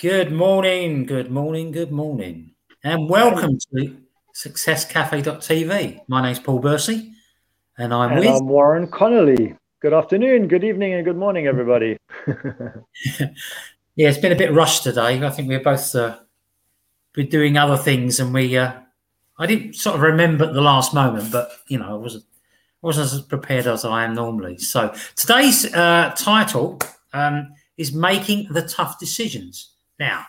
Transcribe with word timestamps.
Good 0.00 0.30
morning, 0.30 1.06
good 1.06 1.28
morning, 1.28 1.72
good 1.72 1.90
morning, 1.90 2.52
and 2.84 3.10
welcome 3.10 3.58
to 3.74 3.96
SuccessCafe.tv. 4.32 6.02
My 6.06 6.22
name's 6.22 6.38
Paul 6.38 6.60
Bursey, 6.60 7.10
and 7.76 7.92
I'm 7.92 8.12
and 8.12 8.20
with. 8.20 8.28
I'm 8.28 8.46
Warren 8.46 8.86
Connolly. 8.86 9.56
Good 9.80 9.92
afternoon, 9.92 10.46
good 10.46 10.62
evening, 10.62 10.94
and 10.94 11.04
good 11.04 11.16
morning, 11.16 11.48
everybody. 11.48 11.96
yeah, 12.28 13.28
it's 13.96 14.18
been 14.18 14.30
a 14.30 14.36
bit 14.36 14.52
rushed 14.52 14.84
today. 14.84 15.20
I 15.20 15.30
think 15.30 15.48
we're 15.48 15.58
both 15.58 15.92
uh, 15.96 16.16
been 17.12 17.28
doing 17.28 17.58
other 17.58 17.76
things, 17.76 18.20
and 18.20 18.32
we. 18.32 18.56
Uh, 18.56 18.74
I 19.36 19.46
didn't 19.46 19.74
sort 19.74 19.96
of 19.96 20.02
remember 20.02 20.44
at 20.44 20.54
the 20.54 20.60
last 20.60 20.94
moment, 20.94 21.32
but 21.32 21.50
you 21.66 21.76
know, 21.76 21.90
I 21.90 21.94
wasn't 21.94 22.24
wasn't 22.82 23.12
as 23.12 23.20
prepared 23.22 23.66
as 23.66 23.84
I 23.84 24.04
am 24.04 24.14
normally. 24.14 24.58
So 24.58 24.94
today's 25.16 25.74
uh, 25.74 26.14
title 26.16 26.78
um, 27.12 27.52
is 27.76 27.92
making 27.92 28.52
the 28.52 28.62
tough 28.62 29.00
decisions. 29.00 29.74
Now, 29.98 30.26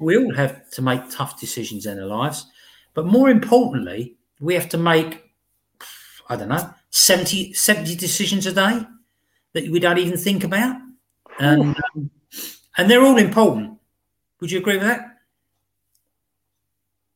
we 0.00 0.16
all 0.16 0.34
have 0.34 0.68
to 0.70 0.82
make 0.82 1.08
tough 1.10 1.40
decisions 1.40 1.86
in 1.86 1.98
our 1.98 2.06
lives, 2.06 2.46
but 2.94 3.06
more 3.06 3.30
importantly, 3.30 4.16
we 4.40 4.54
have 4.54 4.68
to 4.70 4.78
make, 4.78 5.30
I 6.28 6.36
don't 6.36 6.48
know, 6.48 6.70
70, 6.90 7.52
70 7.52 7.96
decisions 7.96 8.46
a 8.46 8.52
day 8.52 8.86
that 9.54 9.70
we 9.70 9.80
don't 9.80 9.98
even 9.98 10.16
think 10.16 10.44
about. 10.44 10.76
And, 11.38 11.76
um, 11.94 12.10
and 12.76 12.90
they're 12.90 13.02
all 13.02 13.18
important. 13.18 13.78
Would 14.40 14.50
you 14.50 14.58
agree 14.58 14.78
with 14.78 14.86
that? 14.86 15.14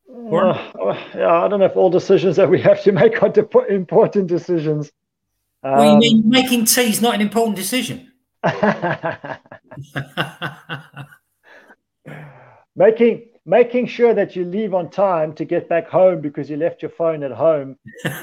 Uh, 0.08 0.94
yeah, 1.14 1.42
I 1.42 1.48
don't 1.48 1.60
know 1.60 1.66
if 1.66 1.76
all 1.76 1.90
decisions 1.90 2.36
that 2.36 2.48
we 2.48 2.60
have 2.60 2.82
to 2.84 2.92
make 2.92 3.22
are 3.22 3.68
important 3.68 4.28
decisions. 4.28 4.92
Um, 5.62 5.72
well, 5.72 5.92
you 5.94 5.98
mean 5.98 6.28
making 6.28 6.66
tea 6.66 6.90
is 6.90 7.00
not 7.00 7.14
an 7.14 7.20
important 7.20 7.56
decision? 7.56 8.12
making 12.76 13.28
making 13.44 13.86
sure 13.86 14.14
that 14.14 14.36
you 14.36 14.44
leave 14.44 14.72
on 14.72 14.88
time 14.88 15.32
to 15.34 15.44
get 15.44 15.68
back 15.68 15.88
home 15.88 16.20
because 16.20 16.48
you 16.48 16.56
left 16.56 16.80
your 16.80 16.90
phone 16.90 17.22
at 17.24 17.32
home 17.32 17.76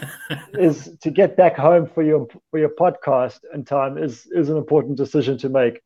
is 0.53 0.97
to 1.02 1.11
get 1.11 1.36
back 1.36 1.58
home 1.58 1.89
for 1.94 2.03
your 2.03 2.27
for 2.49 2.59
your 2.59 2.69
podcast 2.69 3.39
in 3.53 3.66
time 3.66 3.97
is 3.97 4.27
is 4.31 4.49
an 4.49 4.58
important 4.58 4.97
decision 4.97 5.38
to 5.38 5.49
make. 5.49 5.81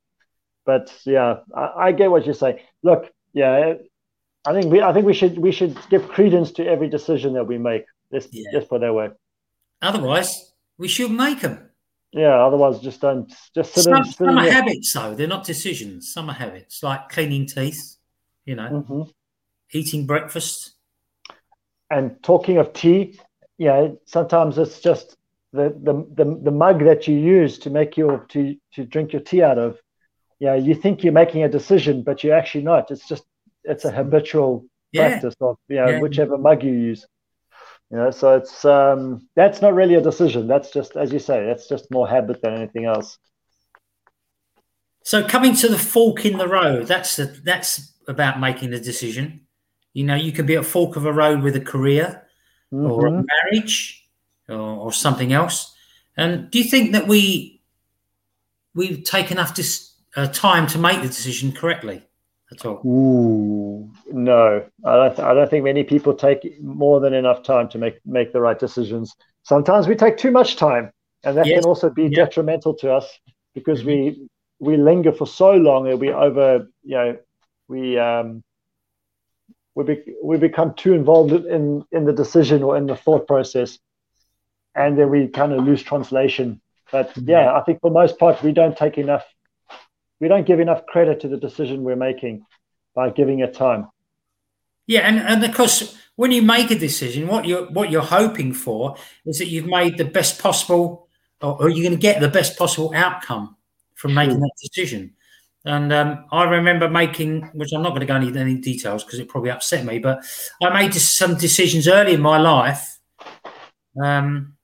But 0.65 0.93
yeah, 1.05 1.37
I, 1.55 1.87
I 1.87 1.91
get 1.91 2.11
what 2.11 2.25
you're 2.25 2.35
saying. 2.35 2.59
Look, 2.83 3.11
yeah, 3.33 3.73
I 4.45 4.53
think 4.53 4.71
we 4.71 4.81
I 4.81 4.93
think 4.93 5.05
we 5.05 5.13
should 5.13 5.37
we 5.37 5.51
should 5.51 5.77
give 5.89 6.07
credence 6.07 6.51
to 6.53 6.65
every 6.65 6.89
decision 6.89 7.33
that 7.33 7.45
we 7.45 7.57
make. 7.57 7.85
Let's 8.11 8.27
yeah. 8.31 8.51
just 8.53 8.69
put 8.69 8.81
that 8.81 8.93
way. 8.93 9.09
Otherwise, 9.81 10.53
we 10.77 10.87
should 10.87 11.11
make 11.11 11.41
them. 11.41 11.69
Yeah, 12.13 12.45
otherwise 12.45 12.79
just 12.79 13.01
don't 13.01 13.27
just 13.55 13.73
sit 13.73 13.85
some, 13.85 13.95
in, 13.95 14.05
some 14.05 14.37
are 14.37 14.49
habits 14.49 14.93
though. 14.93 15.15
They're 15.15 15.27
not 15.27 15.45
decisions. 15.45 16.13
Some 16.13 16.29
are 16.29 16.33
habits, 16.33 16.83
like 16.83 17.09
cleaning 17.09 17.47
teeth, 17.47 17.97
you 18.45 18.55
know, 18.55 18.69
mm-hmm. 18.69 19.01
eating 19.71 20.05
breakfast. 20.05 20.75
And 21.89 22.21
talking 22.21 22.57
of 22.57 22.71
tea, 22.71 23.19
yeah, 23.57 23.89
sometimes 24.05 24.59
it's 24.59 24.79
just 24.79 25.17
the, 25.53 25.69
the 25.69 26.23
the 26.23 26.39
the 26.43 26.51
mug 26.51 26.83
that 26.85 27.07
you 27.07 27.17
use 27.17 27.57
to 27.59 27.71
make 27.71 27.97
your 27.97 28.19
to 28.29 28.55
to 28.73 28.85
drink 28.85 29.13
your 29.13 29.21
tea 29.21 29.41
out 29.41 29.57
of. 29.57 29.79
Yeah, 30.39 30.55
you 30.55 30.75
think 30.75 31.03
you're 31.03 31.13
making 31.13 31.43
a 31.43 31.49
decision, 31.49 32.03
but 32.03 32.23
you're 32.23 32.35
actually 32.35 32.63
not. 32.63 32.91
It's 32.91 33.07
just 33.07 33.23
it's 33.63 33.85
a 33.85 33.91
habitual 33.91 34.65
yeah. 34.91 35.09
practice 35.09 35.35
of 35.41 35.57
you 35.67 35.77
know, 35.77 35.89
yeah. 35.89 35.99
whichever 35.99 36.37
mug 36.37 36.63
you 36.63 36.73
use. 36.73 37.07
You 37.93 37.99
know, 37.99 38.09
so 38.09 38.35
it's 38.35 38.65
um, 38.65 39.27
that's 39.35 39.61
not 39.61 39.75
really 39.75 39.93
a 39.93 40.01
decision. 40.01 40.47
That's 40.47 40.71
just, 40.71 40.95
as 40.95 41.13
you 41.13 41.19
say, 41.19 41.45
that's 41.45 41.69
just 41.69 41.91
more 41.91 42.09
habit 42.09 42.41
than 42.41 42.55
anything 42.55 42.85
else. 42.85 43.19
So 45.03 45.23
coming 45.27 45.55
to 45.57 45.67
the 45.67 45.77
fork 45.77 46.25
in 46.25 46.39
the 46.39 46.47
road, 46.47 46.87
that's 46.87 47.17
that's 47.43 47.93
about 48.07 48.39
making 48.39 48.71
the 48.71 48.79
decision. 48.79 49.41
You 49.93 50.05
know, 50.05 50.15
you 50.15 50.31
could 50.31 50.47
be 50.47 50.55
at 50.55 50.61
a 50.61 50.63
fork 50.63 50.95
of 50.95 51.05
a 51.05 51.13
road 51.13 51.43
with 51.43 51.55
a 51.55 51.61
career 51.61 52.25
mm-hmm. 52.73 52.89
or 52.89 53.05
a 53.05 53.11
mm-hmm. 53.11 53.27
marriage 53.43 54.09
or, 54.49 54.57
or, 54.57 54.91
something 54.91 55.31
else. 55.31 55.71
And 56.17 56.49
do 56.49 56.57
you 56.57 56.63
think 56.63 56.93
that 56.93 57.07
we 57.07 57.61
we 58.73 59.03
take 59.03 59.29
enough 59.29 59.53
dis, 59.53 59.93
uh, 60.15 60.25
time 60.29 60.65
to 60.69 60.79
make 60.79 61.03
the 61.03 61.09
decision 61.09 61.51
correctly? 61.51 62.07
At 62.53 62.65
all? 62.65 62.81
Ooh, 62.85 63.89
no, 64.11 64.65
I 64.85 64.95
don't. 64.95 65.15
Th- 65.15 65.27
I 65.27 65.33
don't 65.33 65.49
think 65.49 65.63
many 65.63 65.83
people 65.83 66.13
take 66.13 66.61
more 66.61 66.99
than 66.99 67.13
enough 67.13 67.43
time 67.43 67.69
to 67.69 67.77
make 67.77 67.99
make 68.05 68.33
the 68.33 68.41
right 68.41 68.57
decisions. 68.57 69.15
Sometimes 69.43 69.87
we 69.87 69.95
take 69.95 70.17
too 70.17 70.31
much 70.31 70.55
time, 70.55 70.91
and 71.23 71.37
that 71.37 71.45
yes. 71.45 71.59
can 71.59 71.67
also 71.67 71.89
be 71.89 72.03
yeah. 72.03 72.25
detrimental 72.25 72.73
to 72.75 72.93
us 72.93 73.07
because 73.53 73.79
mm-hmm. 73.79 73.89
we 73.89 74.27
we 74.59 74.77
linger 74.77 75.11
for 75.11 75.27
so 75.27 75.51
long 75.53 75.85
that 75.85 75.97
we 75.97 76.11
over, 76.11 76.67
you 76.83 76.95
know, 76.95 77.17
we 77.67 77.97
um, 77.97 78.43
we 79.75 79.83
be, 79.83 80.03
we 80.23 80.37
become 80.37 80.73
too 80.75 80.93
involved 80.93 81.31
in 81.31 81.83
in 81.91 82.05
the 82.05 82.13
decision 82.13 82.63
or 82.63 82.77
in 82.77 82.85
the 82.85 82.95
thought 82.95 83.27
process, 83.27 83.79
and 84.75 84.97
then 84.97 85.09
we 85.09 85.27
kind 85.27 85.53
of 85.53 85.65
lose 85.65 85.83
translation. 85.83 86.61
But 86.91 87.09
mm-hmm. 87.09 87.29
yeah, 87.29 87.53
I 87.53 87.61
think 87.63 87.81
for 87.81 87.91
most 87.91 88.19
part 88.19 88.43
we 88.43 88.51
don't 88.51 88.77
take 88.77 88.97
enough 88.97 89.25
we 90.19 90.27
don't 90.27 90.45
give 90.45 90.59
enough 90.59 90.85
credit 90.85 91.19
to 91.21 91.27
the 91.27 91.37
decision 91.37 91.83
we're 91.83 91.95
making 91.95 92.45
by 92.95 93.09
giving 93.09 93.39
it 93.39 93.53
time. 93.53 93.87
Yeah, 94.85 95.01
and, 95.01 95.19
and 95.19 95.43
of 95.43 95.53
course, 95.55 95.97
when 96.15 96.31
you 96.31 96.41
make 96.41 96.69
a 96.69 96.77
decision, 96.77 97.27
what 97.27 97.45
you're 97.45 97.65
what 97.71 97.89
you're 97.89 98.01
hoping 98.01 98.53
for 98.53 98.95
is 99.25 99.39
that 99.39 99.47
you've 99.47 99.65
made 99.65 99.97
the 99.97 100.05
best 100.05 100.41
possible, 100.41 101.07
or, 101.41 101.61
or 101.61 101.69
you're 101.69 101.83
going 101.83 101.97
to 101.97 102.01
get 102.01 102.19
the 102.19 102.27
best 102.27 102.57
possible 102.57 102.91
outcome 102.93 103.55
from 103.95 104.13
making 104.13 104.39
that 104.39 104.51
decision. 104.61 105.15
And 105.65 105.93
um, 105.93 106.25
I 106.31 106.43
remember 106.43 106.89
making, 106.89 107.49
which 107.53 107.71
I'm 107.73 107.81
not 107.81 107.91
going 107.91 108.01
to 108.01 108.05
go 108.05 108.17
into 108.17 108.37
any 108.37 108.55
details 108.55 109.05
because 109.05 109.19
it 109.19 109.29
probably 109.29 109.51
upset 109.51 109.85
me, 109.85 109.97
but 109.99 110.25
I 110.61 110.69
made 110.73 110.93
some 110.93 111.35
decisions 111.35 111.87
early 111.87 112.13
in 112.13 112.21
my 112.21 112.37
life, 112.37 112.99
um, 114.03 114.57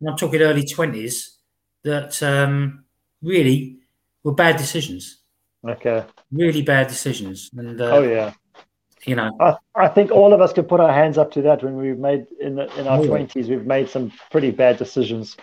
and 0.00 0.10
I'm 0.10 0.16
talking 0.16 0.42
early 0.42 0.66
twenties, 0.66 1.38
that 1.84 2.22
um, 2.22 2.84
really 3.22 3.78
were 4.24 4.32
bad 4.32 4.56
decisions. 4.56 5.18
Okay. 5.66 6.04
Really 6.30 6.62
bad 6.62 6.88
decisions. 6.88 7.50
And 7.56 7.80
uh, 7.80 7.96
oh 7.96 8.02
yeah. 8.02 8.32
You 9.04 9.16
know, 9.16 9.36
I, 9.40 9.56
I 9.74 9.88
think 9.88 10.12
all 10.12 10.32
of 10.32 10.40
us 10.40 10.52
could 10.52 10.68
put 10.68 10.78
our 10.78 10.92
hands 10.92 11.18
up 11.18 11.32
to 11.32 11.42
that 11.42 11.64
when 11.64 11.76
we've 11.76 11.98
made 11.98 12.26
in 12.40 12.54
the, 12.54 12.72
in 12.78 12.86
our 12.86 13.04
twenties, 13.04 13.48
we've 13.48 13.66
made 13.66 13.88
some 13.88 14.12
pretty 14.30 14.52
bad 14.52 14.76
decisions. 14.78 15.36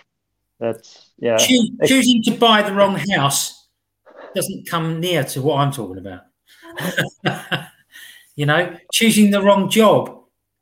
That's 0.58 1.10
yeah. 1.18 1.36
Choos, 1.36 1.68
choosing 1.86 2.22
to 2.24 2.30
buy 2.32 2.62
the 2.62 2.72
wrong 2.72 2.96
house 2.96 3.68
doesn't 4.34 4.66
come 4.66 5.00
near 5.00 5.24
to 5.24 5.42
what 5.42 5.58
I'm 5.58 5.72
talking 5.72 5.98
about. 5.98 6.22
you 8.36 8.46
know, 8.46 8.76
choosing 8.92 9.30
the 9.30 9.42
wrong 9.42 9.68
job 9.68 10.20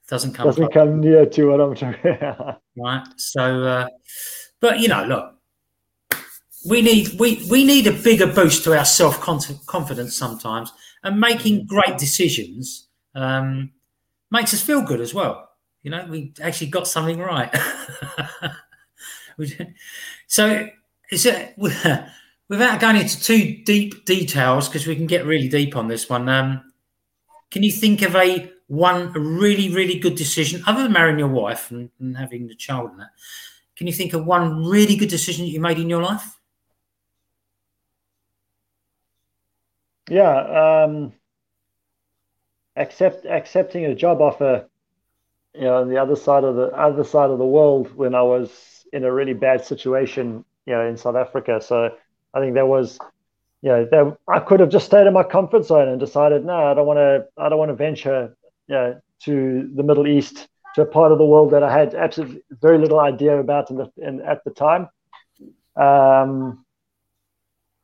doesn't 0.08 0.32
come 0.32 0.46
doesn't 0.46 0.72
come 0.72 1.00
near 1.00 1.26
to 1.26 1.44
what 1.46 1.60
I'm 1.60 1.74
talking 1.74 2.16
about. 2.16 2.62
Right. 2.76 3.06
So, 3.16 3.64
uh, 3.64 3.86
but 4.60 4.80
you 4.80 4.88
know, 4.88 5.04
look, 5.04 5.37
we 6.68 6.82
need 6.82 7.18
we 7.18 7.42
we 7.50 7.64
need 7.64 7.86
a 7.86 7.92
bigger 7.92 8.26
boost 8.26 8.64
to 8.64 8.76
our 8.76 8.84
self 8.84 9.20
confidence 9.20 10.16
sometimes, 10.16 10.72
and 11.02 11.20
making 11.20 11.66
great 11.66 11.98
decisions 11.98 12.88
um, 13.14 13.70
makes 14.30 14.52
us 14.54 14.60
feel 14.60 14.82
good 14.82 15.00
as 15.00 15.14
well. 15.14 15.48
You 15.82 15.90
know, 15.90 16.06
we 16.08 16.34
actually 16.42 16.68
got 16.68 16.86
something 16.86 17.18
right. 17.18 17.54
so, 20.26 20.68
is 21.10 21.26
it 21.26 21.54
without 22.48 22.80
going 22.80 22.96
into 22.96 23.20
too 23.20 23.62
deep 23.64 24.04
details 24.04 24.68
because 24.68 24.86
we 24.86 24.96
can 24.96 25.06
get 25.06 25.24
really 25.24 25.48
deep 25.48 25.76
on 25.76 25.88
this 25.88 26.08
one? 26.08 26.28
Um, 26.28 26.72
can 27.50 27.62
you 27.62 27.72
think 27.72 28.02
of 28.02 28.14
a 28.16 28.52
one 28.66 29.12
a 29.16 29.20
really 29.20 29.74
really 29.74 29.98
good 29.98 30.14
decision 30.14 30.62
other 30.66 30.82
than 30.82 30.92
marrying 30.92 31.18
your 31.18 31.28
wife 31.28 31.70
and, 31.70 31.88
and 32.00 32.18
having 32.18 32.48
the 32.48 32.54
child 32.54 32.90
and 32.90 33.00
that? 33.00 33.10
Can 33.76 33.86
you 33.86 33.92
think 33.92 34.12
of 34.12 34.26
one 34.26 34.64
really 34.64 34.96
good 34.96 35.08
decision 35.08 35.46
that 35.46 35.52
you 35.52 35.60
made 35.60 35.78
in 35.78 35.88
your 35.88 36.02
life? 36.02 36.37
Yeah, 40.08 40.84
um, 40.84 41.12
accept 42.76 43.26
accepting 43.26 43.84
a 43.84 43.94
job 43.94 44.20
offer, 44.20 44.68
you 45.54 45.62
know, 45.62 45.76
on 45.76 45.88
the 45.88 45.98
other 45.98 46.16
side 46.16 46.44
of 46.44 46.56
the 46.56 46.68
other 46.68 47.04
side 47.04 47.30
of 47.30 47.38
the 47.38 47.46
world 47.46 47.94
when 47.94 48.14
I 48.14 48.22
was 48.22 48.84
in 48.92 49.04
a 49.04 49.12
really 49.12 49.34
bad 49.34 49.64
situation, 49.64 50.44
you 50.66 50.74
know, 50.74 50.86
in 50.86 50.96
South 50.96 51.16
Africa. 51.16 51.60
So 51.60 51.90
I 52.32 52.40
think 52.40 52.54
there 52.54 52.66
was, 52.66 52.98
you 53.62 53.70
know, 53.70 53.86
there, 53.90 54.16
I 54.28 54.40
could 54.40 54.60
have 54.60 54.70
just 54.70 54.86
stayed 54.86 55.06
in 55.06 55.12
my 55.12 55.24
comfort 55.24 55.64
zone 55.64 55.88
and 55.88 56.00
decided, 56.00 56.44
no, 56.44 56.70
I 56.70 56.74
don't 56.74 56.86
want 56.86 56.98
to, 56.98 57.26
I 57.36 57.48
don't 57.48 57.58
want 57.58 57.70
to 57.70 57.74
venture, 57.74 58.36
you 58.68 58.74
know, 58.74 59.00
to 59.24 59.70
the 59.74 59.82
Middle 59.82 60.06
East, 60.06 60.48
to 60.74 60.82
a 60.82 60.86
part 60.86 61.12
of 61.12 61.18
the 61.18 61.24
world 61.24 61.50
that 61.50 61.62
I 61.62 61.76
had 61.76 61.94
absolutely 61.94 62.42
very 62.50 62.78
little 62.78 63.00
idea 63.00 63.38
about 63.38 63.70
in 63.70 63.76
the, 63.76 63.90
in, 63.96 64.20
at 64.20 64.44
the 64.44 64.50
time. 64.50 64.88
Um, 65.76 66.64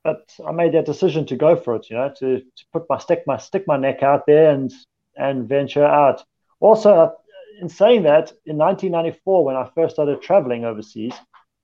but 0.05 0.37
I 0.47 0.53
made 0.53 0.75
that 0.75 0.85
decision 0.85 1.25
to 1.27 1.37
go 1.37 1.57
for 1.57 1.75
it, 1.75 1.89
you 1.89 1.97
know, 1.97 2.13
to, 2.19 2.41
to 2.41 2.65
put 2.73 2.85
my 2.89 2.99
stick 2.99 3.25
my 3.27 3.39
stick 3.39 3.65
my 3.67 3.79
neck 3.79 4.03
out 4.03 4.27
there 4.27 4.51
and 4.51 4.73
and 5.17 5.49
venture 5.49 5.85
out. 5.85 6.23
Also, 6.61 7.15
in 7.61 7.69
saying 7.69 8.03
that, 8.03 8.33
in 8.45 8.57
1994, 8.59 9.45
when 9.45 9.57
I 9.57 9.69
first 9.75 9.95
started 9.95 10.21
traveling 10.21 10.65
overseas, 10.65 11.15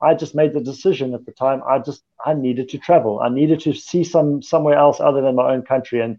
I 0.01 0.15
just 0.15 0.35
made 0.35 0.55
the 0.55 0.61
decision 0.61 1.15
at 1.15 1.27
the 1.27 1.33
time. 1.33 1.63
I 1.69 1.79
just 1.79 2.03
I 2.25 2.33
needed 2.33 2.71
to 2.71 2.79
travel. 2.79 3.21
I 3.21 3.29
needed 3.29 3.61
to 3.61 3.75
see 3.75 4.03
some 4.03 4.43
somewhere 4.43 4.77
else 4.77 5.01
other 5.01 5.21
than 5.21 5.35
my 5.35 5.53
own 5.53 5.63
country, 5.63 6.01
and 6.01 6.19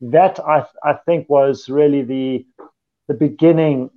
that 0.00 0.38
I 0.38 0.64
I 0.84 0.94
think 0.94 1.28
was 1.28 1.68
really 1.68 2.02
the 2.02 2.46
the 3.08 3.14
beginning 3.14 3.90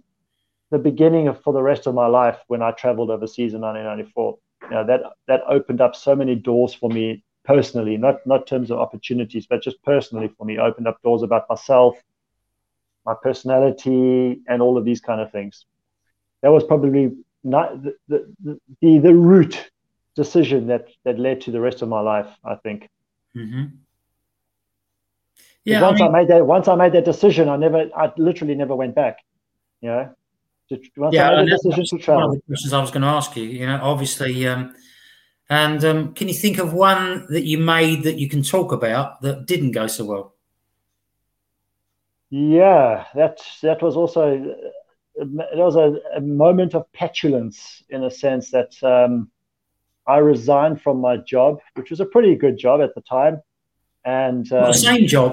the 0.71 0.79
beginning 0.79 1.27
of 1.27 1.43
for 1.43 1.53
the 1.53 1.61
rest 1.61 1.85
of 1.85 1.93
my 1.93 2.07
life 2.07 2.39
when 2.47 2.63
I 2.63 2.71
traveled 2.71 3.11
overseas 3.11 3.53
in 3.53 3.61
1994. 3.61 4.39
You 4.63 4.69
know, 4.69 4.85
that 4.87 5.01
that 5.27 5.41
opened 5.47 5.81
up 5.81 5.95
so 5.95 6.15
many 6.15 6.33
doors 6.33 6.73
for 6.73 6.89
me 6.89 7.23
personally, 7.43 7.97
not 7.97 8.25
not 8.25 8.47
terms 8.47 8.71
of 8.71 8.79
opportunities, 8.79 9.47
but 9.47 9.61
just 9.61 9.81
personally 9.83 10.29
for 10.37 10.45
me, 10.45 10.57
opened 10.57 10.87
up 10.87 11.01
doors 11.01 11.23
about 11.23 11.49
myself, 11.49 11.95
my 13.05 13.13
personality, 13.21 14.41
and 14.47 14.61
all 14.61 14.77
of 14.77 14.85
these 14.85 15.01
kind 15.01 15.21
of 15.21 15.31
things. 15.31 15.65
That 16.41 16.49
was 16.49 16.63
probably 16.63 17.11
not 17.43 17.81
the 17.83 17.95
the, 18.07 18.59
the, 18.81 18.97
the 18.99 19.13
root 19.13 19.71
decision 20.15 20.67
that 20.67 20.87
that 21.03 21.19
led 21.19 21.41
to 21.41 21.51
the 21.51 21.61
rest 21.61 21.81
of 21.81 21.89
my 21.89 22.01
life. 22.01 22.27
I 22.43 22.55
think. 22.55 22.89
Mm-hmm. 23.35 23.63
Yeah. 25.63 25.81
Once 25.81 26.01
I, 26.01 26.05
mean, 26.05 26.15
I, 26.15 26.19
made 26.19 26.27
that, 26.29 26.45
once 26.45 26.67
I 26.67 26.75
made 26.75 26.93
that 26.93 27.05
decision, 27.05 27.47
I 27.47 27.55
never, 27.55 27.87
I 27.95 28.11
literally 28.17 28.55
never 28.55 28.75
went 28.75 28.95
back. 28.95 29.19
You 29.81 29.89
know. 29.89 30.15
Once 30.95 31.13
yeah, 31.13 31.29
I 31.29 31.43
made 31.43 31.51
decision 31.51 31.85
to 31.85 32.03
travel. 32.03 32.21
One 32.21 32.29
of 32.29 32.35
the 32.37 32.41
questions 32.47 32.73
I 32.73 32.81
was 32.81 32.89
going 32.89 33.03
to 33.03 33.09
ask 33.09 33.35
you. 33.35 33.43
You 33.43 33.67
know, 33.67 33.79
obviously. 33.81 34.47
Um, 34.47 34.73
and 35.51 35.83
um, 35.83 36.13
can 36.13 36.29
you 36.29 36.33
think 36.33 36.59
of 36.59 36.71
one 36.71 37.25
that 37.27 37.43
you 37.43 37.57
made 37.57 38.03
that 38.03 38.17
you 38.17 38.29
can 38.29 38.41
talk 38.41 38.71
about 38.71 39.21
that 39.21 39.45
didn't 39.45 39.71
go 39.71 39.85
so 39.85 40.05
well? 40.05 40.33
Yeah, 42.29 43.03
that 43.15 43.41
that 43.61 43.81
was 43.81 43.97
also 43.97 44.55
it 45.15 45.57
was 45.57 45.75
a, 45.75 45.97
a 46.15 46.21
moment 46.21 46.73
of 46.73 46.89
petulance 46.93 47.83
in 47.89 48.05
a 48.05 48.09
sense 48.09 48.49
that 48.51 48.81
um, 48.81 49.29
I 50.07 50.19
resigned 50.19 50.81
from 50.81 51.01
my 51.01 51.17
job, 51.17 51.59
which 51.73 51.89
was 51.89 51.99
a 51.99 52.05
pretty 52.05 52.35
good 52.35 52.57
job 52.57 52.79
at 52.79 52.95
the 52.95 53.01
time, 53.01 53.41
and 54.05 54.49
um, 54.53 54.67
the 54.67 54.73
same 54.73 55.05
job. 55.05 55.31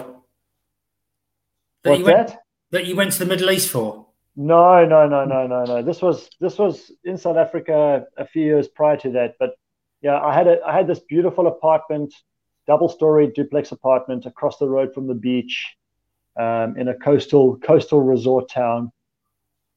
That 1.85 1.91
what's 1.91 2.01
you 2.01 2.05
went, 2.07 2.29
that? 2.29 2.43
That 2.73 2.87
you 2.87 2.97
went 2.97 3.13
to 3.13 3.21
the 3.21 3.27
Middle 3.27 3.53
East 3.53 3.71
for? 3.71 4.07
No, 4.35 4.85
no, 4.85 5.07
no, 5.07 5.25
no, 5.25 5.47
no, 5.47 5.65
no. 5.65 5.81
This 5.81 6.03
was 6.03 6.29
this 6.41 6.59
was 6.59 6.91
in 7.05 7.17
South 7.17 7.37
Africa 7.37 8.05
a 8.17 8.27
few 8.27 8.43
years 8.43 8.67
prior 8.67 8.97
to 8.97 9.11
that, 9.13 9.37
but 9.39 9.53
yeah, 10.03 10.21
I 10.21 10.35
had 10.35 10.47
a 10.47 10.61
I 10.65 10.77
had 10.77 10.87
this 10.87 11.01
beautiful 11.01 11.47
apartment, 11.47 12.15
double 12.67 12.89
story 12.89 13.29
duplex 13.29 13.73
apartment 13.73 14.27
across 14.27 14.59
the 14.59 14.69
road 14.69 14.95
from 14.95 15.07
the 15.07 15.15
beach, 15.15 15.77
um, 16.39 16.77
in 16.77 16.89
a 16.89 16.95
coastal 16.95 17.57
coastal 17.59 18.01
resort 18.01 18.49
town, 18.49 18.93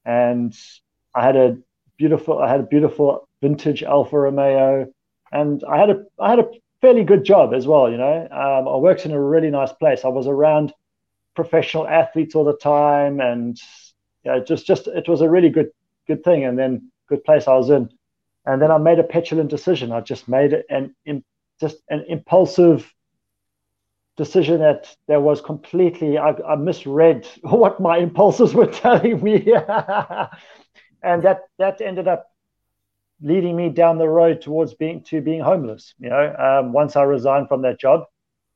and 0.05 0.55
I 1.15 1.25
had 1.25 1.35
a 1.35 1.57
beautiful 1.97 2.39
I 2.39 2.49
had 2.49 2.59
a 2.59 2.63
beautiful 2.63 3.27
vintage 3.41 3.83
Alfa 3.83 4.19
Romeo, 4.19 4.93
and 5.31 5.63
I 5.63 5.77
had 5.79 5.89
a 5.89 6.03
I 6.19 6.29
had 6.29 6.39
a 6.39 6.49
fairly 6.81 7.03
good 7.03 7.23
job 7.23 7.53
as 7.53 7.65
well. 7.65 7.89
You 7.89 7.97
know, 7.97 8.27
um, 8.31 8.67
I 8.67 8.75
worked 8.77 9.05
in 9.05 9.11
a 9.11 9.21
really 9.21 9.49
nice 9.49 9.71
place. 9.73 10.05
I 10.05 10.09
was 10.09 10.27
around 10.27 10.73
professional 11.35 11.87
athletes 11.87 12.35
all 12.35 12.43
the 12.43 12.57
time, 12.57 13.19
and 13.19 13.59
yeah, 14.23 14.39
just 14.39 14.67
just 14.67 14.87
it 14.87 15.09
was 15.09 15.21
a 15.21 15.29
really 15.29 15.49
good 15.49 15.71
good 16.07 16.23
thing, 16.23 16.45
and 16.45 16.59
then 16.59 16.91
good 17.07 17.23
place 17.23 17.47
I 17.47 17.55
was 17.55 17.71
in 17.71 17.89
and 18.45 18.61
then 18.61 18.71
I 18.71 18.77
made 18.77 18.99
a 18.99 19.03
petulant 19.03 19.49
decision. 19.49 19.91
I 19.91 20.01
just 20.01 20.27
made 20.27 20.53
it 20.53 20.65
an 20.69 20.95
just 21.59 21.77
an 21.89 22.03
impulsive 22.07 22.91
decision 24.17 24.59
that 24.59 24.95
there 25.07 25.19
was 25.19 25.41
completely 25.41 26.17
I, 26.17 26.31
I 26.47 26.55
misread 26.55 27.27
what 27.41 27.79
my 27.79 27.97
impulses 27.97 28.53
were 28.53 28.67
telling 28.83 29.21
me, 29.23 29.53
and 31.03 31.23
that 31.23 31.41
that 31.59 31.81
ended 31.81 32.07
up 32.07 32.27
leading 33.21 33.55
me 33.55 33.69
down 33.69 33.99
the 33.99 34.09
road 34.09 34.41
towards 34.41 34.73
being 34.73 35.03
to 35.03 35.21
being 35.21 35.41
homeless. 35.41 35.93
You 35.99 36.09
know, 36.09 36.35
um, 36.35 36.73
once 36.73 36.95
I 36.95 37.03
resigned 37.03 37.47
from 37.47 37.61
that 37.61 37.79
job, 37.79 38.05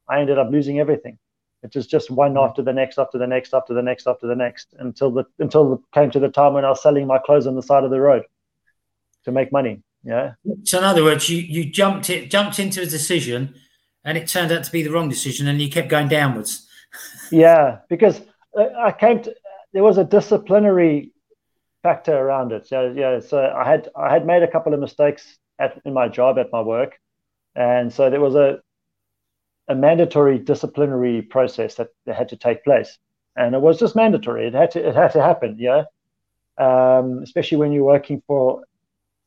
I 0.09 0.19
ended 0.19 0.39
up 0.39 0.49
losing 0.51 0.79
everything. 0.79 1.19
It 1.61 1.75
was 1.75 1.87
just 1.87 2.09
one 2.11 2.33
mm. 2.33 2.47
after 2.47 2.61
the 2.63 2.73
next, 2.73 2.97
after 2.97 3.17
the 3.17 3.27
next, 3.27 3.53
after 3.53 3.73
the 3.73 3.81
next, 3.81 4.07
after 4.07 4.27
the 4.27 4.35
next, 4.35 4.73
until 4.79 5.11
the 5.11 5.25
until 5.37 5.73
it 5.73 5.79
came 5.93 6.09
to 6.11 6.19
the 6.19 6.29
time 6.29 6.53
when 6.53 6.65
I 6.65 6.69
was 6.69 6.81
selling 6.81 7.05
my 7.05 7.19
clothes 7.19 7.45
on 7.45 7.55
the 7.55 7.61
side 7.61 7.83
of 7.83 7.91
the 7.91 8.01
road 8.01 8.23
to 9.25 9.31
make 9.31 9.51
money. 9.51 9.81
Yeah. 10.03 10.33
So 10.63 10.77
in 10.77 10.83
other 10.83 11.03
words, 11.03 11.29
you 11.29 11.37
you 11.37 11.65
jumped 11.65 12.09
it 12.09 12.29
jumped 12.29 12.59
into 12.59 12.81
a 12.81 12.85
decision, 12.85 13.55
and 14.03 14.17
it 14.17 14.27
turned 14.27 14.51
out 14.51 14.63
to 14.63 14.71
be 14.71 14.83
the 14.83 14.91
wrong 14.91 15.09
decision, 15.09 15.47
and 15.47 15.61
you 15.61 15.69
kept 15.69 15.89
going 15.89 16.07
downwards. 16.07 16.67
yeah, 17.31 17.79
because 17.89 18.21
uh, 18.57 18.67
I 18.77 18.91
came 18.91 19.23
to 19.23 19.35
there 19.73 19.83
was 19.83 19.97
a 19.97 20.03
disciplinary 20.03 21.11
factor 21.83 22.15
around 22.15 22.51
it. 22.51 22.67
So 22.67 22.93
yeah, 22.95 23.19
so 23.19 23.37
I 23.39 23.69
had 23.69 23.89
I 23.95 24.13
had 24.13 24.25
made 24.25 24.43
a 24.43 24.51
couple 24.51 24.73
of 24.73 24.79
mistakes 24.79 25.37
at 25.59 25.81
in 25.85 25.93
my 25.93 26.07
job 26.07 26.37
at 26.37 26.51
my 26.51 26.61
work, 26.61 26.99
and 27.55 27.91
so 27.91 28.09
there 28.09 28.21
was 28.21 28.35
a 28.35 28.59
a 29.67 29.75
mandatory 29.75 30.37
disciplinary 30.37 31.23
process 31.23 31.75
that, 31.75 31.89
that 32.05 32.15
had 32.15 32.29
to 32.29 32.37
take 32.37 32.63
place, 32.63 32.97
and 33.35 33.55
it 33.55 33.61
was 33.61 33.79
just 33.79 33.95
mandatory. 33.95 34.47
It 34.47 34.53
had 34.53 34.71
to 34.71 34.87
it 34.87 34.95
had 34.95 35.13
to 35.13 35.21
happen. 35.21 35.57
Yeah, 35.59 35.83
um, 36.57 37.21
especially 37.23 37.57
when 37.57 37.71
you're 37.71 37.83
working 37.83 38.21
for 38.27 38.63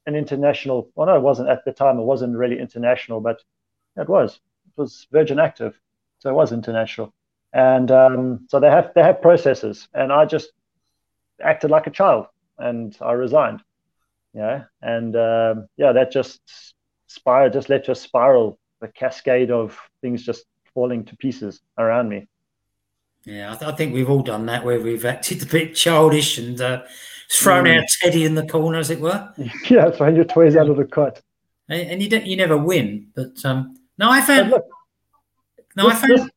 an 0.09 0.17
international. 0.17 0.91
Well, 0.95 1.07
no, 1.07 1.17
it 1.17 1.23
wasn't 1.23 1.51
at 1.51 1.65
the 1.65 1.73
time. 1.73 1.99
It 1.99 2.05
wasn't 2.05 2.37
really 2.37 2.59
international, 2.59 3.21
but 3.21 3.43
it 3.97 4.09
was. 4.09 4.41
It 4.67 4.81
was 4.81 5.07
Virgin 5.13 5.39
Active, 5.39 5.79
so 6.19 6.31
it 6.31 6.35
was 6.35 6.51
international. 6.51 7.15
And 7.53 7.91
um, 7.91 8.47
so 8.49 8.59
they 8.59 8.71
have 8.71 8.93
they 8.95 9.03
have 9.03 9.23
processes, 9.23 9.89
and 9.95 10.13
I 10.13 10.25
just 10.25 10.51
acted 11.43 11.71
like 11.71 11.87
a 11.87 11.91
child, 11.91 12.27
and 12.59 12.97
I 13.01 13.13
resigned. 13.13 13.63
Yeah, 14.35 14.65
and 14.83 15.15
um, 15.15 15.69
yeah, 15.77 15.93
that 15.93 16.11
just 16.11 16.41
spiral 17.07 17.51
just 17.51 17.69
led 17.69 17.85
to 17.85 17.93
a 17.93 17.95
spiral, 17.95 18.59
a 18.83 18.89
cascade 18.89 19.51
of 19.51 19.79
things 20.01 20.25
just 20.25 20.45
falling 20.75 21.05
to 21.07 21.17
pieces 21.17 21.61
around 21.79 22.09
me. 22.09 22.29
Yeah, 23.25 23.53
I, 23.53 23.57
th- 23.57 23.73
I 23.73 23.75
think 23.75 23.93
we've 23.93 24.09
all 24.09 24.23
done 24.23 24.47
that 24.47 24.65
where 24.65 24.81
we've 24.81 25.05
acted 25.05 25.43
a 25.43 25.47
bit 25.47 25.75
childish 25.75 26.39
and 26.39 26.61
uh, 26.61 26.83
thrown 27.31 27.65
mm. 27.65 27.79
out 27.79 27.89
Teddy 28.01 28.25
in 28.25 28.35
the 28.35 28.47
corner, 28.47 28.79
as 28.79 28.91
it 28.91 29.01
were. 29.01 29.33
Yeah, 29.71 29.91
throwing 29.91 30.17
your 30.17 30.25
toys 30.25 30.57
out 30.57 30.69
of 30.69 30.77
the 30.77 30.85
cut. 30.85 31.23
And, 31.69 31.91
and 31.91 32.03
you 32.03 32.09
don't, 32.09 32.27
you 32.27 32.37
never 32.37 32.57
win. 32.57 33.09
But 33.15 33.45
um, 33.45 33.77
no, 33.99 34.11
I 34.11 34.21
found. 34.21 34.51
Look, 34.51 34.65
no, 35.77 35.89
this, 35.89 35.99
I 35.99 36.01
found. 36.01 36.13
This, 36.13 36.31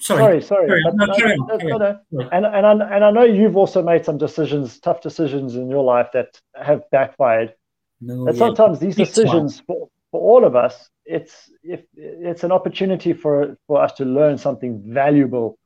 sorry, 0.00 0.42
sorry, 0.42 0.66
sorry. 0.68 0.82
No, 0.94 2.28
And 2.32 2.46
and 2.46 2.66
I, 2.66 2.72
and 2.72 3.04
I 3.04 3.10
know 3.10 3.24
you've 3.24 3.56
also 3.56 3.82
made 3.82 4.04
some 4.04 4.18
decisions, 4.18 4.78
tough 4.78 5.02
decisions 5.02 5.54
in 5.54 5.68
your 5.68 5.84
life 5.84 6.08
that 6.14 6.40
have 6.54 6.82
backfired. 6.90 7.54
No, 8.00 8.28
and 8.28 8.36
sometimes 8.36 8.78
these 8.78 8.96
decisions 8.96 9.60
for, 9.60 9.88
for 10.10 10.20
all 10.20 10.44
of 10.44 10.56
us, 10.56 10.88
it's 11.04 11.50
if 11.62 11.82
it's 11.94 12.44
an 12.44 12.52
opportunity 12.52 13.12
for 13.12 13.58
for 13.66 13.82
us 13.82 13.92
to 13.94 14.04
learn 14.04 14.38
something 14.38 14.82
valuable 14.86 15.58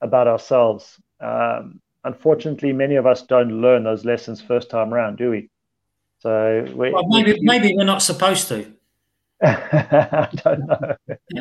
about 0.00 0.28
ourselves. 0.28 1.00
Um, 1.20 1.80
unfortunately, 2.04 2.72
many 2.72 2.96
of 2.96 3.06
us 3.06 3.22
don't 3.22 3.60
learn 3.60 3.84
those 3.84 4.04
lessons 4.04 4.40
first 4.40 4.70
time 4.70 4.92
around, 4.92 5.16
do 5.16 5.30
we? 5.30 5.50
So 6.20 6.66
we, 6.74 6.90
well, 6.92 7.06
maybe 7.08 7.32
we, 7.32 7.40
maybe 7.42 7.74
we're 7.74 7.84
not 7.84 8.02
supposed 8.02 8.48
to. 8.48 8.72
I 9.42 10.28
don't 10.44 10.66
know. 10.66 10.96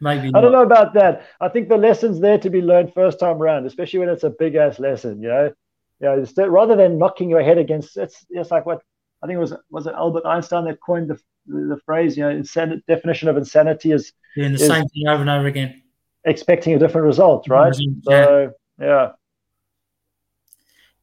maybe 0.00 0.30
not. 0.30 0.38
I 0.38 0.40
don't 0.42 0.52
know 0.52 0.62
about 0.62 0.92
that. 0.94 1.26
I 1.40 1.48
think 1.48 1.68
the 1.68 1.78
lessons 1.78 2.20
there 2.20 2.38
to 2.38 2.50
be 2.50 2.60
learned 2.60 2.92
first 2.92 3.18
time 3.18 3.40
around, 3.40 3.66
especially 3.66 4.00
when 4.00 4.10
it's 4.10 4.24
a 4.24 4.30
big 4.30 4.54
ass 4.54 4.78
lesson. 4.78 5.22
You 5.22 5.28
know, 5.28 5.52
you 6.00 6.26
know, 6.36 6.46
rather 6.48 6.76
than 6.76 6.98
knocking 6.98 7.30
your 7.30 7.42
head 7.42 7.56
against 7.56 7.96
it's 7.96 8.26
it's 8.28 8.50
like 8.50 8.66
what 8.66 8.82
I 9.22 9.26
think 9.26 9.38
it 9.38 9.40
was 9.40 9.54
was 9.70 9.86
it 9.86 9.94
Albert 9.94 10.26
Einstein 10.26 10.66
that 10.66 10.78
coined 10.80 11.08
the 11.08 11.18
the, 11.46 11.80
phrase. 11.86 12.18
You 12.18 12.24
know, 12.24 12.30
insanity 12.30 12.82
definition 12.86 13.28
of 13.28 13.38
insanity 13.38 13.92
is 13.92 14.12
doing 14.34 14.52
the 14.52 14.60
is 14.60 14.66
same 14.66 14.86
thing 14.88 15.08
over 15.08 15.22
and 15.22 15.30
over 15.30 15.46
again, 15.46 15.82
expecting 16.24 16.74
a 16.74 16.78
different 16.78 17.06
result, 17.06 17.48
right? 17.48 17.74
So 18.02 18.52
yeah. 18.78 19.12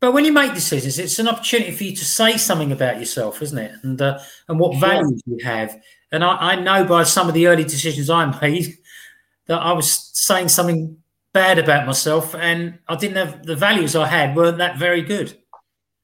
But 0.03 0.11
when 0.11 0.25
you 0.25 0.33
make 0.33 0.53
decisions, 0.53 0.99
it's 0.99 1.17
an 1.19 1.29
opportunity 1.29 1.71
for 1.71 1.85
you 1.85 1.95
to 1.95 2.03
say 2.03 2.35
something 2.35 2.73
about 2.73 2.99
yourself, 2.99 3.41
isn't 3.41 3.57
it? 3.57 3.71
And 3.83 4.01
uh, 4.01 4.19
and 4.49 4.59
what 4.59 4.77
values 4.77 5.21
you 5.25 5.37
have. 5.45 5.81
And 6.11 6.25
I, 6.25 6.35
I, 6.35 6.55
know 6.59 6.83
by 6.83 7.03
some 7.03 7.29
of 7.29 7.33
the 7.33 7.47
early 7.47 7.63
decisions 7.63 8.09
I 8.09 8.25
made 8.41 8.77
that 9.45 9.61
I 9.61 9.71
was 9.71 10.11
saying 10.11 10.49
something 10.49 10.97
bad 11.31 11.57
about 11.57 11.87
myself, 11.87 12.35
and 12.35 12.79
I 12.89 12.97
didn't 12.97 13.15
have 13.15 13.45
the 13.45 13.55
values 13.55 13.95
I 13.95 14.07
had 14.07 14.35
weren't 14.35 14.57
that 14.57 14.77
very 14.77 15.03
good. 15.03 15.37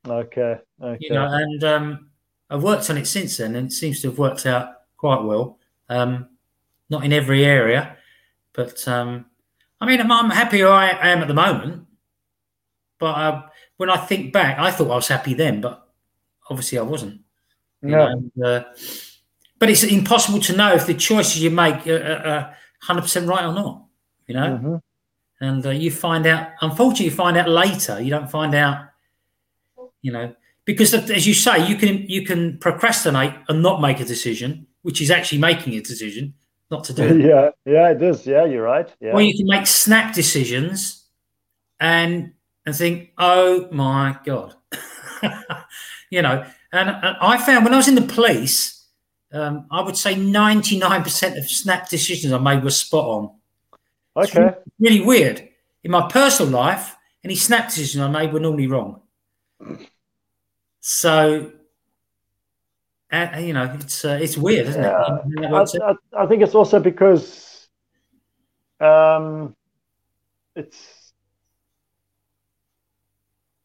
Okay. 0.08 0.60
Okay. 0.82 0.98
You 1.02 1.16
know, 1.16 1.26
and 1.30 1.62
um, 1.66 2.10
I've 2.50 2.64
worked 2.64 2.90
on 2.90 2.98
it 2.98 3.06
since 3.06 3.36
then, 3.36 3.54
and 3.58 3.68
it 3.68 3.74
seems 3.74 4.00
to 4.04 4.12
have 4.12 4.18
worked 4.18 4.46
out 4.46 4.76
quite 4.96 5.24
well. 5.24 5.60
Um, 5.90 6.30
not 6.90 7.04
in 7.04 7.12
every 7.12 7.44
area, 7.44 7.98
but 8.54 8.88
um, 8.88 9.26
I 9.82 9.86
mean, 9.86 10.00
I'm, 10.00 10.10
I'm 10.10 10.30
happy 10.30 10.64
I 10.64 11.12
am 11.12 11.20
at 11.20 11.28
the 11.28 11.34
moment. 11.34 11.86
But 12.98 13.16
uh, 13.16 13.49
when 13.80 13.90
I 13.90 13.96
think 13.96 14.34
back, 14.34 14.60
I 14.60 14.72
thought 14.72 14.92
I 14.92 14.96
was 14.96 15.08
happy 15.08 15.34
then, 15.34 15.62
but 15.62 15.88
obviously 16.50 16.78
I 16.78 16.82
wasn't. 16.82 17.22
No. 17.82 18.08
And, 18.08 18.32
uh, 18.44 18.66
but 19.58 19.70
it's 19.70 19.84
impossible 19.84 20.42
to 20.42 20.56
know 20.56 20.74
if 20.74 20.86
the 20.86 20.94
choices 20.94 21.42
you 21.42 21.50
make 21.50 21.88
are 21.88 22.54
hundred 22.82 23.04
percent 23.04 23.26
right 23.28 23.46
or 23.46 23.54
not. 23.54 23.86
You 24.28 24.36
know, 24.36 24.48
mm-hmm. 24.48 24.76
and 25.46 25.66
uh, 25.66 25.70
you 25.70 25.92
find 25.92 26.28
out. 26.28 26.50
Unfortunately, 26.60 27.06
you 27.06 27.12
find 27.12 27.38
out 27.38 27.48
later. 27.48 28.02
You 28.02 28.10
don't 28.10 28.30
find 28.30 28.54
out. 28.54 28.90
You 30.02 30.12
know, 30.12 30.36
because 30.66 30.94
as 30.94 31.26
you 31.26 31.34
say, 31.34 31.66
you 31.66 31.78
can 31.78 32.06
you 32.10 32.26
can 32.26 32.58
procrastinate 32.58 33.34
and 33.48 33.64
not 33.64 33.80
make 33.80 34.02
a 34.02 34.06
decision, 34.06 34.68
which 34.82 35.00
is 35.02 35.10
actually 35.10 35.40
making 35.40 35.74
a 35.76 35.82
decision, 35.82 36.34
not 36.70 36.84
to 36.84 36.94
do 36.94 37.04
it. 37.04 37.22
yeah, 37.26 37.50
yeah, 37.66 37.92
it 37.92 38.02
is. 38.02 38.28
Yeah, 38.28 38.44
you're 38.44 38.64
right. 38.64 38.94
Yeah. 39.00 39.14
Or 39.14 39.22
you 39.22 39.34
can 39.38 39.48
make 39.48 39.68
snap 39.68 40.14
decisions 40.14 41.06
and 41.80 42.34
and 42.70 42.78
think, 42.78 43.12
oh 43.18 43.68
my 43.72 44.18
god, 44.24 44.56
you 46.10 46.22
know. 46.22 46.46
And, 46.72 46.90
and, 46.90 47.18
I 47.20 47.38
found 47.38 47.66
when 47.66 47.74
I 47.74 47.78
was 47.78 47.88
in 47.88 47.96
the 47.96 48.02
police, 48.02 48.86
um, 49.34 49.66
I 49.72 49.82
would 49.82 49.98
say 49.98 50.16
ninety 50.16 50.78
nine 50.78 51.04
percent 51.04 51.38
of 51.38 51.50
snap 51.50 51.90
decisions 51.90 52.32
I 52.32 52.38
made 52.38 52.64
were 52.64 52.70
spot 52.70 53.06
on. 53.06 53.32
Okay. 54.16 54.40
Really, 54.40 54.56
really 54.80 55.02
weird. 55.02 55.50
In 55.84 55.92
my 55.92 56.08
personal 56.10 56.52
life, 56.52 56.96
any 57.24 57.36
snap 57.36 57.70
decisions 57.70 58.04
I 58.04 58.08
made 58.08 58.32
were 58.32 58.40
normally 58.40 58.68
wrong. 58.68 59.02
So 60.80 61.52
uh, 63.12 63.38
you 63.40 63.54
know, 63.54 63.76
it's 63.80 64.06
uh, 64.06 64.20
it's 64.22 64.38
weird, 64.38 64.68
isn't 64.68 64.84
yeah. 64.84 65.18
it? 65.26 65.52
I, 65.52 65.92
I, 65.92 66.24
I, 66.24 66.26
think 66.28 66.44
it's 66.44 66.54
also 66.54 66.80
because 66.80 67.68
um, 68.80 69.56
it's 70.56 70.99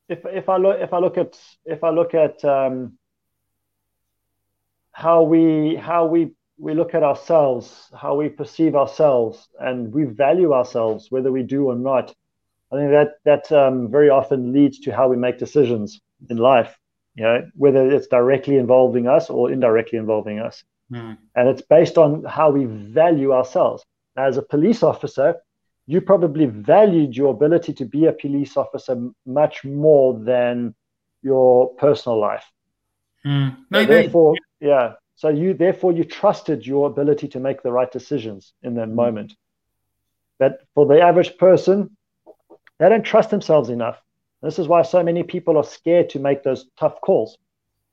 if 0.08 0.24
if 0.24 0.48
I 0.48 0.56
look 0.56 0.80
if 0.80 0.92
I 0.92 0.98
look 0.98 1.18
at 1.18 1.38
if 1.64 1.84
I 1.84 1.90
look 1.90 2.14
at 2.14 2.44
um, 2.44 2.98
how 4.92 5.22
we 5.22 5.76
how 5.76 6.06
we 6.06 6.32
we 6.58 6.74
look 6.74 6.94
at 6.94 7.02
ourselves, 7.02 7.90
how 7.98 8.14
we 8.14 8.28
perceive 8.28 8.76
ourselves, 8.76 9.48
and 9.58 9.92
we 9.92 10.04
value 10.04 10.52
ourselves, 10.52 11.10
whether 11.10 11.32
we 11.32 11.42
do 11.42 11.66
or 11.66 11.76
not. 11.76 12.14
I 12.72 12.76
think 12.76 12.90
that 12.90 13.12
that 13.24 13.52
um, 13.52 13.90
very 13.90 14.10
often 14.10 14.52
leads 14.52 14.80
to 14.80 14.92
how 14.94 15.08
we 15.08 15.16
make 15.16 15.38
decisions 15.38 16.00
in 16.28 16.38
life 16.38 16.78
you 17.14 17.24
know, 17.24 17.48
whether 17.54 17.88
it's 17.90 18.08
directly 18.08 18.56
involving 18.56 19.06
us 19.06 19.30
or 19.30 19.50
indirectly 19.50 19.98
involving 19.98 20.40
us. 20.40 20.64
Mm. 20.90 21.16
And 21.34 21.48
it's 21.48 21.62
based 21.62 21.96
on 21.96 22.24
how 22.24 22.50
we 22.50 22.64
value 22.64 23.32
ourselves. 23.32 23.84
As 24.16 24.36
a 24.36 24.42
police 24.42 24.82
officer, 24.82 25.36
you 25.86 26.00
probably 26.00 26.46
valued 26.46 27.16
your 27.16 27.30
ability 27.30 27.74
to 27.74 27.84
be 27.84 28.06
a 28.06 28.12
police 28.12 28.56
officer 28.56 29.10
much 29.26 29.64
more 29.64 30.18
than 30.18 30.74
your 31.22 31.74
personal 31.74 32.18
life. 32.18 32.44
Mm. 33.24 33.56
So 33.72 33.84
therefore, 33.84 34.34
yeah. 34.60 34.94
So 35.16 35.28
you 35.28 35.54
therefore 35.54 35.92
you 35.92 36.04
trusted 36.04 36.66
your 36.66 36.86
ability 36.86 37.28
to 37.28 37.40
make 37.40 37.62
the 37.62 37.72
right 37.72 37.90
decisions 37.90 38.52
in 38.62 38.74
that 38.74 38.88
mm. 38.88 38.94
moment. 38.94 39.34
But 40.38 40.60
for 40.74 40.86
the 40.86 41.00
average 41.00 41.36
person, 41.38 41.96
they 42.78 42.88
don't 42.88 43.04
trust 43.04 43.30
themselves 43.30 43.70
enough. 43.70 44.00
This 44.42 44.58
is 44.58 44.68
why 44.68 44.82
so 44.82 45.02
many 45.02 45.22
people 45.22 45.56
are 45.56 45.64
scared 45.64 46.10
to 46.10 46.18
make 46.18 46.42
those 46.42 46.66
tough 46.78 47.00
calls. 47.00 47.38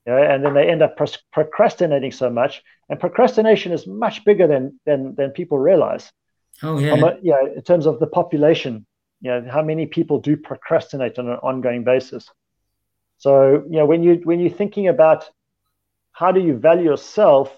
You 0.05 0.13
know, 0.13 0.23
and 0.23 0.43
then 0.43 0.53
they 0.53 0.67
end 0.67 0.81
up 0.81 0.97
procrastinating 1.31 2.11
so 2.11 2.29
much. 2.29 2.63
And 2.89 2.99
procrastination 2.99 3.71
is 3.71 3.85
much 3.85 4.25
bigger 4.25 4.47
than 4.47 4.79
than 4.85 5.15
than 5.15 5.31
people 5.31 5.59
realize. 5.59 6.11
Oh 6.63 6.79
yeah. 6.79 7.15
Yeah, 7.21 7.41
in 7.55 7.61
terms 7.61 7.85
of 7.85 7.99
the 7.99 8.07
population, 8.07 8.85
you 9.21 9.31
know, 9.31 9.47
how 9.49 9.61
many 9.61 9.85
people 9.85 10.19
do 10.19 10.37
procrastinate 10.37 11.19
on 11.19 11.27
an 11.27 11.37
ongoing 11.37 11.83
basis. 11.83 12.29
So, 13.17 13.63
you 13.69 13.77
know, 13.77 13.85
when 13.85 14.03
you 14.03 14.21
when 14.23 14.39
you're 14.39 14.49
thinking 14.49 14.87
about 14.87 15.29
how 16.11 16.31
do 16.31 16.39
you 16.39 16.57
value 16.57 16.85
yourself, 16.85 17.55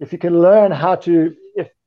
if 0.00 0.12
you 0.12 0.18
can 0.18 0.40
learn 0.40 0.70
how 0.70 0.94
to 0.96 1.34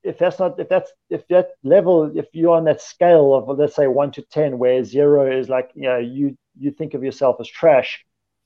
if 0.04 0.18
that's 0.18 0.40
not 0.40 0.60
if 0.60 0.68
that's 0.68 0.92
if 1.10 1.28
that 1.28 1.52
level 1.64 2.12
if 2.18 2.28
you're 2.34 2.56
on 2.56 2.64
that 2.66 2.82
scale 2.82 3.34
of 3.34 3.58
let's 3.58 3.76
say 3.76 3.88
one 3.88 4.12
to 4.12 4.22
ten 4.24 4.58
where 4.58 4.84
zero 4.84 5.32
is 5.40 5.50
like 5.50 5.72
you 5.76 5.84
know 5.84 5.98
you 5.98 6.38
you 6.58 6.72
think 6.72 6.94
of 6.94 7.04
yourself 7.04 7.38
as 7.40 7.48
trash 7.48 8.04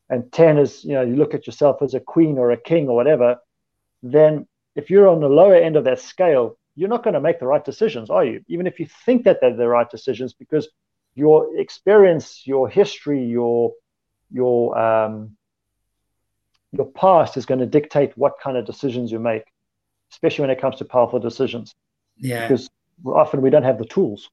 and 0.10 0.32
10 0.32 0.58
is 0.58 0.84
you 0.84 0.94
know 0.94 1.02
you 1.02 1.16
look 1.16 1.34
at 1.34 1.48
yourself 1.48 1.82
as 1.82 1.94
a 1.94 2.00
queen 2.00 2.38
or 2.38 2.52
a 2.52 2.58
king 2.58 2.90
or 2.90 2.96
whatever 2.96 3.38
then 4.04 4.48
if 4.76 4.90
you're 4.90 5.08
on 5.08 5.22
the 5.22 5.30
lower 5.30 5.56
end 5.56 5.76
of 5.76 5.86
that 5.86 6.00
scale 6.00 6.58
you're 6.76 6.90
not 6.90 7.04
going 7.04 7.14
to 7.14 7.22
make 7.22 7.40
the 7.40 7.48
right 7.48 7.66
decisions 7.66 8.10
are 8.10 8.26
you 8.26 8.44
even 8.48 8.68
if 8.68 8.80
you 8.80 8.88
think 9.06 9.24
that 9.24 9.40
they're 9.42 9.56
the 9.56 9.68
right 9.68 9.90
decisions 9.90 10.34
because 10.34 10.68
your 11.16 11.58
experience 11.58 12.46
your 12.46 12.68
history 12.68 13.24
your 13.24 13.72
your 14.32 14.78
um 14.78 15.36
your 16.72 16.86
past 16.88 17.38
is 17.38 17.46
going 17.46 17.60
to 17.60 17.66
dictate 17.66 18.12
what 18.18 18.34
kind 18.44 18.58
of 18.58 18.66
decisions 18.66 19.12
you 19.12 19.20
make 19.20 19.46
especially 20.12 20.44
when 20.44 20.50
it 20.50 20.62
comes 20.62 20.78
to 20.78 20.86
powerful 20.86 21.20
decisions. 21.20 21.76
Yeah. 22.18 22.48
Because 22.48 22.70
often 23.06 23.42
we 23.42 23.50
don't 23.50 23.64
have 23.64 23.78
the 23.78 23.86
tools. 23.86 24.30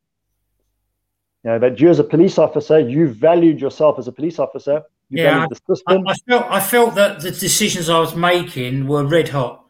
You 1.45 1.51
know, 1.51 1.59
but 1.59 1.81
you 1.81 1.89
as 1.89 1.99
a 1.99 2.05
police 2.05 2.39
officer, 2.39 2.79
you 2.79 3.09
valued 3.09 3.61
yourself 3.61 3.99
as 3.99 4.07
a 4.07 4.13
police 4.13 4.39
officer. 4.39 4.83
You 5.11 5.25
yeah, 5.25 5.41
I, 5.41 5.73
I, 6.07 6.15
felt 6.15 6.45
I 6.51 6.61
felt 6.61 6.95
that 6.95 7.21
the 7.21 7.33
decisions 7.33 7.91
I 7.91 7.99
was 7.99 8.15
making 8.15 8.87
were 8.87 9.05
red 9.05 9.29
hot. 9.29 9.67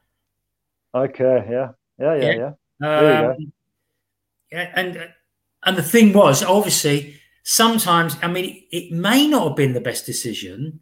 Okay, 0.95 1.47
yeah, 1.51 1.71
yeah, 1.99 2.15
yeah, 2.15 2.21
yeah. 2.21 2.35
yeah. 2.35 2.51
Um, 2.83 3.53
yeah, 4.51 4.73
and 4.75 5.09
and 5.65 5.77
the 5.77 5.83
thing 5.83 6.13
was, 6.13 6.43
obviously, 6.43 7.17
sometimes 7.43 8.17
I 8.23 8.29
mean, 8.29 8.65
it 8.71 8.93
may 8.93 9.27
not 9.27 9.49
have 9.49 9.57
been 9.57 9.73
the 9.73 9.81
best 9.81 10.07
decision, 10.07 10.81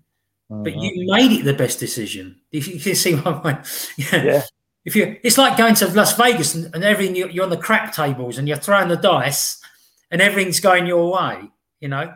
uh-huh. 0.51 0.63
but 0.63 0.77
you 0.77 1.13
made 1.13 1.33
it 1.33 1.45
the 1.45 1.55
best 1.55 1.79
decision. 1.79 2.41
If 2.51 2.69
you 2.69 2.81
can 2.81 2.95
see 2.95 3.15
my 3.25 3.33
point, 3.33 3.93
yeah. 3.97 4.23
yeah 4.23 4.43
if 4.85 4.97
you 4.97 5.19
it's 5.23 5.39
like 5.39 5.57
going 5.57 5.75
to 5.77 5.89
Las 5.89 6.17
Vegas 6.17 6.55
and, 6.55 6.75
and 6.75 6.85
everything 6.85 7.15
you're, 7.15 7.31
you're 7.31 7.45
on 7.45 7.51
the 7.51 7.57
crap 7.57 7.95
tables 7.95 8.39
and 8.39 8.49
you're 8.49 8.57
throwing 8.57 8.89
the 8.89 8.97
dice 8.97 9.61
and 10.11 10.21
everything's 10.21 10.61
going 10.61 10.87
your 10.87 11.13
way, 11.13 11.51
you 11.81 11.89
know, 11.89 12.13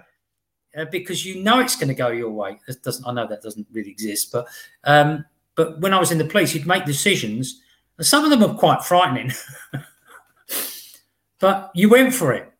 uh, 0.76 0.84
because 0.86 1.24
you 1.24 1.42
know 1.42 1.60
it's 1.60 1.76
going 1.76 1.88
to 1.88 1.94
go 1.94 2.08
your 2.08 2.30
way. 2.30 2.58
It 2.66 2.82
doesn't 2.82 3.06
I 3.06 3.12
know 3.12 3.26
that 3.26 3.42
doesn't 3.42 3.66
really 3.72 3.90
exist, 3.90 4.32
but 4.32 4.46
um, 4.84 5.24
but 5.56 5.80
when 5.80 5.92
I 5.92 6.00
was 6.00 6.10
in 6.10 6.18
the 6.18 6.24
police, 6.24 6.54
you'd 6.54 6.66
make 6.66 6.84
decisions, 6.84 7.60
and 7.98 8.06
some 8.06 8.24
of 8.24 8.30
them 8.30 8.42
are 8.42 8.54
quite 8.54 8.82
frightening. 8.84 9.32
but 11.40 11.70
you 11.74 11.88
went 11.88 12.14
for 12.14 12.32
it, 12.32 12.52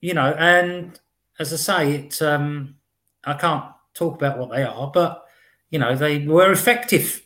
you 0.00 0.14
know, 0.14 0.34
and 0.38 0.98
as 1.38 1.52
I 1.52 1.56
say, 1.56 1.94
it 1.94 2.22
um, 2.22 2.76
I 3.24 3.34
can't 3.34 3.64
talk 3.94 4.14
about 4.14 4.38
what 4.38 4.50
they 4.50 4.62
are, 4.62 4.90
but 4.90 5.24
you 5.70 5.78
know, 5.78 5.94
they 5.94 6.26
were 6.26 6.52
effective, 6.52 7.22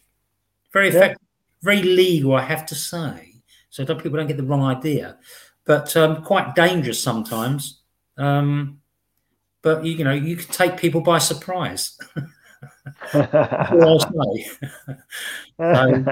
very 0.72 0.88
effective. 0.88 1.18
Yeah 1.20 1.26
very 1.62 1.82
legal, 1.82 2.34
I 2.34 2.42
have 2.42 2.66
to 2.66 2.74
say. 2.74 3.34
So 3.70 3.84
don't, 3.84 4.02
people 4.02 4.18
don't 4.18 4.26
get 4.26 4.36
the 4.36 4.42
wrong 4.42 4.62
idea, 4.62 5.18
but 5.64 5.96
um, 5.96 6.22
quite 6.22 6.54
dangerous 6.54 7.02
sometimes. 7.02 7.80
Um, 8.16 8.80
but 9.62 9.84
you, 9.84 9.92
you, 9.92 10.04
know, 10.04 10.12
you 10.12 10.36
can 10.36 10.52
take 10.52 10.76
people 10.76 11.00
by 11.00 11.18
surprise. 11.18 11.98
um, 15.58 16.08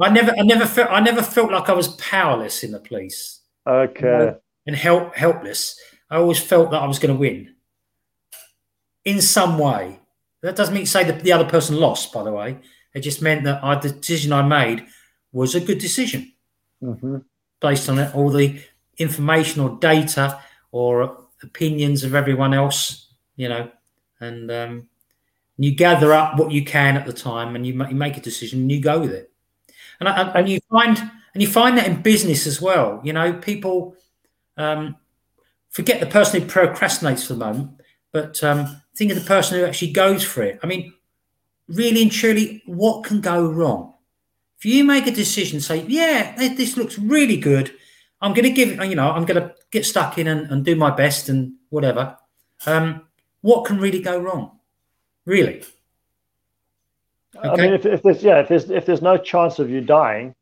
I 0.00 0.10
never, 0.10 0.32
I 0.36 0.42
never 0.42 0.66
felt, 0.66 0.90
I 0.90 1.00
never 1.00 1.22
felt 1.22 1.52
like 1.52 1.68
I 1.68 1.72
was 1.72 1.88
powerless 1.88 2.64
in 2.64 2.72
the 2.72 2.80
police. 2.80 3.40
Okay. 3.66 4.34
And 4.66 4.74
help, 4.74 5.14
helpless. 5.14 5.78
I 6.10 6.16
always 6.16 6.38
felt 6.38 6.70
that 6.70 6.82
I 6.82 6.86
was 6.86 6.98
going 6.98 7.14
to 7.14 7.20
win 7.20 7.54
in 9.04 9.20
some 9.20 9.58
way. 9.58 10.00
That 10.42 10.56
doesn't 10.56 10.74
mean 10.74 10.84
to 10.84 10.90
say 10.90 11.04
that 11.04 11.22
the 11.22 11.32
other 11.32 11.48
person 11.48 11.76
lost, 11.76 12.12
by 12.12 12.22
the 12.22 12.32
way. 12.32 12.58
It 12.94 13.00
just 13.00 13.22
meant 13.22 13.44
that 13.44 13.62
I, 13.62 13.74
the 13.76 13.90
decision 13.90 14.32
I 14.32 14.42
made 14.42 14.86
was 15.32 15.54
a 15.54 15.60
good 15.60 15.78
decision 15.78 16.32
mm-hmm. 16.82 17.18
based 17.60 17.88
on 17.88 17.98
all 18.12 18.30
the 18.30 18.60
information 18.98 19.62
or 19.62 19.78
data 19.80 20.40
or 20.70 21.26
opinions 21.42 22.04
of 22.04 22.14
everyone 22.14 22.54
else, 22.54 23.08
you 23.36 23.48
know, 23.48 23.70
and 24.20 24.50
um, 24.50 24.88
you 25.58 25.74
gather 25.74 26.12
up 26.12 26.38
what 26.38 26.52
you 26.52 26.64
can 26.64 26.96
at 26.96 27.06
the 27.06 27.12
time 27.12 27.56
and 27.56 27.66
you, 27.66 27.72
you 27.72 27.94
make 27.94 28.16
a 28.16 28.20
decision 28.20 28.62
and 28.62 28.72
you 28.72 28.80
go 28.80 29.00
with 29.00 29.12
it. 29.12 29.32
And, 30.00 30.08
and 30.08 30.48
you 30.48 30.60
find 30.70 30.98
and 31.34 31.42
you 31.42 31.48
find 31.48 31.76
that 31.78 31.86
in 31.86 32.02
business 32.02 32.46
as 32.46 32.60
well. 32.60 33.00
You 33.04 33.12
know, 33.12 33.32
people 33.32 33.96
um, 34.56 34.96
forget 35.70 36.00
the 36.00 36.06
person 36.06 36.40
who 36.40 36.46
procrastinates 36.46 37.26
for 37.26 37.34
the 37.34 37.44
moment, 37.44 37.80
but 38.12 38.42
um, 38.44 38.80
think 38.96 39.10
of 39.10 39.18
the 39.18 39.26
person 39.26 39.58
who 39.58 39.64
actually 39.64 39.92
goes 39.92 40.24
for 40.24 40.42
it. 40.42 40.60
I 40.62 40.66
mean, 40.66 40.92
really 41.68 42.02
and 42.02 42.12
truly, 42.12 42.62
what 42.66 43.04
can 43.04 43.20
go 43.20 43.44
wrong? 43.46 43.94
If 44.58 44.64
you 44.64 44.84
make 44.84 45.06
a 45.06 45.10
decision, 45.10 45.60
say, 45.60 45.84
yeah, 45.86 46.36
this 46.36 46.76
looks 46.76 46.98
really 46.98 47.36
good. 47.36 47.74
I'm 48.20 48.32
going 48.32 48.44
to 48.44 48.50
give, 48.50 48.82
you 48.84 48.94
know, 48.94 49.10
I'm 49.10 49.26
going 49.26 49.42
to 49.42 49.54
get 49.70 49.84
stuck 49.84 50.16
in 50.16 50.26
and, 50.28 50.50
and 50.50 50.64
do 50.64 50.76
my 50.76 50.90
best 50.90 51.28
and 51.28 51.54
whatever. 51.68 52.16
Um, 52.64 53.02
what 53.42 53.66
can 53.66 53.78
really 53.78 54.00
go 54.00 54.18
wrong? 54.18 54.58
Really? 55.26 55.64
Okay. 57.36 57.48
I 57.48 57.56
mean, 57.56 57.74
if, 57.74 57.86
if 57.86 58.02
there's 58.02 58.22
yeah, 58.22 58.40
if 58.40 58.48
there's 58.48 58.70
if 58.70 58.86
there's 58.86 59.02
no 59.02 59.16
chance 59.16 59.58
of 59.58 59.70
you 59.70 59.80
dying, 59.80 60.34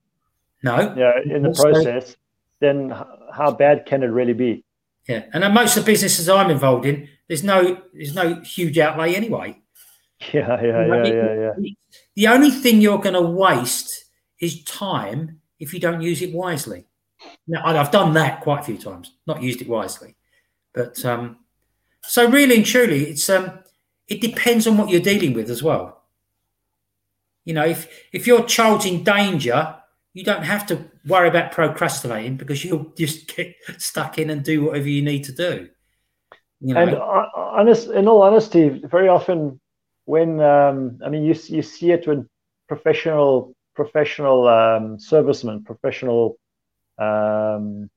no, 0.62 0.94
yeah, 0.96 1.12
in 1.24 1.42
the 1.42 1.50
process, 1.52 2.16
then 2.60 2.94
how 3.32 3.50
bad 3.50 3.86
can 3.86 4.02
it 4.02 4.06
really 4.06 4.32
be? 4.32 4.64
Yeah, 5.08 5.24
and 5.32 5.52
most 5.54 5.76
of 5.76 5.84
the 5.84 5.92
businesses 5.92 6.28
I'm 6.28 6.50
involved 6.50 6.86
in, 6.86 7.08
there's 7.28 7.42
no 7.42 7.80
there's 7.92 8.14
no 8.14 8.40
huge 8.40 8.78
outlay 8.78 9.14
anyway. 9.14 9.58
Yeah, 10.32 10.62
yeah, 10.62 10.86
yeah, 10.86 11.04
yeah, 11.04 11.34
yeah. 11.34 11.72
The 12.14 12.28
only 12.28 12.50
thing 12.50 12.80
you're 12.80 13.00
going 13.00 13.14
to 13.14 13.20
waste 13.20 14.04
is 14.40 14.62
time 14.62 15.40
if 15.58 15.74
you 15.74 15.80
don't 15.80 16.00
use 16.00 16.22
it 16.22 16.32
wisely. 16.32 16.86
Now, 17.48 17.62
I've 17.64 17.90
done 17.90 18.12
that 18.14 18.40
quite 18.40 18.60
a 18.60 18.62
few 18.62 18.78
times, 18.78 19.16
not 19.26 19.42
used 19.42 19.60
it 19.60 19.68
wisely, 19.68 20.14
but 20.74 21.04
um, 21.04 21.38
so 22.02 22.28
really 22.30 22.54
and 22.54 22.64
truly, 22.64 23.04
it's 23.06 23.28
um, 23.28 23.58
it 24.06 24.20
depends 24.20 24.68
on 24.68 24.76
what 24.76 24.90
you're 24.90 25.00
dealing 25.00 25.32
with 25.32 25.50
as 25.50 25.62
well. 25.62 26.01
You 27.44 27.54
know, 27.54 27.64
if 27.64 27.88
if 28.12 28.26
your 28.26 28.44
child's 28.44 28.86
in 28.86 29.04
danger, 29.04 29.76
you 30.14 30.24
don't 30.24 30.44
have 30.44 30.66
to 30.66 30.84
worry 31.06 31.28
about 31.28 31.52
procrastinating 31.52 32.36
because 32.36 32.64
you'll 32.64 32.92
just 32.96 33.34
get 33.34 33.54
stuck 33.78 34.18
in 34.18 34.30
and 34.30 34.42
do 34.42 34.64
whatever 34.64 34.88
you 34.88 35.02
need 35.02 35.24
to 35.24 35.32
do. 35.32 35.68
You 36.60 36.74
know? 36.74 36.80
And 36.80 36.94
uh, 36.94 37.26
honest, 37.34 37.88
in 37.90 38.06
all 38.06 38.22
honesty, 38.22 38.68
very 38.84 39.08
often 39.08 39.60
when 40.04 40.40
um, 40.40 40.98
I 41.04 41.08
mean 41.08 41.24
you 41.24 41.34
you 41.46 41.62
see 41.62 41.90
it 41.90 42.06
when 42.06 42.28
professional 42.68 43.54
professional 43.74 44.48
um, 44.48 44.98
servicemen, 45.00 45.64
professional 45.64 46.38
um, 46.98 47.90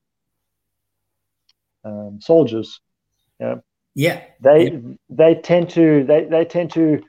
um, 1.84 2.18
soldiers, 2.20 2.80
know, 3.40 3.62
yeah, 3.94 4.22
they 4.40 4.70
yeah. 4.70 4.78
they 5.08 5.34
tend 5.34 5.70
to 5.70 6.04
they 6.04 6.24
they 6.24 6.44
tend 6.44 6.70
to 6.72 7.02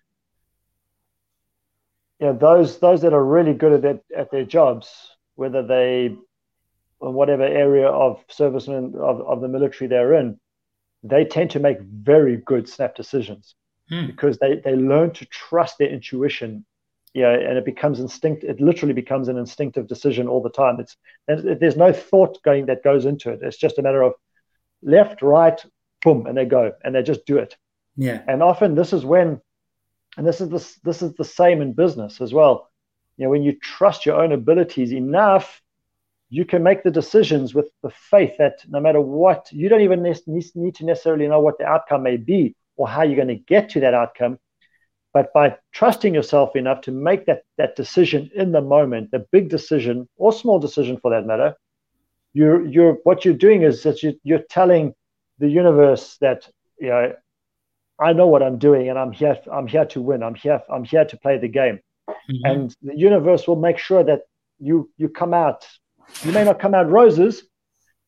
you 2.20 2.28
know 2.28 2.34
those 2.34 2.80
those 2.80 3.02
that 3.02 3.14
are 3.14 3.24
really 3.24 3.54
good 3.54 3.74
at 3.74 3.82
their, 3.82 4.00
at 4.16 4.32
their 4.32 4.46
jobs, 4.46 5.16
whether 5.36 5.66
they 5.66 6.06
in 6.06 7.14
whatever 7.14 7.44
area 7.44 7.88
of 7.88 8.24
servicemen 8.28 8.94
of, 8.96 9.22
of 9.22 9.42
the 9.42 9.48
military 9.48 9.88
they're 9.88 10.14
in, 10.14 10.40
they 11.04 11.24
tend 11.26 11.52
to 11.52 11.60
make 11.60 11.80
very 11.80 12.38
good 12.38 12.68
snap 12.68 12.96
decisions 12.96 13.56
hmm. 13.90 14.08
because 14.08 14.40
they 14.40 14.62
they 14.64 14.76
learn 14.76 15.12
to 15.12 15.26
trust 15.26 15.78
their 15.78 15.90
intuition. 15.90 16.66
Yeah 17.14 17.32
and 17.32 17.58
it 17.58 17.66
becomes 17.66 18.00
instinct 18.00 18.44
it 18.44 18.60
literally 18.60 18.94
becomes 18.94 19.28
an 19.28 19.38
instinctive 19.38 19.88
decision 19.88 20.28
all 20.28 20.42
the 20.42 20.50
time. 20.50 20.80
It's 20.80 20.98
there's 21.28 21.78
no 21.78 21.94
thought 21.94 22.42
going 22.44 22.66
that 22.68 22.84
goes 22.84 23.06
into 23.06 23.32
it. 23.32 23.40
It's 23.42 23.58
just 23.58 23.80
a 23.80 23.82
matter 23.82 24.04
of 24.04 24.14
left 24.84 25.22
right 25.22 25.60
boom 26.04 26.26
and 26.28 26.38
they 26.38 26.46
go 26.46 26.74
and 26.84 26.94
they 26.94 27.04
just 27.04 27.26
do 27.26 27.38
it. 27.38 27.56
Yeah. 27.96 28.22
And 28.28 28.44
often 28.44 28.76
this 28.76 28.94
is 28.94 29.04
when 29.04 29.42
and 30.18 30.28
this 30.28 30.42
is 30.42 30.50
this 30.50 30.76
this 30.84 31.02
is 31.02 31.14
the 31.14 31.26
same 31.26 31.62
in 31.62 31.74
business 31.74 32.20
as 32.22 32.34
well. 32.34 32.70
You 33.18 33.26
know 33.26 33.30
when 33.30 33.44
you 33.44 33.54
trust 33.54 34.06
your 34.06 34.22
own 34.22 34.32
abilities 34.32 34.92
enough 34.92 35.62
you 36.30 36.44
can 36.44 36.62
make 36.62 36.84
the 36.84 36.92
decisions 36.92 37.56
with 37.56 37.70
the 37.84 37.90
faith 37.90 38.34
that 38.38 38.60
no 38.68 38.82
matter 38.82 39.00
what 39.00 39.48
you 39.52 39.70
don't 39.70 39.82
even 39.82 40.04
need 40.04 40.76
to 40.76 40.86
necessarily 40.86 41.26
know 41.28 41.40
what 41.40 41.58
the 41.58 41.66
outcome 41.66 42.04
may 42.04 42.18
be 42.18 42.54
or 42.76 42.86
how 42.88 43.04
you're 43.04 43.16
going 43.16 43.30
to 43.30 43.36
get 43.36 43.70
to 43.70 43.80
that 43.80 43.94
outcome. 43.94 44.38
But 45.14 45.32
by 45.32 45.56
trusting 45.72 46.14
yourself 46.14 46.58
enough 46.58 46.82
to 46.82 46.92
make 46.92 47.26
that 47.28 47.44
that 47.58 47.78
decision 47.78 48.30
in 48.36 48.52
the 48.52 48.62
moment 48.62 49.12
the 49.12 49.26
big 49.32 49.50
decision 49.50 50.10
or 50.18 50.34
small 50.34 50.60
decision 50.60 50.98
for 50.98 51.12
that 51.12 51.26
matter 51.26 51.56
you're 52.34 52.66
you're 52.66 52.94
what 53.04 53.26
you're 53.26 53.34
doing 53.34 53.64
is 53.64 53.84
that 53.84 54.04
you, 54.04 54.20
you're 54.24 54.46
telling 54.50 54.94
the 55.40 55.50
universe 55.50 56.18
that 56.22 56.48
you 56.80 56.90
know 56.90 57.14
I 58.00 58.14
know 58.14 58.28
what 58.28 58.44
I'm 58.44 58.58
doing 58.58 58.90
and 58.90 58.98
I'm 58.98 59.12
here 59.12 59.38
I'm 59.52 59.68
here 59.68 59.86
to 59.86 60.02
win. 60.02 60.24
I'm 60.24 60.36
here 60.36 60.62
I'm 60.70 60.84
here 60.84 61.06
to 61.06 61.18
play 61.18 61.38
the 61.38 61.48
game. 61.48 61.80
Mm-hmm. 62.10 62.46
and 62.46 62.76
the 62.82 62.98
universe 62.98 63.48
will 63.48 63.58
make 63.58 63.78
sure 63.78 64.04
that 64.04 64.22
you 64.60 64.90
you 64.98 65.10
come 65.10 65.34
out. 65.34 65.68
You 66.24 66.32
may 66.32 66.44
not 66.44 66.60
come 66.60 66.74
out 66.74 66.90
roses 66.90 67.44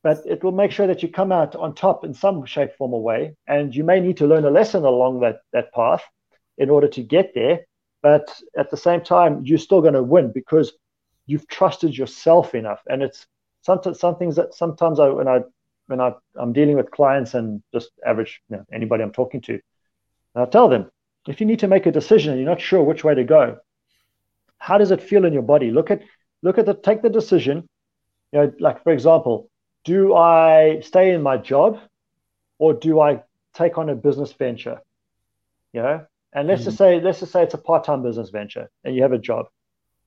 but 0.03 0.21
it 0.25 0.43
will 0.43 0.53
make 0.53 0.71
sure 0.71 0.87
that 0.87 1.03
you 1.03 1.09
come 1.09 1.31
out 1.31 1.55
on 1.55 1.75
top 1.75 2.05
in 2.05 2.13
some 2.13 2.45
shape 2.45 2.73
form 2.77 2.93
or 2.93 3.03
way. 3.03 3.35
And 3.47 3.75
you 3.75 3.83
may 3.83 3.99
need 3.99 4.17
to 4.17 4.27
learn 4.27 4.45
a 4.45 4.49
lesson 4.49 4.85
along 4.85 5.19
that 5.21 5.41
that 5.53 5.73
path 5.73 6.03
in 6.57 6.69
order 6.69 6.87
to 6.87 7.03
get 7.03 7.33
there. 7.33 7.65
But 8.01 8.27
at 8.57 8.71
the 8.71 8.77
same 8.77 9.01
time 9.01 9.41
you're 9.43 9.57
still 9.57 9.81
going 9.81 9.93
to 9.95 10.03
win 10.03 10.31
because 10.31 10.73
you've 11.25 11.47
trusted 11.47 11.97
yourself 11.97 12.55
enough. 12.55 12.81
And 12.87 13.03
it's 13.03 13.27
sometimes 13.61 13.99
some 13.99 14.15
things 14.17 14.35
that 14.37 14.53
sometimes 14.53 14.99
I 14.99 15.09
when 15.09 15.27
I 15.27 15.41
when 15.87 15.99
I, 15.99 16.13
I'm 16.35 16.53
dealing 16.53 16.77
with 16.77 16.91
clients 16.91 17.33
and 17.33 17.63
just 17.73 17.91
average 18.05 18.41
you 18.49 18.57
know, 18.57 18.65
anybody 18.71 19.03
I'm 19.03 19.11
talking 19.11 19.41
to, 19.41 19.59
I 20.35 20.45
tell 20.45 20.69
them 20.69 20.89
if 21.27 21.39
you 21.39 21.45
need 21.45 21.59
to 21.59 21.67
make 21.67 21.85
a 21.85 21.91
decision 21.91 22.31
and 22.31 22.41
you're 22.41 22.49
not 22.49 22.61
sure 22.61 22.83
which 22.83 23.03
way 23.03 23.15
to 23.15 23.23
go, 23.23 23.57
how 24.57 24.77
does 24.77 24.91
it 24.91 25.01
feel 25.01 25.25
in 25.25 25.33
your 25.33 25.41
body? 25.41 25.71
Look 25.71 25.91
at 25.91 26.01
look 26.41 26.57
at 26.57 26.65
the 26.65 26.73
take 26.73 27.01
the 27.01 27.09
decision. 27.09 27.67
You 28.31 28.39
know, 28.39 28.53
like 28.59 28.83
for 28.83 28.91
example, 28.91 29.49
do 29.85 30.13
I 30.13 30.81
stay 30.81 31.13
in 31.13 31.21
my 31.21 31.37
job 31.37 31.79
or 32.57 32.73
do 32.73 32.99
I 32.99 33.23
take 33.53 33.77
on 33.77 33.89
a 33.89 33.95
business 33.95 34.33
venture? 34.33 34.81
You 35.73 35.81
know, 35.81 36.05
and 36.33 36.47
let's 36.47 36.61
mm 36.61 36.65
just 36.65 36.77
say 36.77 36.99
let's 36.99 37.19
just 37.19 37.31
say 37.31 37.43
it's 37.43 37.53
a 37.53 37.59
part-time 37.59 38.03
business 38.03 38.29
venture 38.29 38.69
and 38.83 38.95
you 38.95 39.01
have 39.01 39.13
a 39.13 39.17
job. 39.17 39.47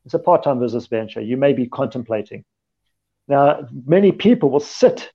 It's 0.04 0.14
a 0.14 0.18
part-time 0.18 0.58
business 0.60 0.86
venture. 0.86 1.20
You 1.20 1.36
may 1.36 1.52
be 1.52 1.66
contemplating. 1.66 2.44
Now, 3.28 3.68
many 3.86 4.10
people 4.12 4.50
will 4.50 4.60
sit 4.60 5.12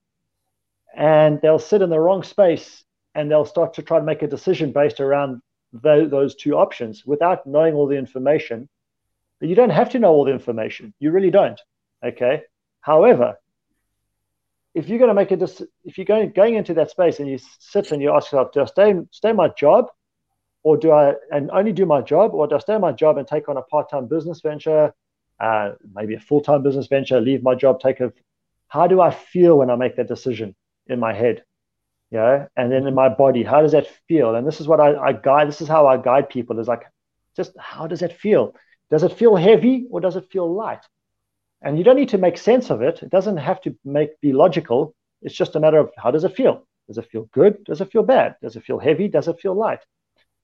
and 0.95 1.41
they'll 1.41 1.59
sit 1.59 1.81
in 1.81 1.89
the 1.89 1.99
wrong 1.99 2.23
space 2.23 2.83
and 3.17 3.31
they'll 3.31 3.45
start 3.45 3.73
to 3.73 3.81
try 3.81 3.97
to 3.97 4.05
make 4.05 4.21
a 4.21 4.27
decision 4.27 4.71
based 4.71 4.99
around 4.99 5.41
the, 5.73 6.07
those 6.09 6.35
two 6.35 6.55
options 6.55 7.03
without 7.03 7.45
knowing 7.47 7.73
all 7.73 7.87
the 7.87 7.97
information. 7.97 8.69
But 9.39 9.49
you 9.49 9.55
don't 9.55 9.71
have 9.71 9.89
to 9.89 9.99
know 9.99 10.11
all 10.11 10.23
the 10.23 10.31
information. 10.31 10.93
You 10.99 11.09
really 11.11 11.31
don't. 11.31 11.59
Okay. 12.05 12.43
However, 12.81 13.35
if 14.75 14.87
you're 14.87 14.99
going 14.99 15.09
to 15.09 15.15
make 15.15 15.31
a 15.31 15.35
decision, 15.35 15.67
if 15.83 15.97
you're 15.97 16.05
going 16.05 16.31
going 16.31 16.53
into 16.53 16.75
that 16.75 16.91
space 16.91 17.19
and 17.19 17.27
you 17.27 17.39
sit 17.59 17.91
and 17.91 18.03
you 18.03 18.13
ask 18.13 18.31
yourself, 18.31 18.51
do 18.53 18.61
I 18.61 18.65
stay 18.65 18.93
stay 19.09 19.33
my 19.33 19.49
job, 19.49 19.87
or 20.61 20.77
do 20.77 20.91
I 20.91 21.15
and 21.31 21.49
only 21.49 21.73
do 21.73 21.87
my 21.87 22.01
job, 22.01 22.35
or 22.35 22.47
do 22.47 22.55
I 22.55 22.59
stay 22.59 22.77
my 22.77 22.91
job 22.91 23.17
and 23.17 23.27
take 23.27 23.49
on 23.49 23.57
a 23.57 23.63
part-time 23.63 24.05
business 24.05 24.41
venture, 24.41 24.93
uh, 25.39 25.71
maybe 25.95 26.13
a 26.13 26.19
full-time 26.19 26.61
business 26.61 26.85
venture, 26.85 27.19
leave 27.19 27.41
my 27.41 27.55
job, 27.55 27.79
take 27.79 27.99
a 27.99 28.13
how 28.67 28.85
do 28.85 29.01
I 29.01 29.09
feel 29.11 29.57
when 29.57 29.71
I 29.71 29.75
make 29.75 29.95
that 29.95 30.07
decision? 30.07 30.55
in 30.89 30.99
my 30.99 31.13
head 31.13 31.43
you 32.11 32.17
know? 32.17 32.47
And 32.55 32.71
then 32.71 32.87
in 32.87 32.93
my 32.93 33.09
body 33.09 33.43
how 33.43 33.61
does 33.61 33.71
that 33.73 33.87
feel? 34.07 34.35
And 34.35 34.47
this 34.47 34.61
is 34.61 34.67
what 34.67 34.79
I, 34.79 34.95
I 34.95 35.13
guide 35.13 35.47
this 35.47 35.61
is 35.61 35.67
how 35.67 35.87
i 35.87 35.97
guide 35.97 36.29
people 36.29 36.59
is 36.59 36.67
like 36.67 36.83
just 37.35 37.53
how 37.57 37.87
does 37.87 38.01
it 38.01 38.13
feel? 38.13 38.53
Does 38.89 39.03
it 39.03 39.13
feel 39.13 39.35
heavy 39.35 39.85
or 39.91 39.99
does 39.99 40.15
it 40.15 40.31
feel 40.31 40.51
light? 40.51 40.83
And 41.61 41.77
you 41.77 41.83
don't 41.83 41.95
need 41.95 42.09
to 42.09 42.17
make 42.17 42.37
sense 42.37 42.69
of 42.69 42.81
it. 42.81 43.01
It 43.01 43.09
doesn't 43.09 43.37
have 43.37 43.61
to 43.61 43.75
make 43.83 44.19
be 44.21 44.33
logical. 44.33 44.95
It's 45.21 45.35
just 45.35 45.55
a 45.55 45.59
matter 45.59 45.79
of 45.79 45.91
how 45.97 46.11
does 46.11 46.23
it 46.23 46.35
feel? 46.35 46.67
Does 46.87 46.97
it 46.97 47.09
feel 47.11 47.29
good? 47.33 47.63
Does 47.65 47.81
it 47.81 47.91
feel 47.91 48.03
bad? 48.03 48.35
Does 48.41 48.55
it 48.55 48.63
feel 48.63 48.79
heavy? 48.79 49.07
Does 49.07 49.27
it 49.27 49.39
feel 49.39 49.55
light? 49.55 49.79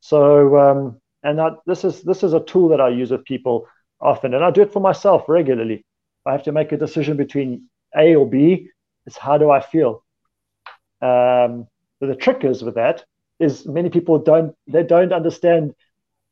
So 0.01 0.57
um, 0.57 1.01
and 1.23 1.39
that, 1.39 1.53
this 1.65 1.83
is 1.83 2.01
this 2.01 2.23
is 2.23 2.33
a 2.33 2.41
tool 2.41 2.69
that 2.69 2.81
i 2.81 2.89
use 2.89 3.11
with 3.11 3.23
people 3.23 3.67
often 3.99 4.33
and 4.33 4.43
i 4.43 4.51
do 4.51 4.61
it 4.61 4.73
for 4.73 4.81
myself 4.81 5.27
regularly. 5.27 5.85
I 6.25 6.31
have 6.33 6.43
to 6.43 6.51
make 6.51 6.71
a 6.71 6.77
decision 6.77 7.17
between 7.17 7.69
a 7.97 8.15
or 8.15 8.29
b. 8.29 8.69
It's 9.05 9.17
how 9.17 9.37
do 9.37 9.49
i 9.49 9.61
feel 9.61 10.02
um, 11.03 11.67
the 11.99 12.15
trick 12.15 12.43
is 12.43 12.63
with 12.63 12.75
that 12.75 13.03
is 13.39 13.65
many 13.65 13.89
people 13.89 14.19
don't 14.19 14.55
they 14.67 14.83
don't 14.83 15.13
understand 15.13 15.73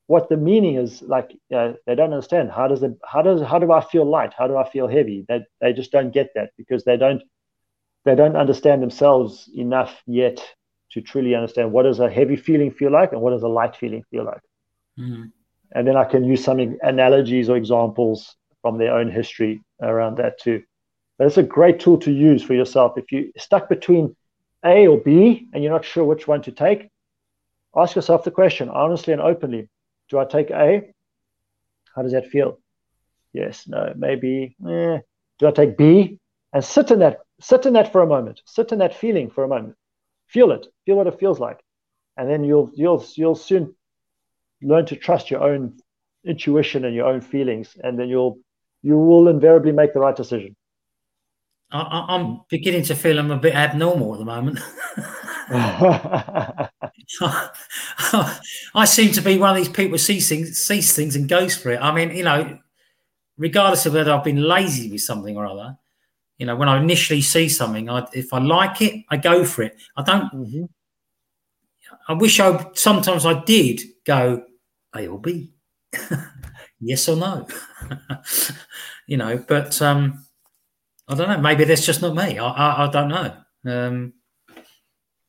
what 0.07 0.29
the 0.29 0.38
meaning 0.38 0.75
is. 0.75 1.01
Like 1.01 1.31
uh, 1.55 1.73
they 1.86 1.95
don't 1.95 2.13
understand 2.13 2.51
how 2.51 2.67
does 2.67 2.84
it 2.84 2.93
how 3.05 3.21
does 3.21 3.41
how 3.41 3.60
do 3.60 3.71
i 3.71 3.81
feel 3.81 4.05
light? 4.05 4.34
How 4.38 4.47
do 4.47 4.57
i 4.57 4.69
feel 4.69 4.88
heavy? 4.88 5.25
They, 5.27 5.41
they 5.60 5.73
just 5.73 5.91
don't 5.91 6.13
get 6.13 6.29
that 6.36 6.51
because 6.57 6.84
they 6.84 6.97
don't 6.97 7.21
they 8.05 8.15
don't 8.15 8.36
understand 8.36 8.81
themselves 8.81 9.49
enough 9.55 10.01
yet 10.05 10.39
to 10.91 11.01
truly 11.01 11.36
understand 11.36 11.71
what 11.71 11.84
does 11.84 11.99
a 11.99 12.10
heavy 12.10 12.36
feeling 12.36 12.71
feel 12.71 12.91
like 12.91 13.12
and 13.13 13.21
what 13.21 13.31
does 13.31 13.43
a 13.43 13.47
light 13.47 13.75
feeling 13.75 14.03
feel 14.12 14.25
like. 14.25 14.41
Mm-hmm. 14.99 15.27
and 15.71 15.88
then 15.88 15.95
i 15.95 16.03
can 16.03 16.25
use 16.25 16.43
some 16.43 16.60
analogies 16.81 17.49
or 17.49 17.55
examples 17.55 18.36
from 18.62 18.77
their 18.77 18.93
own 18.93 19.10
history 19.10 19.63
around 19.81 20.17
that 20.17 20.39
too. 20.39 20.62
But 21.17 21.27
it's 21.27 21.38
a 21.38 21.43
great 21.43 21.79
tool 21.79 21.97
to 21.99 22.12
use 22.12 22.43
for 22.43 22.53
yourself. 22.53 22.97
If 22.97 23.12
you're 23.12 23.29
stuck 23.38 23.69
between 23.69 24.15
a 24.65 24.88
or 24.88 25.00
B, 25.00 25.47
and 25.54 25.63
you're 25.63 25.74
not 25.74 25.86
sure 25.86 26.04
which 26.04 26.28
one 26.28 26.41
to 26.43 26.52
take, 26.52 26.89
ask 27.76 27.95
yourself 27.95 28.24
the 28.24 28.32
question 28.32 28.69
honestly 28.69 29.13
and 29.13 29.21
openly 29.21 29.69
Do 30.10 30.19
I 30.19 30.26
take 30.26 30.50
A? 30.52 30.93
How 31.95 32.02
does 32.02 32.12
that 32.12 32.28
feel? 32.28 32.60
Yes, 33.34 33.67
no, 33.67 33.93
maybe. 33.95 34.56
Eh. 34.67 35.00
Do 35.39 35.47
I 35.47 35.52
take 35.52 35.78
B? 35.78 36.19
And 36.54 36.63
sit 36.63 36.91
in 36.91 37.00
that, 37.00 37.19
sit 37.39 37.65
in 37.65 37.74
that 37.74 37.91
for 37.91 38.02
a 38.02 38.08
moment. 38.08 38.41
Sit 38.45 38.71
in 38.71 38.80
that 38.80 38.95
feeling 38.95 39.30
for 39.30 39.43
a 39.43 39.47
moment. 39.47 39.76
Feel 40.28 40.52
it. 40.52 40.67
Feel 40.86 40.97
what 40.97 41.08
it 41.08 41.19
feels 41.19 41.39
like. 41.39 41.60
And 42.17 42.30
then 42.30 42.43
you'll 42.43 42.69
you'll 42.76 43.06
you'll 43.15 43.36
soon 43.36 43.74
learn 44.62 44.86
to 44.88 44.95
trust 44.95 45.32
your 45.32 45.41
own 45.41 45.80
intuition 46.26 46.86
and 46.86 46.93
your 46.93 47.08
own 47.08 47.21
feelings, 47.21 47.78
and 47.82 47.97
then 47.97 48.10
you'll 48.10 48.38
you 48.82 48.97
will 48.97 49.28
invariably 49.28 49.71
make 49.71 49.93
the 49.93 50.00
right 50.00 50.15
decision. 50.15 50.56
I, 51.71 52.15
am 52.15 52.41
beginning 52.49 52.84
to 52.84 52.95
feel 52.95 53.17
I'm 53.17 53.31
a 53.31 53.38
bit 53.38 53.55
abnormal 53.55 54.13
at 54.13 54.19
the 54.19 54.25
moment. 54.25 54.60
I 58.75 58.86
seem 58.86 59.12
to 59.13 59.21
be 59.21 59.38
one 59.38 59.51
of 59.51 59.55
these 59.55 59.69
people 59.69 59.91
who 59.91 59.97
sees 59.97 60.27
things, 60.27 60.57
sees 60.57 60.95
things 60.95 61.15
and 61.15 61.29
goes 61.29 61.55
for 61.55 61.71
it. 61.71 61.81
I 61.81 61.93
mean, 61.93 62.15
you 62.15 62.23
know, 62.23 62.60
regardless 63.38 63.86
of 63.86 63.93
whether 63.93 64.12
I've 64.12 64.23
been 64.23 64.43
lazy 64.43 64.91
with 64.91 65.01
something 65.01 65.38
or 65.38 65.45
other, 65.45 65.77
you 66.38 66.45
know, 66.45 66.55
when 66.55 66.69
I 66.69 66.81
initially 66.81 67.21
see 67.21 67.49
something, 67.49 67.89
I, 67.89 68.07
if 68.13 68.34
I 68.34 68.39
like 68.39 68.81
it, 68.81 69.05
I 69.10 69.17
go 69.17 69.45
for 69.45 69.63
it. 69.63 69.77
I 69.95 70.03
don't. 70.03 70.34
Mm-hmm. 70.34 70.65
I 72.07 72.13
wish 72.13 72.39
I 72.39 72.67
sometimes 72.73 73.25
I 73.25 73.43
did 73.43 73.81
go 74.05 74.43
A 74.95 75.07
or 75.07 75.19
B, 75.19 75.53
yes 76.79 77.07
or 77.07 77.15
no, 77.15 77.47
you 79.07 79.17
know, 79.17 79.43
but 79.47 79.79
um, 79.81 80.25
I 81.12 81.15
don't 81.15 81.28
know. 81.30 81.38
Maybe 81.41 81.65
that's 81.65 81.86
just 81.86 82.02
not 82.02 82.15
me. 82.15 82.39
I, 82.39 82.47
I, 82.47 82.88
I 82.88 82.91
don't 82.91 83.10
know. 83.10 83.34
Um, 83.65 84.13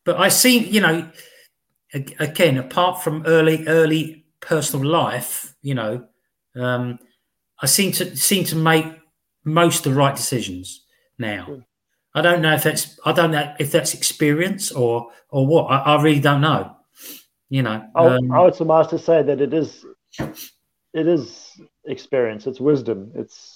but 0.05 0.17
I 0.17 0.29
see, 0.29 0.59
you 0.59 0.81
know, 0.81 1.11
again, 1.93 2.57
apart 2.57 3.03
from 3.03 3.25
early, 3.27 3.67
early 3.67 4.25
personal 4.41 4.87
life, 4.89 5.55
you 5.61 5.75
know, 5.75 6.07
um, 6.55 6.99
I 7.61 7.67
seem 7.67 7.91
to 7.93 8.17
seem 8.17 8.45
to 8.45 8.57
make 8.57 8.87
most 9.45 9.85
of 9.85 9.93
the 9.93 9.99
right 9.99 10.15
decisions 10.15 10.85
now. 11.19 11.63
I 12.15 12.23
don't 12.23 12.43
know 12.43 12.55
if 12.55 12.63
that's 12.63 12.99
I 13.05 13.13
don't 13.13 13.31
know 13.33 13.55
if 13.59 13.73
that's 13.73 13.95
experience 13.95 14.71
or 14.71 15.11
or 15.31 15.47
what. 15.47 15.65
I, 15.65 15.79
I 15.97 16.03
really 16.03 16.21
don't 16.21 16.41
know. 16.43 16.77
You 17.49 17.63
know, 17.63 17.85
I, 17.95 18.03
would- 18.03 18.13
um, 18.13 18.33
I 18.33 18.41
would 18.43 18.55
surmise 18.55 18.87
to 18.89 18.99
say 18.99 19.23
that 19.23 19.41
it 19.41 19.53
is, 19.53 19.85
it 20.19 21.07
is 21.07 21.61
experience. 21.85 22.47
It's 22.47 22.61
wisdom. 22.61 23.13
It's, 23.15 23.52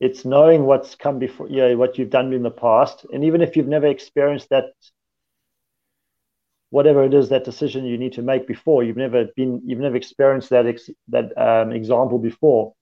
it's 0.00 0.24
knowing 0.24 0.64
what's 0.64 0.94
come 0.94 1.18
before. 1.18 1.48
Yeah, 1.48 1.74
what 1.74 1.98
you've 1.98 2.10
done 2.10 2.32
in 2.32 2.42
the 2.42 2.50
past, 2.50 3.06
and 3.12 3.24
even 3.24 3.40
if 3.40 3.56
you've 3.56 3.68
never 3.68 3.86
experienced 3.86 4.50
that, 4.50 4.66
whatever 6.70 7.04
it 7.04 7.14
is 7.14 7.30
that 7.30 7.44
decision 7.44 7.84
you 7.84 7.96
need 7.96 8.12
to 8.14 8.22
make 8.22 8.46
before, 8.46 8.84
you've 8.84 8.96
never 8.96 9.26
been, 9.36 9.62
you've 9.64 9.80
never 9.80 9.96
experienced 9.96 10.50
that 10.50 10.66
ex, 10.66 10.90
that 11.08 11.36
um, 11.38 11.72
example 11.72 12.18
before. 12.18 12.74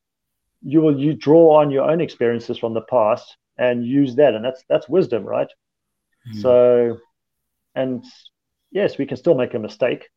You 0.63 0.81
will 0.81 0.99
you 0.99 1.15
draw 1.15 1.61
on 1.61 1.71
your 1.71 1.89
own 1.91 2.01
experiences 2.01 2.59
from 2.59 2.75
the 2.75 2.81
past 2.83 3.37
and 3.59 3.87
use 3.87 4.17
that, 4.17 4.35
and 4.35 4.45
that's 4.45 4.65
that's 4.69 4.89
wisdom, 4.89 5.25
right? 5.25 5.49
hmm. 6.27 6.41
So, 6.41 6.99
and 7.75 8.05
yes, 8.73 8.99
we 8.99 9.07
can 9.07 9.17
still 9.17 9.35
make 9.35 9.55
a 9.55 9.59
mistake, 9.59 10.09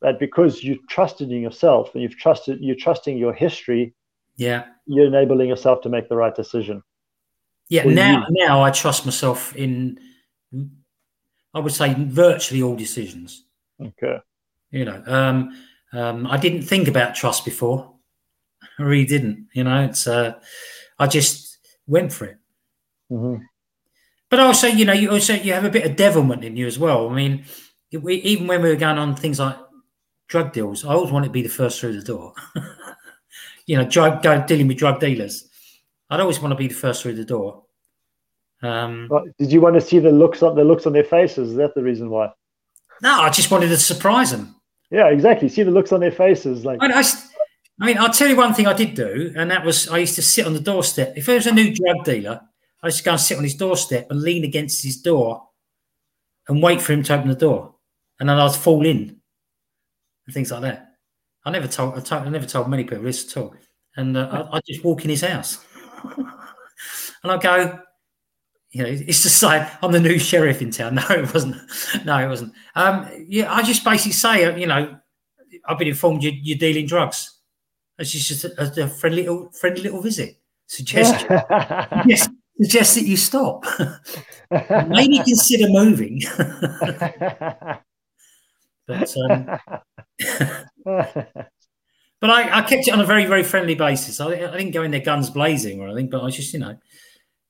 but 0.00 0.18
because 0.18 0.62
you 0.64 0.80
trusted 0.88 1.30
in 1.30 1.40
yourself 1.40 1.94
and 1.94 2.02
you've 2.02 2.18
trusted, 2.18 2.58
you're 2.60 2.74
trusting 2.76 3.16
your 3.16 3.32
history, 3.32 3.94
yeah, 4.36 4.64
you're 4.86 5.06
enabling 5.06 5.48
yourself 5.48 5.80
to 5.82 5.88
make 5.88 6.08
the 6.08 6.16
right 6.16 6.34
decision. 6.34 6.82
yeah. 7.68 7.84
Now, 7.84 8.26
now 8.30 8.62
I 8.62 8.70
trust 8.70 9.04
myself 9.04 9.54
in. 9.56 9.98
I 11.54 11.58
would 11.60 11.72
say 11.72 11.94
virtually 11.94 12.62
all 12.62 12.76
decisions. 12.76 13.44
Okay. 13.80 14.18
You 14.70 14.84
know, 14.86 15.02
um, 15.06 15.54
um, 15.92 16.26
I 16.26 16.38
didn't 16.38 16.62
think 16.62 16.88
about 16.88 17.14
trust 17.14 17.44
before. 17.44 17.92
I 18.78 18.82
really 18.82 19.04
didn't. 19.04 19.48
You 19.52 19.64
know, 19.64 19.84
it's 19.84 20.06
uh, 20.06 20.38
I 20.98 21.06
just 21.06 21.58
went 21.86 22.12
for 22.12 22.26
it. 22.26 22.38
hmm 23.10 23.36
But 24.30 24.40
also, 24.40 24.66
you 24.66 24.84
know, 24.84 24.94
you 24.94 25.10
also 25.10 25.34
you 25.34 25.52
have 25.52 25.64
a 25.64 25.70
bit 25.70 25.84
of 25.86 25.96
devilment 25.96 26.44
in 26.44 26.56
you 26.56 26.66
as 26.66 26.78
well. 26.78 27.08
I 27.10 27.14
mean, 27.14 27.44
we, 27.92 28.14
even 28.16 28.46
when 28.46 28.62
we 28.62 28.70
were 28.70 28.76
going 28.76 28.98
on 28.98 29.14
things 29.14 29.38
like 29.38 29.56
drug 30.28 30.52
deals, 30.52 30.84
I 30.84 30.94
always 30.94 31.12
wanted 31.12 31.26
to 31.26 31.32
be 31.32 31.42
the 31.42 31.48
first 31.50 31.80
through 31.80 32.00
the 32.00 32.06
door. 32.06 32.32
you 33.66 33.76
know, 33.76 33.84
drug 33.84 34.22
go, 34.22 34.44
dealing 34.46 34.68
with 34.68 34.78
drug 34.78 35.00
dealers, 35.00 35.48
I'd 36.10 36.20
always 36.20 36.40
want 36.40 36.52
to 36.52 36.56
be 36.56 36.68
the 36.68 36.74
first 36.74 37.02
through 37.02 37.14
the 37.14 37.24
door. 37.24 37.64
Um, 38.62 39.08
But 39.08 39.24
did 39.38 39.50
you 39.50 39.60
want 39.60 39.74
to 39.74 39.80
see 39.80 39.98
the 39.98 40.10
looks 40.12 40.42
on 40.42 40.54
the 40.54 40.64
looks 40.64 40.86
on 40.86 40.92
their 40.92 41.04
faces? 41.04 41.50
Is 41.50 41.56
that 41.56 41.74
the 41.74 41.82
reason 41.82 42.10
why? 42.10 42.32
no, 43.02 43.20
I 43.20 43.30
just 43.30 43.50
wanted 43.50 43.68
to 43.68 43.76
surprise 43.76 44.30
them. 44.30 44.54
Yeah, 44.90 45.08
exactly. 45.08 45.48
See 45.48 45.62
the 45.62 45.70
looks 45.70 45.90
on 45.92 46.00
their 46.00 46.12
faces, 46.12 46.64
like 46.64 46.78
I, 46.80 47.00
I, 47.00 47.02
I 47.80 47.86
mean, 47.86 47.98
I'll 47.98 48.12
tell 48.12 48.28
you 48.28 48.36
one 48.36 48.54
thing 48.54 48.66
I 48.66 48.74
did 48.74 48.94
do, 48.94 49.32
and 49.36 49.50
that 49.50 49.64
was 49.64 49.88
I 49.88 49.98
used 49.98 50.14
to 50.16 50.22
sit 50.22 50.46
on 50.46 50.52
the 50.54 50.60
doorstep. 50.60 51.14
If 51.16 51.26
there 51.26 51.36
was 51.36 51.46
a 51.46 51.52
new 51.52 51.74
drug 51.74 52.04
dealer, 52.04 52.40
I 52.82 52.86
used 52.88 52.98
to 52.98 53.04
go 53.04 53.12
and 53.12 53.20
sit 53.20 53.38
on 53.38 53.44
his 53.44 53.54
doorstep 53.54 54.08
and 54.10 54.20
lean 54.20 54.44
against 54.44 54.82
his 54.82 55.00
door 55.00 55.48
and 56.48 56.62
wait 56.62 56.80
for 56.82 56.92
him 56.92 57.02
to 57.04 57.14
open 57.14 57.28
the 57.28 57.34
door. 57.34 57.74
And 58.20 58.28
then 58.28 58.38
I'd 58.38 58.54
fall 58.54 58.84
in 58.84 59.20
and 60.26 60.34
things 60.34 60.52
like 60.52 60.62
that. 60.62 60.91
I 61.44 61.50
never 61.50 61.68
told 61.68 61.94
I, 61.94 62.00
told, 62.00 62.26
I 62.26 62.28
never 62.28 62.46
told 62.46 62.68
many 62.68 62.84
people 62.84 63.02
this 63.04 63.30
at 63.30 63.42
all. 63.42 63.54
And 63.96 64.16
uh, 64.16 64.48
I, 64.52 64.56
I'd 64.56 64.64
just 64.66 64.84
walk 64.84 65.04
in 65.04 65.10
his 65.10 65.22
house. 65.22 65.64
and 67.22 67.32
I'd 67.32 67.40
go, 67.42 67.78
you 68.70 68.82
know, 68.82 68.88
it's 68.88 69.22
just 69.22 69.42
like 69.42 69.68
I'm 69.82 69.92
the 69.92 70.00
new 70.00 70.18
sheriff 70.18 70.62
in 70.62 70.70
town. 70.70 70.94
No, 71.02 71.04
it 71.10 71.32
wasn't. 71.32 71.56
No, 72.04 72.18
it 72.18 72.28
wasn't. 72.28 72.54
Um, 72.74 73.08
yeah, 73.28 73.52
I 73.52 73.62
just 73.62 73.84
basically 73.84 74.12
say, 74.12 74.44
uh, 74.44 74.56
you 74.56 74.66
know, 74.66 74.96
I've 75.66 75.78
been 75.78 75.88
informed 75.88 76.24
you, 76.24 76.32
you're 76.42 76.58
dealing 76.58 76.86
drugs. 76.86 77.38
It's 77.98 78.10
just 78.10 78.44
a, 78.44 78.84
a 78.84 78.88
friendly 78.88 79.22
little, 79.22 79.50
friendly 79.52 79.82
little 79.82 80.00
visit. 80.00 80.38
Suggest, 80.66 81.26
yes, 82.06 82.28
suggest 82.60 82.94
that 82.94 83.04
you 83.04 83.16
stop. 83.18 83.64
Maybe 84.88 85.18
consider 85.18 85.68
moving. 85.68 86.22
But 88.98 89.16
um, 89.16 89.46
but 92.20 92.30
I, 92.30 92.58
I 92.58 92.62
kept 92.62 92.86
it 92.86 92.92
on 92.92 93.00
a 93.00 93.04
very, 93.04 93.26
very 93.26 93.42
friendly 93.42 93.74
basis. 93.74 94.20
I, 94.20 94.28
I 94.28 94.56
didn't 94.56 94.70
go 94.70 94.82
in 94.82 94.90
there 94.90 95.00
guns 95.00 95.30
blazing 95.30 95.80
or 95.80 95.88
anything, 95.88 96.10
but 96.10 96.22
I 96.22 96.30
just, 96.30 96.52
you 96.52 96.60
know, 96.60 96.76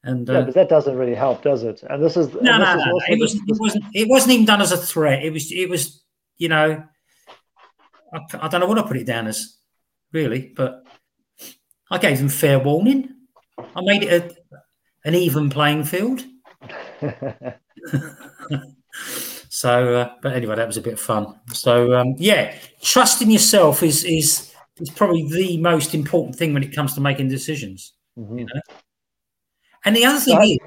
and 0.05 0.29
uh, 0.29 0.33
yeah, 0.33 0.41
but 0.41 0.55
that 0.55 0.69
doesn't 0.69 0.97
really 0.97 1.15
help, 1.15 1.43
does 1.43 1.63
it? 1.63 1.83
And 1.89 2.03
this 2.03 2.17
is 2.17 2.33
no, 2.35 2.59
no, 2.59 2.79
is 2.79 2.85
no, 2.85 3.01
it 3.09 3.21
wasn't, 3.21 3.49
it 3.49 3.57
wasn't. 3.61 3.85
It 3.95 4.09
wasn't 4.09 4.33
even 4.33 4.47
done 4.47 4.61
as 4.61 4.73
a 4.73 4.77
threat. 4.77 5.23
It 5.23 5.33
was. 5.33 5.53
It 5.53 5.69
was. 5.69 6.03
You 6.39 6.49
know, 6.49 6.83
I, 8.13 8.21
I 8.41 8.49
don't 8.49 8.61
know 8.61 8.67
what 8.67 8.79
I 8.79 8.83
put 8.83 8.97
it 8.97 9.07
down 9.07 9.29
as, 9.29 9.59
really, 10.13 10.53
but 10.57 10.85
I 11.91 11.99
gave 11.99 12.19
them 12.19 12.29
fair 12.29 12.59
warning. 12.59 13.11
I 13.59 13.81
made 13.83 14.03
it 14.03 14.11
a, 14.11 14.35
an 15.09 15.15
even 15.15 15.51
playing 15.51 15.85
field. 15.85 16.25
So, 19.63 19.95
uh, 19.95 20.15
but 20.21 20.33
anyway, 20.33 20.57
that 20.57 20.67
was 20.67 20.77
a 20.77 20.83
bit 20.83 20.95
of 20.95 21.01
fun. 21.01 21.39
So, 21.53 21.95
um, 21.95 22.17
yeah, 22.19 22.53
trusting 22.83 23.31
yourself 23.31 23.85
is 23.85 24.03
is 24.05 24.53
is 24.81 24.91
probably 24.91 25.23
the 25.31 25.57
most 25.59 25.95
important 25.95 26.35
thing 26.35 26.53
when 26.53 26.65
it 26.65 26.75
comes 26.75 26.95
to 26.95 27.01
making 27.01 27.29
decisions. 27.29 27.93
Mhm. 28.19 28.49
And 29.85 29.95
the 29.95 30.05
other 30.05 30.19
thing 30.19 30.43
is, 30.43 30.59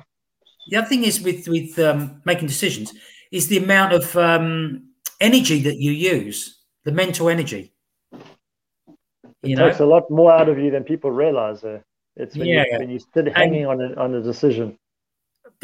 the 0.69 0.77
other 0.77 0.87
thing 0.87 1.03
is 1.03 1.19
with 1.19 1.45
with 1.49 1.77
um, 1.77 2.21
making 2.23 2.47
decisions 2.47 2.93
is 3.31 3.49
the 3.49 3.57
amount 3.57 3.91
of 3.91 4.15
um, 4.15 4.87
energy 5.19 5.59
that 5.67 5.75
you 5.75 5.91
use, 5.91 6.63
the 6.85 6.93
mental 6.93 7.27
energy. 7.27 7.73
It 8.13 9.49
You 9.49 9.55
know, 9.57 9.67
takes 9.67 9.81
a 9.81 9.85
lot 9.85 10.09
more 10.09 10.31
out 10.31 10.47
of 10.47 10.57
you 10.57 10.71
than 10.71 10.83
people 10.85 11.11
realize. 11.11 11.65
Uh, 11.65 11.81
it's 12.15 12.37
when, 12.37 12.47
Yeah. 12.47 12.63
you, 12.71 12.79
when 12.79 12.89
you 12.89 12.99
sit 13.13 13.27
hanging 13.35 13.65
on 13.65 13.81
a, 13.81 13.93
on 14.03 14.15
a 14.15 14.21
decision. 14.21 14.77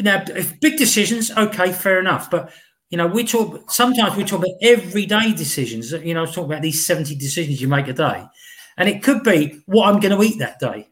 now 0.00 0.22
if 0.36 0.60
big 0.60 0.76
decisions, 0.76 1.30
okay, 1.30 1.72
fair 1.72 1.98
enough, 1.98 2.28
but 2.30 2.52
you 2.92 2.98
know, 2.98 3.08
we 3.08 3.24
talk 3.24 3.70
sometimes 3.72 4.16
we 4.16 4.24
talk 4.24 4.40
about 4.40 4.56
everyday 4.62 5.34
decisions. 5.34 5.92
You 5.92 6.14
know, 6.14 6.26
talk 6.26 6.46
about 6.46 6.62
these 6.62 6.86
seventy 6.86 7.16
decisions 7.16 7.62
you 7.62 7.68
make 7.68 7.88
a 7.88 7.94
day, 7.94 8.24
and 8.78 8.88
it 8.90 9.02
could 9.02 9.24
be 9.24 9.62
what 9.66 9.88
I'm 9.88 10.00
going 10.00 10.16
to 10.16 10.24
eat 10.24 10.40
that 10.40 10.60
day. 10.60 10.88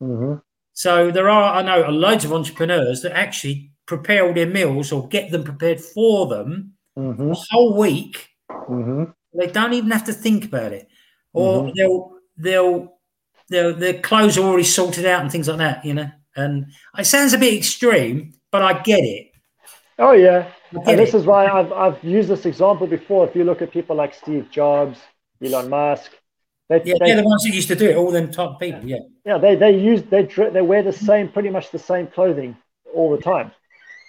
hmm 0.00 0.34
So 0.74 1.10
there 1.10 1.28
are, 1.28 1.54
I 1.56 1.62
know, 1.62 1.88
loads 1.90 2.24
of 2.24 2.32
entrepreneurs 2.32 3.02
that 3.02 3.12
actually 3.12 3.72
prepare 3.86 4.26
all 4.26 4.34
their 4.34 4.46
meals 4.46 4.92
or 4.92 5.08
get 5.08 5.30
them 5.30 5.44
prepared 5.44 5.80
for 5.80 6.26
them 6.28 6.74
hmm 6.96 7.32
the 7.32 7.46
whole 7.50 7.78
week. 7.78 8.28
hmm 8.68 9.04
They 9.34 9.46
don't 9.48 9.72
even 9.72 9.90
have 9.90 10.04
to 10.04 10.12
think 10.12 10.44
about 10.46 10.72
it, 10.72 10.88
or 11.32 11.64
Mhm. 11.64 11.74
they'll 11.76 12.18
they'll 12.36 12.98
their 13.48 13.72
their 13.72 14.00
clothes 14.00 14.38
are 14.38 14.44
already 14.44 14.64
sorted 14.64 15.06
out 15.06 15.22
and 15.22 15.32
things 15.32 15.48
like 15.48 15.58
that. 15.58 15.84
You 15.84 15.94
know, 15.94 16.10
and 16.36 16.66
it 16.98 17.06
sounds 17.06 17.34
a 17.34 17.38
bit 17.38 17.54
extreme, 17.54 18.34
but 18.50 18.62
I 18.62 18.80
get 18.82 19.00
it. 19.04 19.31
Oh 20.02 20.12
yeah, 20.12 20.50
and 20.72 20.98
this 20.98 21.14
is 21.14 21.24
why 21.26 21.46
I've 21.46 21.70
I've 21.72 22.02
used 22.02 22.28
this 22.28 22.44
example 22.44 22.88
before. 22.88 23.28
If 23.28 23.36
you 23.36 23.44
look 23.44 23.62
at 23.62 23.70
people 23.70 23.94
like 23.94 24.14
Steve 24.14 24.50
Jobs, 24.50 24.98
Elon 25.40 25.70
Musk, 25.70 26.10
they, 26.68 26.82
Yeah, 26.84 26.94
they 26.98 27.06
they're 27.06 27.22
the 27.22 27.28
ones 27.28 27.44
that 27.44 27.54
used 27.54 27.68
to 27.68 27.76
do 27.76 27.88
it. 27.90 27.96
All 27.96 28.10
them 28.10 28.30
top 28.32 28.58
people. 28.58 28.84
Yeah, 28.84 28.98
yeah 29.24 29.38
they 29.38 29.54
they 29.54 29.78
use 29.78 30.02
they 30.02 30.24
they 30.24 30.62
wear 30.62 30.82
the 30.82 30.92
same 30.92 31.28
pretty 31.28 31.50
much 31.50 31.70
the 31.70 31.78
same 31.78 32.08
clothing 32.08 32.56
all 32.92 33.14
the 33.14 33.22
time. 33.22 33.52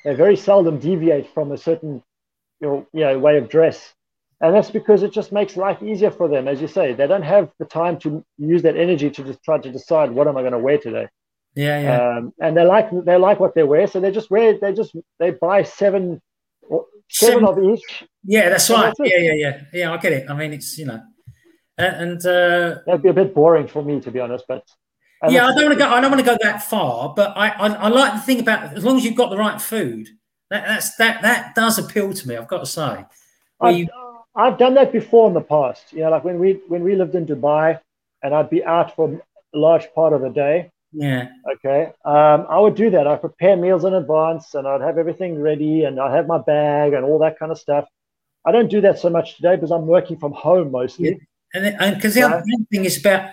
They 0.04 0.16
very 0.16 0.36
seldom 0.36 0.80
deviate 0.80 1.32
from 1.32 1.52
a 1.52 1.58
certain 1.58 2.02
you 2.60 2.68
know, 2.68 2.88
you 2.92 3.02
know 3.02 3.20
way 3.20 3.38
of 3.38 3.48
dress, 3.48 3.94
and 4.42 4.56
that's 4.56 4.72
because 4.72 5.04
it 5.04 5.14
just 5.14 5.32
makes 5.32 5.56
life 5.58 5.84
easier 5.84 6.10
for 6.10 6.28
them. 6.28 6.48
As 6.48 6.60
you 6.60 6.68
say, 6.68 6.94
they 6.94 7.06
don't 7.06 7.22
have 7.36 7.52
the 7.60 7.66
time 7.66 8.00
to 8.00 8.26
use 8.40 8.64
that 8.64 8.78
energy 8.78 9.12
to 9.12 9.24
just 9.24 9.44
try 9.44 9.60
to 9.60 9.72
decide 9.72 10.12
what 10.12 10.28
am 10.28 10.38
I 10.38 10.42
going 10.42 10.54
to 10.54 10.60
wear 10.60 10.80
today. 10.80 11.08
Yeah, 11.56 11.80
yeah. 11.82 12.18
Um, 12.18 12.34
and 12.40 12.56
they 12.58 12.64
like 12.66 12.90
they 13.06 13.16
like 13.18 13.40
what 13.40 13.54
they 13.56 13.64
wear, 13.64 13.88
so 13.88 14.00
they 14.00 14.12
just 14.12 14.30
wear 14.32 14.58
they 14.60 14.74
just 14.74 14.96
they 15.20 15.32
buy 15.32 15.64
seven 15.64 16.22
seven 17.10 17.44
Seven- 17.44 17.46
of 17.46 17.60
each. 17.64 18.04
yeah, 18.24 18.50
that's 18.50 18.70
right. 18.70 18.94
that's. 18.98 19.00
Yeah, 19.12 19.20
yeah, 19.20 19.34
yeah, 19.34 19.62
yeah. 19.74 19.94
I 19.94 19.98
get 19.98 20.14
it. 20.14 20.30
I 20.30 20.34
mean, 20.36 20.54
it's 20.54 20.78
you 20.78 20.86
know, 20.86 21.02
and, 21.78 22.26
uh, 22.26 22.76
That'd 22.86 23.04
be 23.04 23.10
a 23.10 23.14
bit 23.14 23.34
boring 23.36 23.68
for 23.68 23.84
me, 23.84 24.00
to 24.02 24.12
be 24.12 24.20
honest. 24.20 24.46
But 24.48 24.64
yeah, 25.30 25.46
I 25.46 25.54
don't 25.54 25.66
want 25.66 25.74
to 25.74 25.80
go. 25.80 25.90
I 25.90 26.02
don't 26.02 26.12
want 26.12 26.24
to 26.26 26.30
go 26.32 26.38
that 26.42 26.64
far, 26.64 27.14
but 27.16 27.36
I, 27.38 27.50
I, 27.50 27.68
I 27.68 27.88
like 27.90 28.14
to 28.14 28.20
think 28.20 28.42
about 28.42 28.76
as 28.76 28.84
long 28.84 28.98
as 28.98 29.06
you've 29.06 29.16
got 29.16 29.30
the 29.30 29.38
right 29.38 29.62
food. 29.62 30.10
That, 30.50 30.66
that's 30.68 30.96
that 30.96 31.22
that 31.22 31.56
does 31.56 31.78
appeal 31.78 32.14
to 32.14 32.28
me. 32.28 32.36
I've 32.36 32.48
got 32.48 32.60
to 32.60 32.66
say. 32.66 33.06
I've, 33.62 33.78
you- 33.78 33.88
I've 34.36 34.58
done 34.58 34.74
that 34.74 34.92
before 34.92 35.28
in 35.28 35.34
the 35.36 35.42
past. 35.42 35.94
You 35.94 36.00
know, 36.00 36.10
like 36.10 36.24
when 36.24 36.40
we 36.40 36.60
when 36.68 36.84
we 36.84 36.96
lived 36.96 37.14
in 37.16 37.26
Dubai, 37.28 37.80
and 38.24 38.34
I'd 38.34 38.50
be 38.50 38.64
out 38.66 38.96
for 38.96 39.14
a 39.14 39.58
large 39.58 39.88
part 39.94 40.14
of 40.14 40.22
the 40.22 40.30
day. 40.30 40.72
Yeah, 40.94 41.30
Okay, 41.56 41.92
um, 42.06 42.46
I 42.50 42.60
would 42.60 42.76
do 42.76 42.90
that. 42.92 43.08
I 43.08 43.16
prepare 43.16 43.58
meals 43.58 43.84
in 43.86 43.94
advance, 43.94 44.54
and 44.54 44.68
I'd 44.68 44.82
have 44.82 44.98
everything 44.98 45.40
ready, 45.42 45.84
and 45.86 46.00
I'd 46.00 46.14
have 46.16 46.28
my 46.28 46.38
bag 46.40 46.94
and 46.94 47.04
all 47.06 47.20
that 47.20 47.38
kind 47.40 47.52
of 47.52 47.58
stuff. 47.60 47.86
I 48.46 48.52
don't 48.52 48.70
do 48.70 48.82
that 48.82 49.00
so 49.00 49.10
much 49.10 49.36
today 49.38 49.56
because 49.56 49.72
I'm 49.72 49.88
working 49.88 50.18
from 50.18 50.34
home 50.34 50.72
mostly. 50.72 51.20
and 51.54 51.66
and 51.66 51.96
because 51.96 52.14
the 52.14 52.22
Yeah. 52.22 52.28
other 52.28 52.44
thing 52.72 52.86
is 52.86 52.98
about 53.00 53.30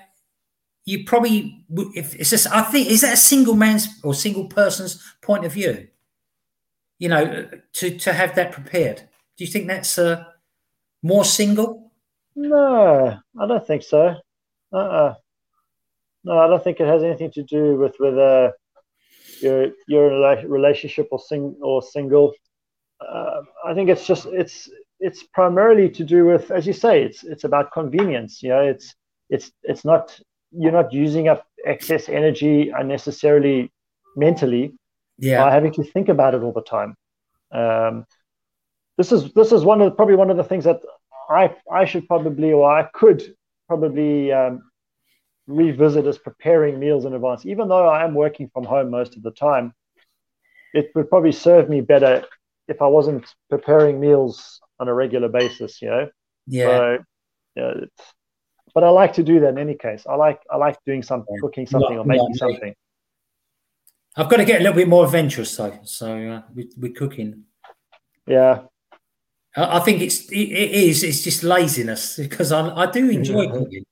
you 0.85 1.05
probably 1.05 1.65
would- 1.69 1.95
if 1.97 2.15
it's 2.15 2.31
just 2.31 2.47
I 2.51 2.63
think 2.63 2.89
is 2.89 3.01
that 3.03 3.15
a 3.15 3.17
single 3.17 3.55
man's 3.55 3.89
or 4.05 4.15
single 4.15 4.47
person's 4.47 5.03
point 5.23 5.45
of 5.45 5.53
view. 5.53 5.89
You 6.99 7.09
know, 7.09 7.49
to 7.75 7.99
to 7.99 8.13
have 8.13 8.35
that 8.37 8.53
prepared. 8.53 8.97
Do 9.37 9.45
you 9.45 9.51
think 9.51 9.67
that's 9.69 9.99
uh, 9.99 10.25
more 11.03 11.25
single? 11.25 11.91
No, 12.37 13.19
I 13.41 13.47
don't 13.47 13.67
think 13.67 13.83
so. 13.83 14.15
Uh-uh. 14.73 15.15
No, 16.25 16.39
I 16.39 16.47
don't 16.47 16.63
think 16.63 16.81
it 16.81 16.87
has 16.87 17.03
anything 17.03 17.31
to 17.33 17.43
do 17.43 17.77
with 17.77 17.95
whether 17.99 18.53
you're 19.41 19.69
you're 19.89 20.13
in 20.13 20.45
a 20.45 20.49
relationship 20.49 21.09
or 21.11 21.19
sing 21.19 21.57
or 21.63 21.83
single. 21.83 22.35
Uh, 23.01 23.41
I 23.67 23.75
think 23.75 23.89
it's 23.89 24.07
just 24.07 24.27
it's 24.27 24.69
it's 25.01 25.23
primarily 25.23 25.89
to 25.89 26.05
do 26.05 26.27
with, 26.27 26.51
as 26.51 26.67
you 26.67 26.75
say, 26.75 27.03
it's 27.03 27.25
it's 27.25 27.45
about 27.45 27.73
convenience. 27.73 28.43
You 28.43 28.51
know, 28.51 28.61
it's 28.61 28.95
it's 29.31 29.51
it's 29.63 29.85
not 29.85 30.19
you're 30.53 30.73
not 30.73 30.93
using 30.93 31.29
up 31.29 31.47
excess 31.65 32.09
energy 32.09 32.71
unnecessarily 32.71 33.73
mentally 34.17 34.75
yeah. 35.19 35.45
by 35.45 35.53
having 35.53 35.73
to 35.73 35.85
think 35.85 36.09
about 36.09 36.35
it 36.35 36.43
all 36.43 36.53
the 36.53 36.63
time. 36.63 36.95
Um, 37.53 38.05
this 38.99 39.13
is 39.13 39.33
this 39.33 39.53
is 39.53 39.65
one 39.65 39.81
of 39.81 39.97
probably 39.97 40.17
one 40.17 40.31
of 40.31 40.37
the 40.37 40.45
things 40.45 40.65
that 40.65 40.81
I 41.31 41.57
I 41.73 41.85
should 41.85 42.07
probably 42.07 42.53
or 42.53 42.71
I 42.71 42.83
could 42.93 43.35
probably 43.69 44.33
um, 44.33 44.70
revisit 45.51 46.07
as 46.07 46.19
preparing 46.19 46.79
meals 46.79 47.05
in 47.05 47.15
advance. 47.15 47.47
Even 47.47 47.69
though 47.69 47.89
I 47.89 48.05
am 48.05 48.15
working 48.15 48.51
from 48.53 48.65
home 48.65 48.91
most 48.91 49.17
of 49.17 49.23
the 49.23 49.31
time, 49.31 49.75
it 50.73 50.91
would 50.95 51.09
probably 51.09 51.33
serve 51.33 51.69
me 51.69 51.81
better 51.81 52.25
if 52.69 52.81
I 52.81 52.87
wasn't 52.87 53.27
preparing 53.49 54.01
meals 54.01 54.61
on 54.79 54.89
a 54.89 54.95
regular 54.95 55.29
basis. 55.29 55.83
You 55.83 55.91
know. 55.91 56.09
Yeah. 56.47 56.67
So, 56.67 56.99
yeah, 57.57 57.75
but 58.75 58.85
I 58.85 58.91
like 58.91 59.15
to 59.15 59.23
do 59.23 59.41
that 59.41 59.49
in 59.49 59.59
any 59.59 59.75
case. 59.75 60.07
I 60.09 60.15
like 60.15 60.41
I 60.51 60.57
like 60.57 60.79
doing 60.87 61.03
something, 61.03 61.37
cooking 61.41 61.67
something, 61.67 61.99
or 61.99 62.05
making 62.05 62.35
something. 62.35 62.75
I've 64.17 64.29
got 64.29 64.39
to 64.39 64.45
get 64.45 64.61
a 64.61 64.65
little 64.65 64.77
bit 64.77 64.89
more 64.89 65.05
adventurous 65.05 65.57
though. 65.57 65.79
So 65.85 66.29
uh, 66.29 66.43
with, 66.55 66.73
with 66.79 66.97
cooking. 66.97 67.45
Yeah. 68.27 68.63
I, 69.57 69.79
I 69.79 69.81
think 69.81 70.03
it's 70.03 70.31
it, 70.31 70.37
it 70.37 70.71
is 70.71 71.03
it's 71.03 71.23
just 71.23 71.43
laziness 71.43 72.17
because 72.17 72.53
I, 72.53 72.69
I 72.75 72.91
do 72.91 73.09
enjoy 73.11 73.47
mm-hmm. 73.47 73.59
cooking, 73.59 73.85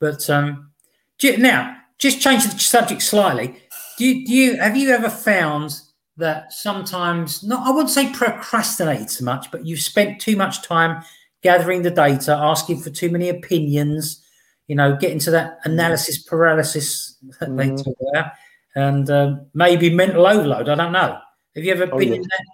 but 0.00 0.28
um, 0.30 0.72
now 1.22 1.76
just 1.98 2.20
change 2.20 2.44
the 2.44 2.58
subject 2.58 3.02
slightly. 3.02 3.56
Do 3.98 4.06
you, 4.06 4.26
do 4.26 4.32
you 4.32 4.56
have 4.58 4.76
you 4.76 4.90
ever 4.90 5.08
found 5.08 5.80
that 6.16 6.52
sometimes 6.52 7.42
not 7.42 7.66
I 7.66 7.70
wouldn't 7.70 7.90
say 7.90 8.12
procrastinated 8.12 9.10
so 9.10 9.24
much, 9.24 9.50
but 9.50 9.66
you've 9.66 9.80
spent 9.80 10.20
too 10.20 10.36
much 10.36 10.62
time 10.62 11.02
gathering 11.42 11.82
the 11.82 11.90
data, 11.90 12.32
asking 12.32 12.80
for 12.80 12.90
too 12.90 13.10
many 13.10 13.28
opinions, 13.28 14.22
you 14.66 14.74
know, 14.74 14.96
getting 14.96 15.18
to 15.20 15.30
that 15.30 15.58
analysis 15.64 16.22
paralysis 16.22 17.16
that 17.40 17.48
mm. 17.48 17.56
they 17.56 17.82
talk 17.82 17.96
about, 18.12 18.32
and 18.74 19.10
um, 19.10 19.46
maybe 19.54 19.90
mental 19.90 20.26
overload. 20.26 20.68
I 20.68 20.74
don't 20.74 20.92
know. 20.92 21.18
Have 21.54 21.64
you 21.64 21.72
ever 21.72 21.88
oh, 21.90 21.98
been 21.98 22.14
in 22.14 22.22
that? 22.22 22.44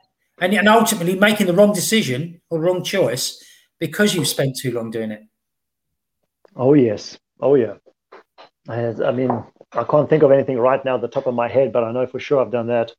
And, 0.41 0.55
and 0.55 0.69
ultimately 0.69 1.15
making 1.17 1.47
the 1.47 1.53
wrong 1.53 1.73
decision 1.73 2.41
or 2.51 2.61
wrong 2.61 2.83
choice 2.83 3.43
because 3.79 4.15
you've 4.15 4.29
spent 4.29 4.57
too 4.57 4.73
long 4.73 4.91
doing 4.91 5.11
it. 5.11 5.23
Oh 6.57 6.75
yes. 6.75 7.19
Oh 7.41 7.55
yeah. 7.55 7.75
I, 8.69 8.95
I 9.05 9.13
mean, 9.13 9.31
I 9.73 9.85
can't 9.85 10.09
think 10.09 10.23
of 10.23 10.31
anything 10.31 10.59
right 10.59 10.85
now 10.85 10.97
at 10.97 11.01
the 11.01 11.09
top 11.09 11.27
of 11.27 11.35
my 11.35 11.49
head, 11.49 11.73
but 11.73 11.85
I 11.85 11.93
know 11.93 12.07
for 12.07 12.21
sure 12.21 12.41
I've 12.41 12.53
done 12.53 12.69
that. 12.69 12.93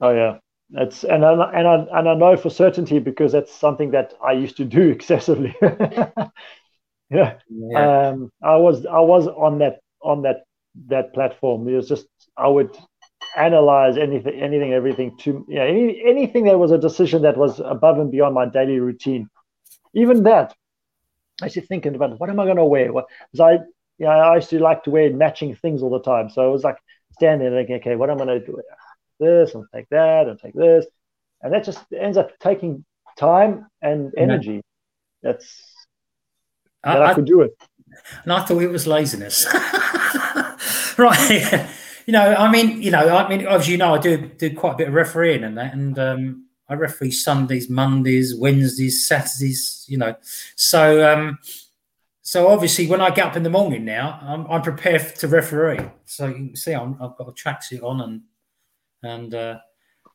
Oh 0.00 0.10
yeah. 0.10 0.38
It's 0.74 1.04
and 1.04 1.24
I, 1.24 1.32
and 1.52 1.68
I 1.68 1.74
and 1.98 2.08
I 2.08 2.14
know 2.14 2.36
for 2.36 2.50
certainty 2.50 2.98
because 2.98 3.32
that's 3.32 3.54
something 3.54 3.90
that 3.90 4.14
I 4.24 4.32
used 4.32 4.56
to 4.56 4.64
do 4.64 4.88
excessively. 4.96 5.54
yeah. 5.62 6.30
yeah. 7.10 8.08
Um, 8.08 8.30
I 8.42 8.56
was 8.56 8.86
I 8.86 9.00
was 9.00 9.26
on 9.28 9.58
that 9.58 9.80
on 10.02 10.22
that 10.22 10.44
that 10.88 11.12
platform. 11.14 11.68
It 11.68 11.74
was 11.74 11.88
just 11.88 12.06
I 12.36 12.48
would 12.48 12.76
analyze 13.36 13.96
anything 13.96 14.40
anything 14.40 14.72
everything 14.72 15.16
to 15.18 15.44
you 15.48 15.54
know, 15.56 15.66
any, 15.66 16.02
anything 16.04 16.44
that 16.44 16.58
was 16.58 16.72
a 16.72 16.78
decision 16.78 17.22
that 17.22 17.36
was 17.36 17.60
above 17.60 17.98
and 17.98 18.10
beyond 18.10 18.34
my 18.34 18.46
daily 18.46 18.80
routine. 18.80 19.28
Even 19.94 20.22
that, 20.22 20.54
I 21.42 21.48
to 21.48 21.60
thinking 21.60 21.94
about 21.94 22.18
what 22.18 22.30
am 22.30 22.40
I 22.40 22.44
going 22.44 22.56
to 22.56 22.64
wear? 22.64 22.92
What 22.92 23.06
because 23.30 23.60
I 24.06 24.16
yeah 24.16 24.28
I 24.30 24.34
used 24.36 24.50
to 24.50 24.58
like 24.58 24.84
to 24.84 24.90
wear 24.90 25.12
matching 25.12 25.54
things 25.54 25.82
all 25.82 25.90
the 25.90 26.00
time. 26.00 26.30
So 26.30 26.48
it 26.48 26.52
was 26.52 26.64
like 26.64 26.76
standing 27.12 27.50
there 27.50 27.60
thinking, 27.60 27.76
okay, 27.76 27.96
what 27.96 28.10
am 28.10 28.20
I 28.20 28.24
going 28.24 28.40
to 28.40 28.46
do? 28.46 28.60
this 29.22 29.54
and 29.54 29.64
take 29.74 29.88
that 29.90 30.28
and 30.28 30.38
take 30.38 30.54
this. 30.54 30.86
And 31.40 31.52
that 31.52 31.64
just 31.64 31.80
ends 31.92 32.16
up 32.16 32.38
taking 32.38 32.84
time 33.16 33.66
and 33.80 34.12
energy. 34.16 34.62
That's 35.22 35.62
that 36.84 37.02
I, 37.02 37.12
I 37.12 37.14
could 37.14 37.24
do 37.24 37.42
it. 37.42 37.56
And 38.24 38.32
I 38.32 38.44
thought 38.44 38.62
it 38.62 38.70
was 38.70 38.86
laziness. 38.86 39.46
right. 40.98 41.68
you 42.06 42.12
know, 42.12 42.34
I 42.34 42.50
mean, 42.50 42.82
you 42.82 42.90
know, 42.90 43.16
I 43.16 43.28
mean, 43.28 43.46
as 43.46 43.68
you 43.68 43.76
know, 43.76 43.94
I 43.94 43.98
do 43.98 44.28
do 44.28 44.54
quite 44.54 44.74
a 44.74 44.76
bit 44.76 44.88
of 44.88 44.94
refereeing 44.94 45.44
and 45.44 45.58
that, 45.58 45.74
and 45.74 45.98
um, 45.98 46.46
I 46.68 46.74
referee 46.74 47.10
Sundays, 47.10 47.68
Mondays, 47.68 48.34
Wednesdays, 48.34 49.06
Saturdays. 49.06 49.84
You 49.88 49.98
know, 49.98 50.16
so 50.56 51.12
um, 51.12 51.38
so 52.22 52.48
obviously 52.48 52.86
when 52.86 53.00
I 53.00 53.10
get 53.10 53.26
up 53.26 53.36
in 53.36 53.42
the 53.42 53.50
morning 53.50 53.84
now, 53.84 54.18
I'm, 54.22 54.46
I'm 54.46 54.62
prepared 54.62 55.16
to 55.16 55.28
referee. 55.28 55.80
So 56.04 56.28
you 56.28 56.34
can 56.34 56.56
see 56.56 56.74
i 56.74 56.80
have 56.80 57.16
got 57.16 57.28
a 57.28 57.32
tracksuit 57.32 57.82
on 57.82 58.00
and 58.00 58.22
and 59.02 59.34
uh, 59.34 59.58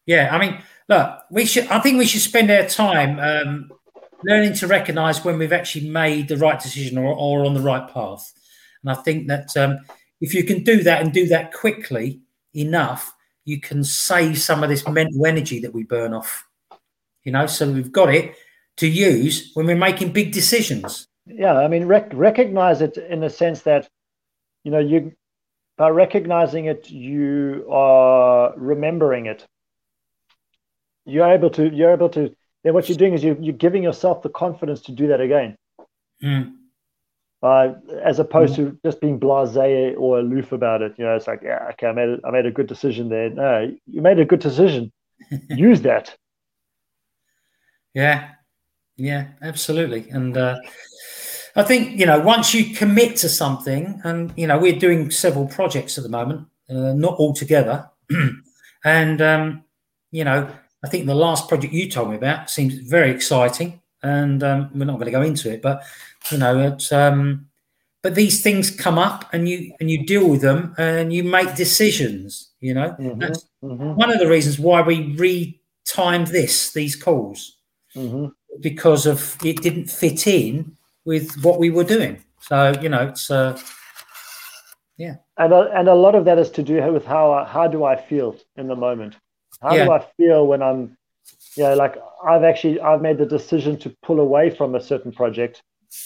yeah, 0.06 0.30
I 0.32 0.40
mean, 0.40 0.62
look, 0.88 1.20
we 1.30 1.46
should. 1.46 1.68
I 1.68 1.80
think 1.80 1.98
we 1.98 2.06
should 2.06 2.22
spend 2.22 2.50
our 2.50 2.66
time 2.66 3.20
um, 3.20 3.70
learning 4.24 4.54
to 4.56 4.68
recognise 4.68 5.24
when 5.24 5.38
we've 5.38 5.54
actually 5.54 5.90
made 5.90 6.30
the 6.30 6.38
right 6.38 6.60
decision 6.60 6.98
or, 6.98 7.14
or 7.14 7.46
on 7.46 7.54
the 7.54 7.62
right 7.62 7.88
path. 7.94 8.34
And 8.82 8.92
I 8.92 8.96
think 8.96 9.28
that 9.28 9.56
um, 9.58 9.80
if 10.22 10.34
you 10.34 10.46
can 10.46 10.64
do 10.64 10.82
that 10.84 11.02
and 11.02 11.12
do 11.12 11.28
that 11.28 11.54
quickly 11.54 12.22
enough, 12.54 13.14
you 13.44 13.60
can 13.60 13.84
save 13.84 14.40
some 14.40 14.64
of 14.64 14.70
this 14.70 14.88
mental 14.88 15.26
energy 15.26 15.60
that 15.60 15.74
we 15.74 15.84
burn 15.84 16.14
off. 16.14 16.48
You 17.26 17.34
know, 17.34 17.46
so 17.46 17.70
we've 17.70 17.92
got 17.92 18.14
it 18.14 18.34
to 18.78 18.88
use 18.88 19.52
when 19.56 19.66
we're 19.66 19.76
making 19.76 20.14
big 20.14 20.32
decisions. 20.32 21.08
Yeah, 21.28 21.58
I 21.58 21.68
mean, 21.68 21.86
rec- 21.86 22.14
recognize 22.14 22.82
it 22.82 22.98
in 22.98 23.20
the 23.20 23.30
sense 23.30 23.62
that 23.64 23.88
you 24.64 24.72
know 24.72 24.80
you 24.80 25.14
by 25.78 25.90
recognizing 25.90 26.66
it, 26.66 26.90
you 26.90 27.66
are 27.70 28.54
remembering 28.58 29.28
it. 29.28 29.46
You're 31.06 31.32
able 31.32 31.52
to, 31.52 31.70
you're 31.74 31.94
able 31.94 32.10
to, 32.10 32.36
then 32.64 32.74
what 32.74 32.90
you're 32.90 32.98
doing 32.98 33.14
is 33.14 33.24
you, 33.24 33.38
you're 33.40 33.56
giving 33.56 33.84
yourself 33.84 34.24
the 34.24 34.30
confidence 34.30 34.82
to 34.82 34.92
do 34.92 35.08
that 35.08 35.22
again. 35.22 35.56
Mm. 36.22 36.56
Uh, 37.44 37.76
as 38.04 38.18
opposed 38.18 38.54
mm. 38.54 38.56
to 38.56 38.80
just 38.84 39.00
being 39.00 39.20
blasé 39.20 39.96
or 39.96 40.20
aloof 40.20 40.52
about 40.52 40.82
it. 40.82 40.96
You 40.98 41.06
know, 41.06 41.16
it's 41.16 41.28
like, 41.28 41.42
yeah, 41.44 41.70
okay, 41.74 41.88
I 41.88 41.92
made, 41.92 42.10
it, 42.10 42.20
I 42.26 42.32
made 42.32 42.48
a 42.48 42.52
good 42.52 42.68
decision 42.68 43.10
there. 43.10 43.30
No, 43.30 43.72
you 43.86 44.02
made 44.02 44.20
a 44.20 44.26
good 44.26 44.40
decision. 44.40 44.92
Use 45.50 45.82
that. 45.82 46.16
Yeah, 47.94 48.32
yeah, 48.96 49.28
absolutely. 49.44 50.10
And, 50.10 50.36
uh, 50.36 50.58
I 51.58 51.64
think 51.64 52.00
you 52.00 52.06
know 52.06 52.20
once 52.20 52.54
you 52.54 52.76
commit 52.76 53.18
to 53.18 53.30
something, 53.30 54.00
and 54.04 54.32
you 54.38 54.46
know 54.46 54.60
we're 54.60 54.78
doing 54.78 55.10
several 55.10 55.48
projects 55.48 55.98
at 55.98 56.04
the 56.04 56.10
moment, 56.10 56.48
uh, 56.70 56.94
not 56.94 57.16
all 57.16 57.34
together, 57.34 57.90
and 58.86 59.22
um, 59.22 59.64
you 60.12 60.24
know 60.24 60.48
I 60.84 60.88
think 60.88 61.08
the 61.08 61.16
last 61.16 61.50
project 61.50 61.74
you 61.74 61.90
told 61.90 62.12
me 62.12 62.16
about 62.16 62.52
seems 62.52 62.76
very 62.76 63.10
exciting, 63.10 63.82
and 64.04 64.44
um, 64.44 64.70
we're 64.76 64.86
not 64.86 65.00
going 65.00 65.06
to 65.06 65.12
go 65.12 65.24
into 65.24 65.52
it, 65.52 65.62
but 65.62 65.84
you 66.32 66.38
know 66.38 66.60
it's. 66.60 66.92
Um, 66.92 67.48
but 68.04 68.14
these 68.14 68.44
things 68.44 68.70
come 68.70 69.00
up, 69.00 69.28
and 69.34 69.50
you 69.50 69.74
and 69.80 69.90
you 69.90 70.06
deal 70.06 70.30
with 70.30 70.42
them, 70.42 70.76
and 70.78 71.12
you 71.12 71.24
make 71.24 71.56
decisions. 71.56 72.52
You 72.60 72.76
know, 72.76 72.92
mm-hmm, 72.92 73.20
that's 73.20 73.48
mm-hmm. 73.64 73.96
one 73.96 74.12
of 74.12 74.20
the 74.20 74.30
reasons 74.30 74.60
why 74.60 74.84
we 74.84 75.16
re-timed 75.16 76.28
this 76.28 76.72
these 76.72 76.96
calls 76.96 77.58
mm-hmm. 77.96 78.28
because 78.62 79.08
of 79.08 79.36
it 79.44 79.64
didn't 79.64 79.90
fit 79.90 80.28
in 80.28 80.77
with 81.08 81.42
what 81.42 81.58
we 81.58 81.70
were 81.70 81.86
doing. 81.86 82.22
So 82.42 82.74
you 82.82 82.90
know, 82.90 83.08
it's 83.08 83.32
uh, 83.32 83.58
yeah. 84.98 85.16
And 85.38 85.54
a, 85.54 85.72
and 85.74 85.88
a 85.88 85.96
lot 85.96 86.16
of 86.16 86.26
that 86.26 86.38
is 86.38 86.52
to 86.52 86.64
do 86.64 86.76
with 86.92 87.06
how 87.06 87.46
how 87.46 87.68
do 87.68 87.84
I 87.86 87.96
feel 87.96 88.36
in 88.58 88.68
the 88.68 88.76
moment? 88.76 89.16
How 89.62 89.74
yeah. 89.74 89.86
do 89.86 89.92
I 89.92 90.06
feel 90.18 90.46
when 90.46 90.62
I'm, 90.62 90.98
yeah, 91.56 91.70
you 91.70 91.76
know, 91.76 91.76
like 91.76 91.96
I've 92.28 92.44
actually 92.44 92.80
I've 92.82 93.02
made 93.02 93.18
the 93.18 93.26
decision 93.26 93.78
to 93.80 93.96
pull 94.04 94.20
away 94.20 94.50
from 94.50 94.76
a 94.76 94.82
certain 94.82 95.12
project 95.12 95.64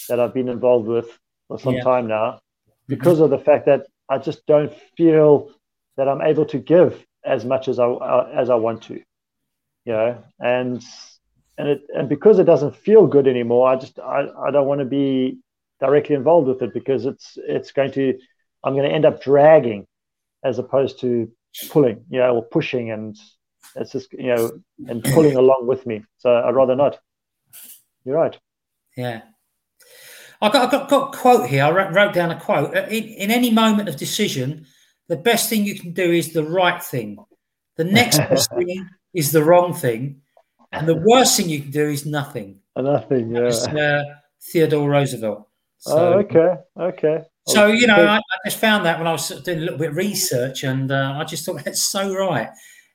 that 0.08 0.20
I've 0.20 0.32
been 0.32 0.48
involved 0.48 0.86
with 0.86 1.18
for 1.48 1.58
some 1.58 1.74
yeah. 1.74 1.82
time 1.82 2.06
now, 2.06 2.26
mm-hmm. 2.26 2.72
because 2.86 3.14
mm-hmm. 3.14 3.24
of 3.24 3.30
the 3.30 3.44
fact 3.44 3.66
that 3.66 3.86
I 4.08 4.18
just 4.18 4.46
don't 4.46 4.72
feel 4.96 5.50
that 5.96 6.08
I'm 6.08 6.22
able 6.22 6.46
to 6.46 6.58
give 6.58 7.04
as 7.24 7.44
much 7.44 7.68
as 7.68 7.78
I 7.78 7.86
uh, 7.86 8.30
as 8.34 8.50
I 8.50 8.54
want 8.54 8.82
to, 8.84 8.94
you 8.94 9.92
know, 9.92 10.22
and 10.38 10.82
and 11.58 11.68
it 11.68 11.82
and 11.94 12.08
because 12.08 12.38
it 12.38 12.44
doesn't 12.44 12.76
feel 12.76 13.06
good 13.06 13.26
anymore 13.26 13.68
i 13.68 13.76
just 13.76 13.98
i, 13.98 14.26
I 14.46 14.50
don't 14.50 14.66
want 14.66 14.80
to 14.80 14.84
be 14.84 15.38
directly 15.80 16.14
involved 16.14 16.48
with 16.48 16.62
it 16.62 16.72
because 16.72 17.06
it's 17.06 17.36
it's 17.36 17.72
going 17.72 17.92
to 17.92 18.18
i'm 18.64 18.74
going 18.74 18.88
to 18.88 18.94
end 18.94 19.04
up 19.04 19.22
dragging 19.22 19.86
as 20.44 20.58
opposed 20.58 21.00
to 21.00 21.30
pulling 21.70 22.04
you 22.08 22.18
know 22.18 22.36
or 22.36 22.42
pushing 22.42 22.90
and 22.90 23.16
it's 23.76 23.92
just 23.92 24.12
you 24.12 24.34
know 24.34 24.50
and 24.88 25.04
pulling 25.04 25.36
along 25.36 25.66
with 25.66 25.86
me 25.86 26.02
so 26.18 26.34
i'd 26.34 26.54
rather 26.54 26.76
not 26.76 26.98
you're 28.04 28.16
right 28.16 28.38
yeah 28.96 29.22
I 30.40 30.50
got, 30.50 30.66
I 30.66 30.70
got, 30.72 30.90
got 30.90 31.14
a 31.14 31.16
quote 31.16 31.48
here. 31.48 31.62
I 31.62 31.70
wrote, 31.70 31.94
wrote 31.94 32.14
down 32.14 32.32
a 32.32 32.40
quote. 32.40 32.76
Uh, 32.76 32.86
in, 32.88 33.04
in 33.04 33.30
any 33.30 33.52
moment 33.52 33.88
of 33.88 33.94
decision, 33.94 34.66
the 35.06 35.16
best 35.16 35.48
thing 35.48 35.64
you 35.64 35.78
can 35.78 35.92
do 35.92 36.10
is 36.10 36.32
the 36.32 36.42
right 36.42 36.82
thing. 36.82 37.16
The 37.76 37.84
next 37.84 38.18
best 38.28 38.50
thing 38.50 38.88
is 39.14 39.30
the 39.30 39.44
wrong 39.44 39.72
thing. 39.72 40.22
And 40.72 40.88
the 40.88 40.96
worst 40.96 41.36
thing 41.36 41.48
you 41.48 41.60
can 41.60 41.70
do 41.70 41.88
is 41.88 42.06
nothing. 42.06 42.60
Nothing, 42.76 43.36
yeah. 43.36 43.42
uh, 43.48 44.02
Theodore 44.40 44.88
Roosevelt. 44.88 45.46
So, 45.78 46.14
oh, 46.14 46.18
okay, 46.20 46.54
okay. 46.78 47.24
So 47.46 47.66
you 47.66 47.86
know, 47.86 48.06
I, 48.06 48.16
I, 48.16 48.38
just 48.46 48.58
found 48.58 48.86
that 48.86 48.98
when 48.98 49.06
I 49.06 49.12
was 49.12 49.28
doing 49.28 49.58
a 49.58 49.60
little 49.62 49.78
bit 49.78 49.90
of 49.90 49.96
research, 49.96 50.62
and 50.64 50.90
uh, 50.90 51.14
I 51.16 51.24
just 51.24 51.44
thought 51.44 51.62
that's 51.64 51.82
so 51.82 52.14
right. 52.14 52.48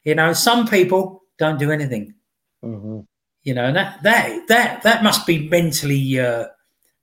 You 0.03 0.15
know, 0.15 0.33
some 0.33 0.67
people 0.67 1.23
don't 1.37 1.59
do 1.59 1.69
anything. 1.69 2.15
Mm-hmm. 2.63 3.01
You 3.43 3.53
know, 3.53 3.65
and 3.65 3.75
that 3.75 4.01
that 4.03 4.47
that 4.47 4.83
that 4.83 5.03
must 5.03 5.27
be 5.27 5.47
mentally 5.49 6.19
uh, 6.19 6.45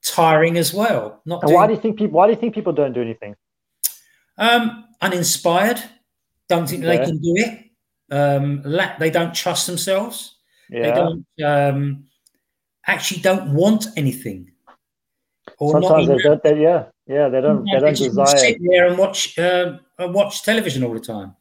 tiring 0.03 0.57
as 0.57 0.73
well. 0.73 1.21
Not 1.27 1.43
and 1.43 1.53
why 1.53 1.67
do 1.67 1.75
you 1.75 1.81
think 1.81 1.99
people? 1.99 2.17
Why 2.17 2.27
do 2.27 2.33
you 2.33 2.39
think 2.39 2.55
people 2.55 2.73
don't 2.73 2.93
do 2.93 3.03
anything? 3.03 3.37
Um, 4.39 4.87
uninspired. 5.01 5.83
Don't 6.49 6.69
think 6.69 6.83
they 6.83 6.99
can 6.99 7.19
do 7.19 7.35
it. 7.37 7.65
Um, 8.11 8.63
lack, 8.65 8.99
they 8.99 9.11
don't 9.11 9.35
trust 9.35 9.67
themselves. 9.67 10.34
Yeah. 10.70 10.83
They 10.83 10.92
don't 10.92 11.27
um, 11.44 12.05
actually 12.87 13.20
don't 13.20 13.55
want 13.55 13.87
anything. 13.96 14.50
Or 15.59 15.72
Sometimes 15.72 16.09
they 16.09 16.18
don't. 16.18 16.42
They, 16.42 16.62
yeah, 16.62 16.87
yeah, 17.07 17.29
they 17.29 17.40
don't. 17.40 17.64
They 17.64 17.79
don't 17.79 17.96
desire. 17.96 18.37
Sit 18.37 18.59
there 18.61 18.87
and 18.87 18.98
watch 18.98 19.38
uh, 19.38 19.79
watch 19.98 20.42
television 20.42 20.85
all 20.85 20.94
the 20.94 21.00
time. 21.00 21.37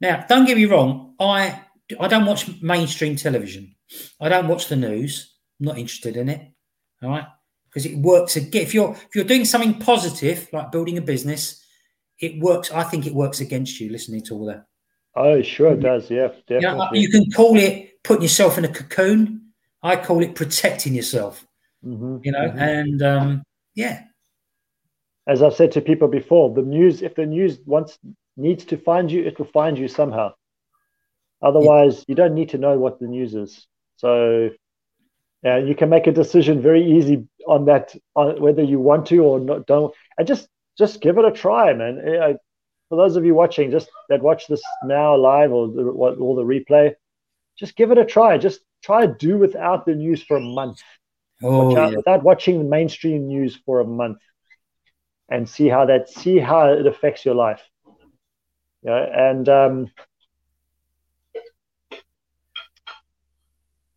Now, 0.00 0.24
don't 0.28 0.44
get 0.44 0.56
me 0.56 0.66
wrong. 0.66 1.14
I 1.20 1.60
I 2.00 2.08
don't 2.08 2.26
watch 2.26 2.60
mainstream 2.60 3.16
television. 3.16 3.74
I 4.20 4.28
don't 4.28 4.48
watch 4.48 4.68
the 4.68 4.76
news. 4.76 5.34
I'm 5.60 5.66
not 5.66 5.78
interested 5.78 6.16
in 6.16 6.28
it. 6.28 6.42
All 7.02 7.10
right, 7.10 7.26
because 7.68 7.86
it 7.86 7.96
works 7.98 8.36
again. 8.36 8.62
If 8.62 8.74
you're 8.74 8.92
if 8.92 9.14
you're 9.14 9.24
doing 9.24 9.44
something 9.44 9.78
positive 9.78 10.48
like 10.52 10.72
building 10.72 10.98
a 10.98 11.02
business, 11.02 11.64
it 12.20 12.40
works. 12.40 12.70
I 12.72 12.82
think 12.82 13.06
it 13.06 13.14
works 13.14 13.40
against 13.40 13.80
you 13.80 13.90
listening 13.90 14.22
to 14.24 14.34
all 14.34 14.46
that. 14.46 14.66
Oh, 15.16 15.40
sure 15.40 15.72
it 15.72 15.80
does. 15.80 16.10
Yeah, 16.10 16.28
definitely. 16.46 16.60
You, 16.60 16.76
know, 16.76 16.88
you 16.92 17.08
can 17.08 17.30
call 17.30 17.56
it 17.56 18.02
putting 18.04 18.22
yourself 18.22 18.58
in 18.58 18.64
a 18.66 18.68
cocoon. 18.68 19.52
I 19.82 19.96
call 19.96 20.22
it 20.22 20.34
protecting 20.34 20.94
yourself. 20.94 21.46
Mm-hmm, 21.84 22.18
you 22.22 22.32
know, 22.32 22.48
mm-hmm. 22.48 22.58
and 22.58 23.02
um, 23.02 23.42
yeah. 23.74 24.02
As 25.26 25.42
I've 25.42 25.54
said 25.54 25.72
to 25.72 25.80
people 25.80 26.08
before, 26.08 26.54
the 26.54 26.62
news, 26.62 27.02
if 27.02 27.14
the 27.14 27.26
news 27.26 27.58
wants 27.64 27.98
needs 28.36 28.64
to 28.66 28.76
find 28.76 29.10
you, 29.10 29.24
it 29.24 29.38
will 29.38 29.46
find 29.46 29.78
you 29.78 29.88
somehow. 29.88 30.32
Otherwise, 31.42 31.98
yeah. 31.98 32.04
you 32.08 32.14
don't 32.14 32.34
need 32.34 32.50
to 32.50 32.58
know 32.58 32.78
what 32.78 33.00
the 33.00 33.06
news 33.06 33.34
is. 33.34 33.66
So, 33.96 34.50
yeah, 35.42 35.58
you 35.58 35.74
can 35.74 35.88
make 35.88 36.06
a 36.06 36.12
decision 36.12 36.60
very 36.60 36.84
easy 36.84 37.26
on 37.46 37.64
that, 37.66 37.94
on 38.14 38.40
whether 38.40 38.62
you 38.62 38.78
want 38.78 39.06
to 39.06 39.18
or 39.18 39.40
not. 39.40 39.66
Don't, 39.66 39.94
and 40.18 40.26
just 40.26 40.48
just 40.76 41.00
give 41.00 41.18
it 41.18 41.24
a 41.24 41.32
try, 41.32 41.72
man. 41.72 42.38
For 42.88 42.96
those 42.96 43.16
of 43.16 43.24
you 43.24 43.34
watching, 43.34 43.70
just 43.70 43.88
that 44.08 44.22
watch 44.22 44.46
this 44.46 44.62
now 44.84 45.16
live 45.16 45.52
or 45.52 45.68
the, 45.68 45.82
or 45.82 46.36
the 46.36 46.42
replay, 46.42 46.94
just 47.58 47.76
give 47.76 47.90
it 47.90 47.98
a 47.98 48.04
try. 48.04 48.38
Just 48.38 48.60
try 48.82 49.06
to 49.06 49.14
do 49.14 49.38
without 49.38 49.86
the 49.86 49.94
news 49.94 50.22
for 50.22 50.36
a 50.36 50.40
month. 50.40 50.80
Oh, 51.42 51.70
yeah. 51.70 51.88
without 51.96 52.22
watching 52.22 52.58
the 52.58 52.64
mainstream 52.64 53.26
news 53.26 53.58
for 53.66 53.80
a 53.80 53.84
month, 53.84 54.18
and 55.28 55.48
see 55.48 55.68
how 55.68 55.84
that 55.86 56.08
see 56.08 56.38
how 56.38 56.72
it 56.72 56.86
affects 56.86 57.24
your 57.24 57.34
life. 57.34 57.60
Yeah, 58.82 59.30
and 59.30 59.48
um, 59.48 59.90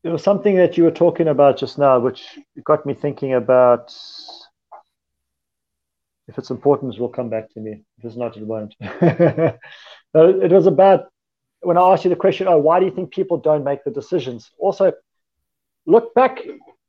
there 0.03 0.11
was 0.11 0.23
something 0.23 0.55
that 0.55 0.77
you 0.77 0.83
were 0.83 0.91
talking 0.91 1.27
about 1.27 1.57
just 1.57 1.77
now, 1.77 1.99
which 1.99 2.39
got 2.63 2.85
me 2.85 2.93
thinking 2.93 3.33
about. 3.33 3.93
If 6.29 6.37
it's 6.37 6.51
important, 6.51 6.93
it 6.93 7.01
will 7.01 7.09
come 7.09 7.29
back 7.29 7.49
to 7.53 7.59
me. 7.59 7.83
If 7.97 8.05
it's 8.05 8.15
not, 8.15 8.37
it 8.37 8.45
won't. 8.45 8.75
it 8.79 9.61
was 10.51 10.67
about 10.67 11.07
when 11.61 11.75
I 11.75 11.81
asked 11.81 12.03
you 12.03 12.09
the 12.09 12.15
question, 12.15 12.47
oh, 12.47 12.59
why 12.59 12.79
do 12.79 12.85
you 12.85 12.91
think 12.91 13.11
people 13.11 13.37
don't 13.37 13.63
make 13.63 13.83
the 13.83 13.89
decisions? 13.89 14.51
Also, 14.59 14.93
look 15.87 16.13
back 16.13 16.39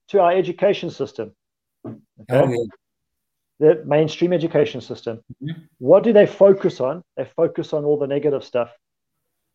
to 0.09 0.21
our 0.21 0.33
education 0.33 0.91
system. 0.91 1.35
Okay? 1.87 1.97
Oh, 2.31 2.49
yeah. 2.51 2.65
The 3.61 3.83
mainstream 3.87 4.35
education 4.35 4.83
system. 4.83 5.23
Mm-hmm. 5.43 5.63
What 5.79 6.03
do 6.03 6.13
they 6.13 6.27
focus 6.27 6.81
on? 6.81 7.03
They 7.17 7.25
focus 7.25 7.73
on 7.73 7.85
all 7.85 7.99
the 7.99 8.07
negative 8.07 8.45
stuff. 8.45 8.71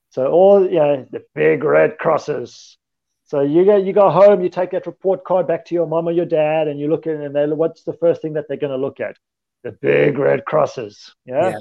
So 0.09 0.27
all 0.27 0.63
you 0.63 0.79
know, 0.79 1.07
the 1.11 1.23
big 1.35 1.63
red 1.63 1.97
crosses. 1.97 2.77
So 3.25 3.41
you 3.41 3.65
go 3.65 3.77
you 3.77 3.93
go 3.93 4.11
home, 4.11 4.43
you 4.43 4.49
take 4.49 4.71
that 4.71 4.85
report 4.85 5.23
card 5.23 5.47
back 5.47 5.65
to 5.65 5.75
your 5.75 5.87
mom 5.87 6.07
or 6.07 6.11
your 6.11 6.27
dad, 6.27 6.67
and 6.67 6.79
you 6.79 6.87
look 6.87 7.07
at 7.07 7.15
it, 7.15 7.21
and 7.21 7.35
they 7.35 7.47
what's 7.47 7.83
the 7.83 7.93
first 7.93 8.21
thing 8.21 8.33
that 8.33 8.47
they're 8.47 8.57
going 8.57 8.71
to 8.71 8.77
look 8.77 8.99
at? 8.99 9.17
The 9.65 9.71
big 9.71 10.17
red 10.17 10.45
crosses. 10.45 11.13
Yeah. 11.25 11.49
yeah. 11.49 11.57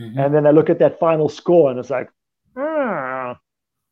Mm-hmm. 0.00 0.18
And 0.18 0.34
then 0.34 0.46
I 0.46 0.50
look 0.50 0.70
at 0.70 0.78
that 0.78 0.98
final 0.98 1.28
score, 1.28 1.70
and 1.70 1.78
it's 1.78 1.90
like, 1.90 2.08
ah, 2.56 3.38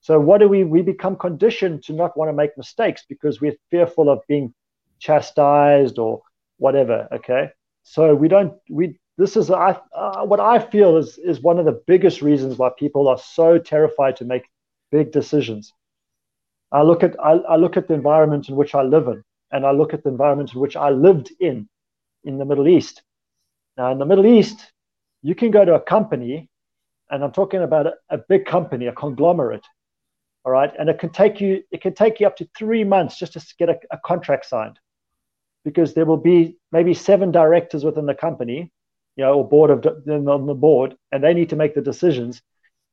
so 0.01 0.18
what 0.18 0.38
do 0.38 0.49
we 0.49 0.64
we 0.64 0.81
become 0.83 1.16
conditioned 1.16 1.85
to 1.85 1.92
not 1.92 2.16
want 2.16 2.31
to 2.31 2.33
make 2.33 2.57
mistakes 2.57 3.05
because 3.07 3.40
we're 3.40 3.57
fearful 3.70 4.09
of 4.09 4.20
being 4.27 4.55
chastised 4.99 5.99
or 5.99 6.23
whatever. 6.57 7.07
Okay, 7.12 7.51
so 7.83 8.14
we 8.14 8.29
don't 8.29 8.55
we 8.70 8.99
this 9.18 9.37
is 9.37 9.51
I 9.51 9.79
uh, 9.94 10.25
what 10.25 10.40
I 10.40 10.59
feel 10.59 10.96
is 10.96 11.18
is 11.18 11.42
one 11.42 11.59
of 11.59 11.66
the 11.66 11.83
biggest 11.87 12.23
reasons 12.23 12.57
why 12.57 12.70
people 12.79 13.09
are 13.09 13.18
so 13.18 13.59
terrified 13.59 14.16
to 14.16 14.25
make 14.25 14.44
big 14.90 15.12
decisions. 15.12 15.73
I 16.73 16.83
look 16.83 17.03
at 17.03 17.14
I, 17.20 17.33
I 17.33 17.57
look 17.57 17.77
at 17.77 17.88
the 17.88 17.94
environment 17.94 18.49
in 18.49 18.57
which 18.57 18.75
I 18.75 18.83
live 18.83 19.09
in, 19.09 19.23
and 19.53 19.66
I 19.66 19.73
look 19.73 19.92
at 19.92 20.03
the 20.03 20.09
environment 20.09 20.55
in 20.55 20.61
which 20.61 20.77
I 20.77 20.90
lived 20.90 21.31
in 21.40 21.68
in 22.25 22.38
the 22.38 22.46
Middle 22.46 22.68
East. 22.68 23.03
Now 23.76 23.92
in 23.92 23.98
the 23.98 24.06
Middle 24.06 24.26
East, 24.26 24.72
you 25.22 25.35
can 25.35 25.50
go 25.50 25.64
to 25.64 25.74
a 25.74 25.80
company, 25.80 26.48
and 27.11 27.22
I'm 27.22 27.33
talking 27.33 27.62
about 27.62 27.87
a, 27.87 27.94
a 28.09 28.18
big 28.18 28.46
company, 28.46 28.87
a 28.87 28.92
conglomerate, 28.92 29.66
all 30.44 30.52
right? 30.52 30.72
And 30.78 30.88
it 30.88 30.98
can 30.98 31.11
take 31.11 31.40
you 31.40 31.62
it 31.70 31.80
can 31.80 31.94
take 31.94 32.20
you 32.20 32.26
up 32.26 32.37
to 32.37 32.48
three 32.56 32.85
months 32.85 33.18
just 33.18 33.33
to 33.35 33.44
get 33.59 33.68
a, 33.68 33.78
a 33.90 33.98
contract 34.04 34.46
signed 34.46 34.78
because 35.64 35.94
there 35.94 36.06
will 36.06 36.16
be 36.16 36.56
maybe 36.72 36.94
seven 36.94 37.30
directors 37.30 37.85
within 37.85 38.06
the 38.06 38.14
company 38.14 38.72
you 39.16 39.24
know 39.24 39.35
or 39.35 39.48
board 39.48 39.70
of 39.70 39.85
on 40.09 40.46
the 40.46 40.54
board 40.54 40.96
and 41.12 41.22
they 41.22 41.35
need 41.35 41.50
to 41.50 41.56
make 41.56 41.74
the 41.74 41.83
decisions. 41.83 42.42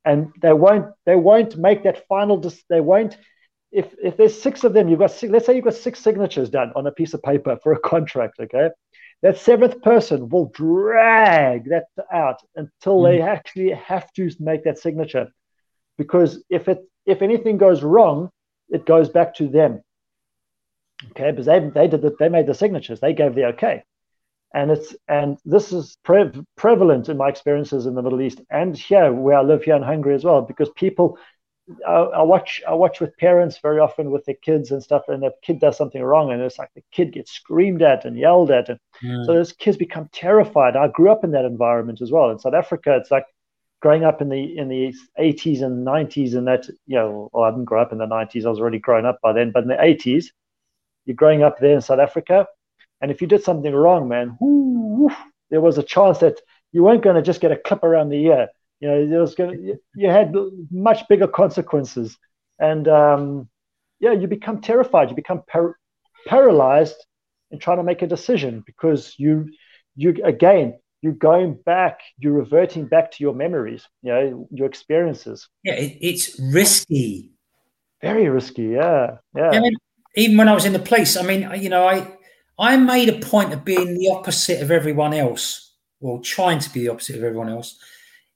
And 0.04 0.32
they 0.42 0.52
won't 0.52 0.86
they 1.06 1.16
won't 1.16 1.56
make 1.56 1.84
that 1.84 2.06
final 2.06 2.42
they 2.68 2.80
won't 2.80 3.16
if 3.72 3.94
if 4.02 4.16
there's 4.16 4.40
six 4.40 4.64
of 4.64 4.72
them 4.72 4.88
you've 4.88 4.98
got 4.98 5.10
six, 5.10 5.32
let's 5.32 5.46
say 5.46 5.54
you've 5.54 5.64
got 5.64 5.74
six 5.74 6.00
signatures 6.00 6.50
done 6.50 6.72
on 6.76 6.86
a 6.86 6.92
piece 6.92 7.14
of 7.14 7.22
paper 7.22 7.58
for 7.62 7.72
a 7.72 7.80
contract 7.80 8.38
okay 8.40 8.68
that 9.22 9.38
seventh 9.38 9.82
person 9.82 10.28
will 10.28 10.50
drag 10.54 11.68
that 11.70 11.86
out 12.12 12.40
until 12.54 13.00
mm. 13.00 13.10
they 13.10 13.20
actually 13.20 13.70
have 13.70 14.12
to 14.12 14.30
make 14.38 14.64
that 14.64 14.78
signature 14.78 15.28
because 15.98 16.42
if 16.48 16.68
it 16.68 16.78
if 17.04 17.20
anything 17.22 17.58
goes 17.58 17.82
wrong, 17.82 18.30
it 18.68 18.86
goes 18.86 19.08
back 19.08 19.34
to 19.34 19.48
them. 19.48 19.82
Okay, 21.10 21.30
because 21.30 21.46
they 21.46 21.58
they 21.58 21.88
did 21.88 22.02
the, 22.02 22.14
they 22.18 22.28
made 22.28 22.46
the 22.46 22.54
signatures, 22.54 23.00
they 23.00 23.12
gave 23.12 23.34
the 23.34 23.46
okay, 23.46 23.82
and 24.54 24.70
it's 24.70 24.96
and 25.08 25.38
this 25.44 25.72
is 25.72 25.98
pre- 26.04 26.44
prevalent 26.56 27.08
in 27.08 27.16
my 27.16 27.28
experiences 27.28 27.86
in 27.86 27.94
the 27.94 28.02
Middle 28.02 28.22
East 28.22 28.40
and 28.50 28.76
here 28.76 29.12
where 29.12 29.38
I 29.38 29.42
live 29.42 29.64
here 29.64 29.76
in 29.76 29.82
Hungary 29.82 30.14
as 30.14 30.24
well, 30.24 30.42
because 30.42 30.70
people. 30.70 31.18
I, 31.86 31.92
I 31.92 32.22
watch 32.22 32.62
I 32.66 32.74
watch 32.74 33.00
with 33.00 33.16
parents 33.18 33.58
very 33.58 33.78
often 33.78 34.10
with 34.10 34.24
their 34.24 34.36
kids 34.36 34.70
and 34.70 34.82
stuff, 34.82 35.02
and 35.08 35.22
the 35.22 35.32
kid 35.42 35.60
does 35.60 35.76
something 35.76 36.02
wrong, 36.02 36.32
and 36.32 36.40
it's 36.40 36.58
like 36.58 36.70
the 36.74 36.82
kid 36.92 37.12
gets 37.12 37.32
screamed 37.32 37.82
at 37.82 38.04
and 38.04 38.16
yelled 38.16 38.50
at, 38.50 38.68
and 38.68 38.78
mm. 39.02 39.26
so 39.26 39.34
those 39.34 39.52
kids 39.52 39.76
become 39.76 40.08
terrified. 40.12 40.76
I 40.76 40.88
grew 40.88 41.10
up 41.10 41.24
in 41.24 41.32
that 41.32 41.44
environment 41.44 42.00
as 42.00 42.10
well. 42.10 42.30
In 42.30 42.38
South 42.38 42.54
Africa, 42.54 42.96
it's 42.96 43.10
like 43.10 43.26
growing 43.80 44.04
up 44.04 44.20
in 44.20 44.28
the 44.28 44.56
in 44.56 44.68
the 44.68 44.94
80s 45.18 45.62
and 45.62 45.86
90s 45.86 46.34
and 46.34 46.46
that 46.46 46.68
you 46.86 46.96
know 46.96 47.30
well, 47.32 47.44
I 47.44 47.50
didn't 47.50 47.66
grow 47.66 47.82
up 47.82 47.92
in 47.92 47.98
the 47.98 48.06
90s 48.06 48.44
I 48.44 48.50
was 48.50 48.60
already 48.60 48.78
grown 48.78 49.06
up 49.06 49.20
by 49.22 49.32
then 49.32 49.52
but 49.52 49.62
in 49.62 49.68
the 49.68 49.76
80s 49.76 50.26
you're 51.04 51.14
growing 51.14 51.42
up 51.42 51.58
there 51.58 51.74
in 51.74 51.80
South 51.80 52.00
Africa 52.00 52.46
and 53.00 53.10
if 53.10 53.20
you 53.20 53.28
did 53.28 53.44
something 53.44 53.72
wrong 53.72 54.08
man 54.08 54.36
whoo, 54.40 55.10
there 55.50 55.60
was 55.60 55.78
a 55.78 55.82
chance 55.82 56.18
that 56.18 56.40
you 56.72 56.82
weren't 56.82 57.02
going 57.02 57.16
to 57.16 57.22
just 57.22 57.40
get 57.40 57.52
a 57.52 57.56
clip 57.56 57.84
around 57.84 58.08
the 58.08 58.26
ear 58.26 58.48
you 58.80 58.88
know 58.88 59.08
there 59.08 59.20
was 59.20 59.34
going 59.34 59.50
to, 59.50 59.76
you 59.94 60.08
had 60.08 60.34
much 60.70 61.06
bigger 61.08 61.26
consequences 61.26 62.16
and 62.58 62.88
um, 62.88 63.48
yeah 64.00 64.12
you 64.12 64.26
become 64.26 64.60
terrified 64.60 65.10
you 65.10 65.16
become 65.16 65.42
par- 65.48 65.78
paralyzed 66.26 66.96
in 67.50 67.58
trying 67.58 67.78
to 67.78 67.82
make 67.82 68.02
a 68.02 68.06
decision 68.06 68.62
because 68.66 69.14
you 69.18 69.48
you 69.96 70.14
again 70.24 70.78
you're 71.00 71.12
going 71.12 71.54
back, 71.64 72.00
you're 72.18 72.32
reverting 72.32 72.86
back 72.86 73.10
to 73.12 73.22
your 73.22 73.34
memories, 73.34 73.86
you 74.02 74.12
know, 74.12 74.48
your 74.50 74.66
experiences. 74.66 75.48
Yeah, 75.62 75.74
it, 75.74 75.96
it's 76.00 76.40
risky. 76.52 77.30
Very 78.02 78.28
risky, 78.28 78.64
yeah. 78.64 79.18
Yeah. 79.34 79.50
I 79.50 79.60
mean, 79.60 79.74
even 80.16 80.36
when 80.36 80.48
I 80.48 80.54
was 80.54 80.64
in 80.64 80.72
the 80.72 80.78
police, 80.78 81.16
I 81.16 81.22
mean, 81.22 81.48
you 81.60 81.68
know, 81.68 81.86
I 81.86 82.06
I 82.58 82.76
made 82.76 83.08
a 83.08 83.24
point 83.24 83.52
of 83.52 83.64
being 83.64 83.94
the 83.94 84.08
opposite 84.08 84.60
of 84.60 84.70
everyone 84.70 85.14
else, 85.14 85.74
well, 86.00 86.18
trying 86.20 86.58
to 86.60 86.70
be 86.70 86.80
the 86.80 86.88
opposite 86.88 87.16
of 87.16 87.22
everyone 87.22 87.48
else. 87.48 87.78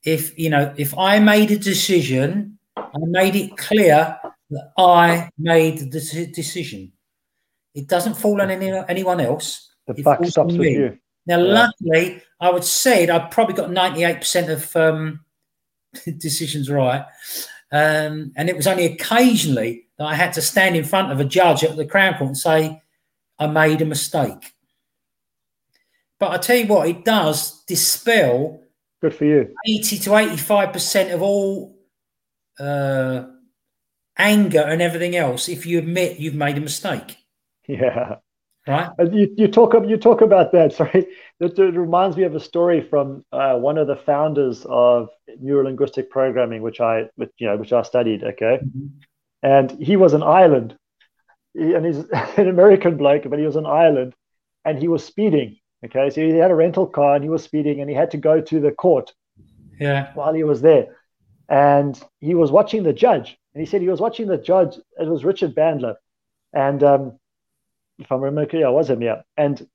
If 0.05 0.38
you 0.38 0.50
know, 0.50 0.74
if 0.76 0.96
I 0.98 1.18
made 1.18 1.50
a 1.50 1.59
decision, 1.59 2.59
I 2.76 2.98
made 2.98 3.36
it 3.36 3.57
clear 3.57 4.18
that 4.50 4.72
I 4.76 5.30
made 5.38 5.78
the 5.78 6.26
decision. 6.32 6.92
It 7.74 7.86
doesn't 7.86 8.14
fall 8.14 8.40
on 8.42 8.50
any, 8.50 8.70
anyone 8.88 9.20
else. 9.20 9.70
The 9.86 10.03
buck 10.03 10.24
stops 10.26 10.55
with 10.55 10.68
you. 10.68 10.98
Now, 11.26 11.38
yeah. 11.38 11.53
luckily, 11.55 12.22
I 12.40 12.50
would 12.50 12.64
say 12.64 13.09
I 13.09 13.18
probably 13.20 13.55
got 13.55 13.70
98% 13.70 14.50
of 14.50 14.76
um, 14.76 15.20
decisions 16.18 16.70
right. 16.70 17.05
Um, 17.70 18.32
and 18.36 18.50
it 18.50 18.57
was 18.57 18.66
only 18.66 18.84
occasionally 18.84 19.86
that 19.98 20.05
I 20.05 20.14
had 20.14 20.32
to 20.34 20.42
stand 20.42 20.76
in 20.76 20.84
front 20.84 21.11
of 21.11 21.20
a 21.20 21.24
judge 21.24 21.64
at 21.64 21.76
the 21.76 21.86
Crown 21.86 22.14
Court 22.14 22.28
and 22.28 22.36
say, 22.36 22.82
I 23.38 23.46
made 23.46 23.80
a 23.80 23.86
mistake. 23.86 24.53
but 26.18 26.32
I 26.32 26.38
tell 26.38 26.57
you 26.57 26.66
what, 26.66 26.88
it 26.88 27.05
does 27.05 27.64
dispel 27.64 28.62
Good 29.03 29.14
for 29.14 29.24
you. 29.24 29.53
80 29.66 29.98
to 29.98 30.11
85% 30.11 31.12
of 31.12 31.22
all 31.22 31.76
uh, 32.59 33.24
anger 34.16 34.61
and 34.61 34.80
everything 34.80 35.16
else 35.16 35.48
if 35.48 35.66
you 35.66 35.78
admit 35.78 36.20
you've 36.20 36.36
made 36.36 36.57
a 36.57 36.61
mistake. 36.61 37.16
Yeah. 37.66 38.16
Right. 38.66 38.90
You, 39.12 39.34
you 39.36 39.48
talk 39.48 39.74
you 39.88 39.96
talk 39.96 40.20
about 40.20 40.53
that. 40.53 40.72
Sorry, 40.76 41.07
it, 41.40 41.59
it 41.59 41.76
reminds 41.76 42.16
me 42.16 42.22
of 42.22 42.36
a 42.36 42.40
story 42.40 42.80
from 42.80 43.24
uh, 43.32 43.57
one 43.57 43.76
of 43.76 43.88
the 43.88 43.96
founders 43.96 44.64
of 44.68 45.09
neurolinguistic 45.42 46.11
programming, 46.11 46.62
which 46.62 46.80
I, 46.80 47.09
which, 47.16 47.32
you 47.38 47.48
know, 47.48 47.57
which 47.57 47.72
I 47.72 47.82
studied. 47.82 48.22
Okay, 48.22 48.61
mm-hmm. 48.64 48.86
and 49.42 49.70
he 49.82 49.96
was 49.96 50.14
in 50.14 50.22
Ireland, 50.22 50.76
he, 51.55 51.74
and 51.74 51.84
he's 51.84 51.98
an 52.36 52.48
American 52.48 52.96
bloke, 52.96 53.28
but 53.28 53.40
he 53.40 53.46
was 53.46 53.57
in 53.57 53.66
Ireland, 53.66 54.14
and 54.64 54.78
he 54.78 54.86
was 54.86 55.05
speeding. 55.05 55.57
Okay, 55.85 56.11
so 56.11 56.20
he 56.20 56.30
had 56.30 56.51
a 56.51 56.55
rental 56.55 56.87
car 56.87 57.16
and 57.16 57.24
he 57.24 57.30
was 57.30 57.43
speeding, 57.43 57.80
and 57.80 57.91
he 57.91 57.97
had 57.97 58.11
to 58.12 58.16
go 58.16 58.41
to 58.41 58.61
the 58.61 58.70
court. 58.70 59.12
Yeah. 59.80 60.12
While 60.14 60.33
he 60.33 60.45
was 60.45 60.61
there, 60.61 60.97
and 61.49 62.01
he 62.20 62.35
was 62.35 62.53
watching 62.53 62.83
the 62.83 62.93
judge, 62.93 63.37
and 63.55 63.61
he 63.61 63.66
said 63.66 63.80
he 63.80 63.89
was 63.89 64.01
watching 64.01 64.28
the 64.28 64.39
judge. 64.39 64.76
It 64.99 65.09
was 65.09 65.24
Richard 65.24 65.55
Bandler, 65.55 65.97
and 66.53 66.83
um, 66.85 67.18
if 67.99 68.12
I 68.12 68.14
remember 68.14 68.43
correctly, 68.43 68.64
I 68.64 68.68
was 68.68 68.91
him, 68.91 69.03
yeah. 69.03 69.22
And 69.37 69.66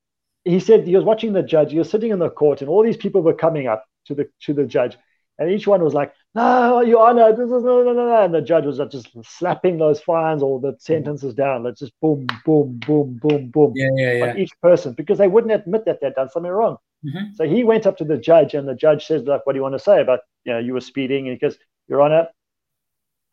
he 0.46 0.60
said 0.60 0.88
he 0.88 0.96
was 0.96 1.04
watching 1.04 1.34
the 1.34 1.44
judge. 1.44 1.72
He 1.72 1.80
was 1.80 1.90
sitting 1.90 2.12
in 2.12 2.20
the 2.20 2.30
court, 2.30 2.62
and 2.62 2.70
all 2.70 2.84
these 2.84 2.98
people 2.98 3.22
were 3.22 3.34
coming 3.34 3.68
up 3.68 3.86
to 4.06 4.16
the 4.16 4.30
to 4.42 4.54
the 4.54 4.66
judge, 4.66 4.98
and 5.38 5.52
each 5.52 5.68
one 5.68 5.84
was 5.84 5.94
like, 5.94 6.14
"No, 6.38 6.82
Your 6.82 7.08
Honor, 7.08 7.32
this 7.32 7.46
is 7.46 7.64
no, 7.64 7.84
no, 7.84 7.94
no, 7.94 8.06
no." 8.06 8.24
And 8.24 8.34
the 8.34 8.42
judge 8.42 8.66
was 8.66 8.78
just 8.92 9.10
slapping 9.24 9.78
those 9.78 10.00
fines 10.00 10.44
or 10.44 10.60
the 10.60 10.76
sentences 10.80 11.34
down. 11.34 11.64
Let's 11.64 11.80
just 11.80 11.94
boom, 12.02 12.28
boom, 12.46 12.80
boom, 12.86 13.20
boom, 13.22 13.50
boom 13.50 13.74
yeah, 13.76 13.90
yeah, 13.96 14.14
yeah. 14.14 14.30
on 14.30 14.38
each 14.38 14.52
person 14.62 14.94
because 14.94 15.18
they 15.18 15.28
wouldn't 15.28 15.54
admit 15.54 15.86
that 15.86 16.00
they'd 16.02 16.14
done 16.14 16.30
something 16.30 16.52
wrong. 16.52 16.78
Mm-hmm. 17.06 17.34
So 17.36 17.46
he 17.46 17.64
went 17.64 17.88
up 17.88 17.98
to 17.98 18.06
the 18.06 18.18
judge, 18.18 18.54
and 18.54 18.68
the 18.68 18.76
judge 18.76 19.06
says, 19.06 19.24
"Like, 19.24 19.46
what 19.46 19.54
do 19.54 19.58
you 19.58 19.64
want 19.64 19.76
to 19.76 19.80
say 19.80 20.00
about 20.00 20.20
you 20.46 20.54
know 20.54 20.60
you 20.60 20.74
were 20.74 20.82
speeding?" 20.82 21.28
And 21.28 21.34
he 21.34 21.40
goes, 21.40 21.58
"Your 21.88 22.02
Honor, 22.02 22.28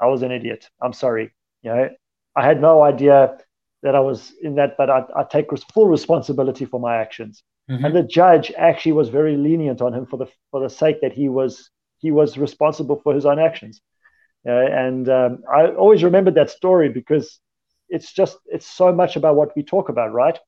I 0.00 0.06
was 0.06 0.22
an 0.22 0.32
idiot. 0.32 0.68
I'm 0.80 0.92
sorry. 0.92 1.32
You 1.62 1.70
know, 1.70 1.90
I 2.34 2.44
had 2.44 2.60
no 2.60 2.82
idea." 2.82 3.38
that 3.84 3.94
I 3.94 4.00
was 4.00 4.32
in 4.40 4.54
that, 4.54 4.78
but 4.78 4.88
I, 4.88 5.04
I 5.14 5.24
take 5.24 5.48
full 5.74 5.88
responsibility 5.88 6.64
for 6.64 6.80
my 6.80 6.96
actions. 6.96 7.42
Mm-hmm. 7.70 7.84
And 7.84 7.94
the 7.94 8.02
judge 8.02 8.50
actually 8.56 8.92
was 8.92 9.10
very 9.10 9.36
lenient 9.36 9.82
on 9.82 9.92
him 9.92 10.06
for 10.06 10.16
the 10.16 10.26
for 10.50 10.60
the 10.60 10.70
sake 10.70 11.02
that 11.02 11.12
he 11.12 11.28
was 11.28 11.70
he 11.98 12.10
was 12.10 12.36
responsible 12.36 13.00
for 13.02 13.14
his 13.14 13.26
own 13.26 13.38
actions. 13.38 13.80
Uh, 14.46 14.52
and 14.52 15.08
um, 15.08 15.42
I 15.52 15.68
always 15.68 16.02
remembered 16.02 16.34
that 16.34 16.50
story 16.50 16.88
because 16.88 17.40
it's 17.88 18.12
just 18.12 18.36
it's 18.46 18.66
so 18.66 18.92
much 18.92 19.16
about 19.16 19.36
what 19.36 19.56
we 19.56 19.62
talk 19.62 19.88
about, 19.88 20.12
right? 20.12 20.38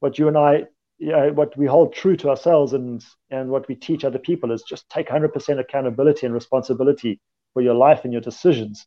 What 0.00 0.18
you 0.18 0.28
and 0.28 0.38
I, 0.38 0.64
you 0.98 1.12
know, 1.12 1.32
what 1.32 1.56
we 1.56 1.66
hold 1.66 1.92
true 1.92 2.16
to 2.18 2.30
ourselves 2.30 2.72
and 2.72 3.04
and 3.30 3.50
what 3.50 3.68
we 3.68 3.74
teach 3.74 4.04
other 4.04 4.18
people 4.18 4.52
is 4.52 4.62
just 4.62 4.88
take 4.88 5.08
100% 5.08 5.58
accountability 5.58 6.26
and 6.26 6.34
responsibility 6.34 7.20
for 7.52 7.62
your 7.62 7.74
life 7.74 8.00
and 8.04 8.12
your 8.12 8.22
decisions. 8.22 8.86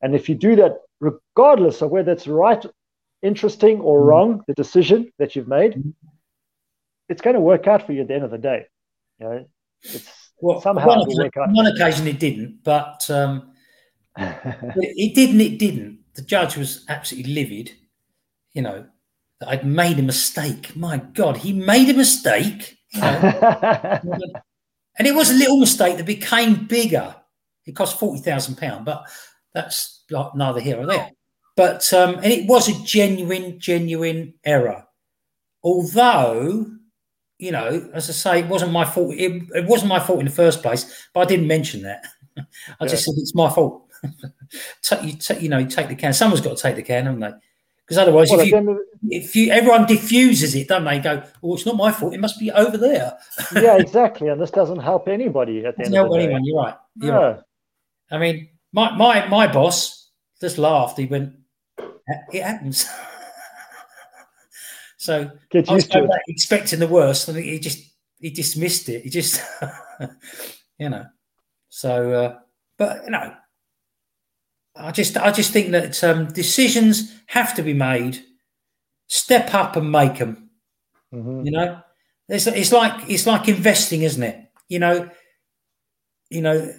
And 0.00 0.14
if 0.14 0.28
you 0.28 0.34
do 0.34 0.56
that, 0.56 0.78
regardless 1.00 1.82
of 1.82 1.90
whether 1.90 2.12
it's 2.12 2.26
right 2.26 2.64
interesting 3.22 3.80
or 3.80 4.00
mm-hmm. 4.00 4.08
wrong, 4.08 4.42
the 4.46 4.54
decision 4.54 5.12
that 5.18 5.36
you've 5.36 5.48
made, 5.48 5.72
mm-hmm. 5.72 5.90
it's 7.08 7.22
going 7.22 7.34
to 7.34 7.40
work 7.40 7.66
out 7.66 7.86
for 7.86 7.92
you 7.92 8.02
at 8.02 8.08
the 8.08 8.14
end 8.14 8.24
of 8.24 8.30
the 8.30 8.38
day. 8.38 8.66
You 9.20 9.26
know, 9.26 9.44
it's 9.82 10.27
well, 10.40 10.60
somehow 10.60 10.86
one, 10.86 11.00
out. 11.00 11.52
one 11.52 11.66
occasion 11.66 12.06
it 12.06 12.18
didn't, 12.18 12.62
but 12.62 13.08
um, 13.10 13.52
it 14.16 15.14
didn't. 15.14 15.40
It 15.40 15.58
didn't. 15.58 16.00
The 16.14 16.22
judge 16.22 16.56
was 16.56 16.84
absolutely 16.88 17.34
livid. 17.34 17.72
You 18.52 18.62
know, 18.62 18.86
that 19.40 19.48
I'd 19.48 19.66
made 19.66 19.98
a 19.98 20.02
mistake. 20.02 20.74
My 20.76 20.98
God, 20.98 21.38
he 21.38 21.52
made 21.52 21.88
a 21.88 21.94
mistake. 21.94 22.78
You 22.92 23.00
know? 23.00 24.10
and 24.98 25.06
it 25.06 25.14
was 25.14 25.30
a 25.30 25.34
little 25.34 25.58
mistake 25.58 25.96
that 25.96 26.06
became 26.06 26.66
bigger. 26.66 27.14
It 27.66 27.76
cost 27.76 27.98
forty 27.98 28.20
thousand 28.20 28.56
pound, 28.56 28.84
but 28.84 29.04
that's 29.52 30.04
neither 30.10 30.60
here 30.60 30.78
or 30.78 30.86
there. 30.86 31.10
But 31.56 31.92
um, 31.92 32.16
and 32.16 32.26
it 32.26 32.46
was 32.46 32.68
a 32.68 32.84
genuine, 32.84 33.58
genuine 33.58 34.34
error. 34.44 34.84
Although, 35.64 36.66
you 37.38 37.52
know, 37.52 37.88
as 37.94 38.10
I 38.10 38.12
say, 38.12 38.40
it 38.40 38.48
wasn't 38.48 38.72
my 38.72 38.84
fault. 38.84 39.14
It, 39.14 39.42
it 39.54 39.66
wasn't 39.66 39.88
my 39.88 40.00
fault 40.00 40.18
in 40.18 40.26
the 40.26 40.32
first 40.32 40.62
place, 40.62 41.08
but 41.14 41.20
I 41.20 41.24
didn't 41.24 41.46
mention 41.46 41.82
that. 41.82 42.04
I 42.38 42.42
yeah. 42.80 42.86
just 42.88 43.04
said 43.04 43.14
it's 43.16 43.34
my 43.34 43.48
fault. 43.48 43.84
take, 44.82 45.02
you, 45.02 45.12
t- 45.12 45.38
you 45.38 45.48
know, 45.48 45.58
you 45.58 45.68
take 45.68 45.88
the 45.88 45.94
can. 45.94 46.12
Someone's 46.12 46.40
got 46.40 46.56
to 46.56 46.62
take 46.62 46.76
the 46.76 46.82
can, 46.82 47.04
haven't 47.04 47.20
they? 47.20 47.32
Because 47.84 47.98
otherwise, 47.98 48.30
well, 48.30 48.40
if, 48.40 48.50
you, 48.50 48.86
if 49.08 49.34
you 49.34 49.50
everyone 49.50 49.86
diffuses 49.86 50.54
it, 50.54 50.68
don't 50.68 50.84
they? 50.84 50.98
Go, 50.98 51.22
oh, 51.42 51.54
it's 51.54 51.64
not 51.64 51.76
my 51.76 51.90
fault. 51.90 52.12
It 52.12 52.20
must 52.20 52.38
be 52.38 52.50
over 52.50 52.76
there. 52.76 53.16
yeah, 53.54 53.78
exactly. 53.78 54.28
And 54.28 54.38
this 54.38 54.50
doesn't 54.50 54.80
help 54.80 55.08
anybody 55.08 55.64
at 55.64 55.76
the 55.76 55.86
end 55.86 55.96
of 55.96 56.10
the 56.10 56.18
anyone. 56.18 56.44
You're 56.44 56.62
right. 56.62 56.74
You're 56.96 57.14
yeah. 57.14 57.18
right. 57.18 57.40
I 58.10 58.18
mean, 58.18 58.48
my 58.72 58.94
my 58.94 59.26
my 59.28 59.50
boss 59.50 60.10
just 60.38 60.58
laughed. 60.58 60.98
He 60.98 61.06
went, 61.06 61.34
it 62.30 62.42
happens. 62.42 62.86
So 64.98 65.30
Get 65.50 65.70
I 65.70 65.74
was 65.74 65.88
expecting 66.26 66.80
the 66.80 66.88
worst, 66.88 67.28
and 67.28 67.38
he 67.38 67.58
just 67.60 67.78
he 68.18 68.30
dismissed 68.30 68.88
it. 68.88 69.02
He 69.02 69.10
just, 69.10 69.40
you 70.78 70.90
know. 70.90 71.06
So, 71.68 72.12
uh, 72.12 72.38
but 72.76 73.04
you 73.04 73.10
know, 73.10 73.32
I 74.74 74.90
just 74.90 75.16
I 75.16 75.30
just 75.30 75.52
think 75.52 75.70
that 75.70 76.02
um, 76.02 76.26
decisions 76.26 77.14
have 77.26 77.54
to 77.54 77.62
be 77.62 77.72
made. 77.72 78.24
Step 79.06 79.54
up 79.54 79.76
and 79.76 79.90
make 79.90 80.18
them. 80.18 80.50
Mm-hmm. 81.14 81.46
You 81.46 81.52
know, 81.52 81.80
it's 82.28 82.48
it's 82.48 82.72
like 82.72 83.08
it's 83.08 83.26
like 83.26 83.48
investing, 83.48 84.02
isn't 84.02 84.22
it? 84.22 84.50
You 84.68 84.80
know, 84.80 85.08
you 86.28 86.42
know, 86.42 86.74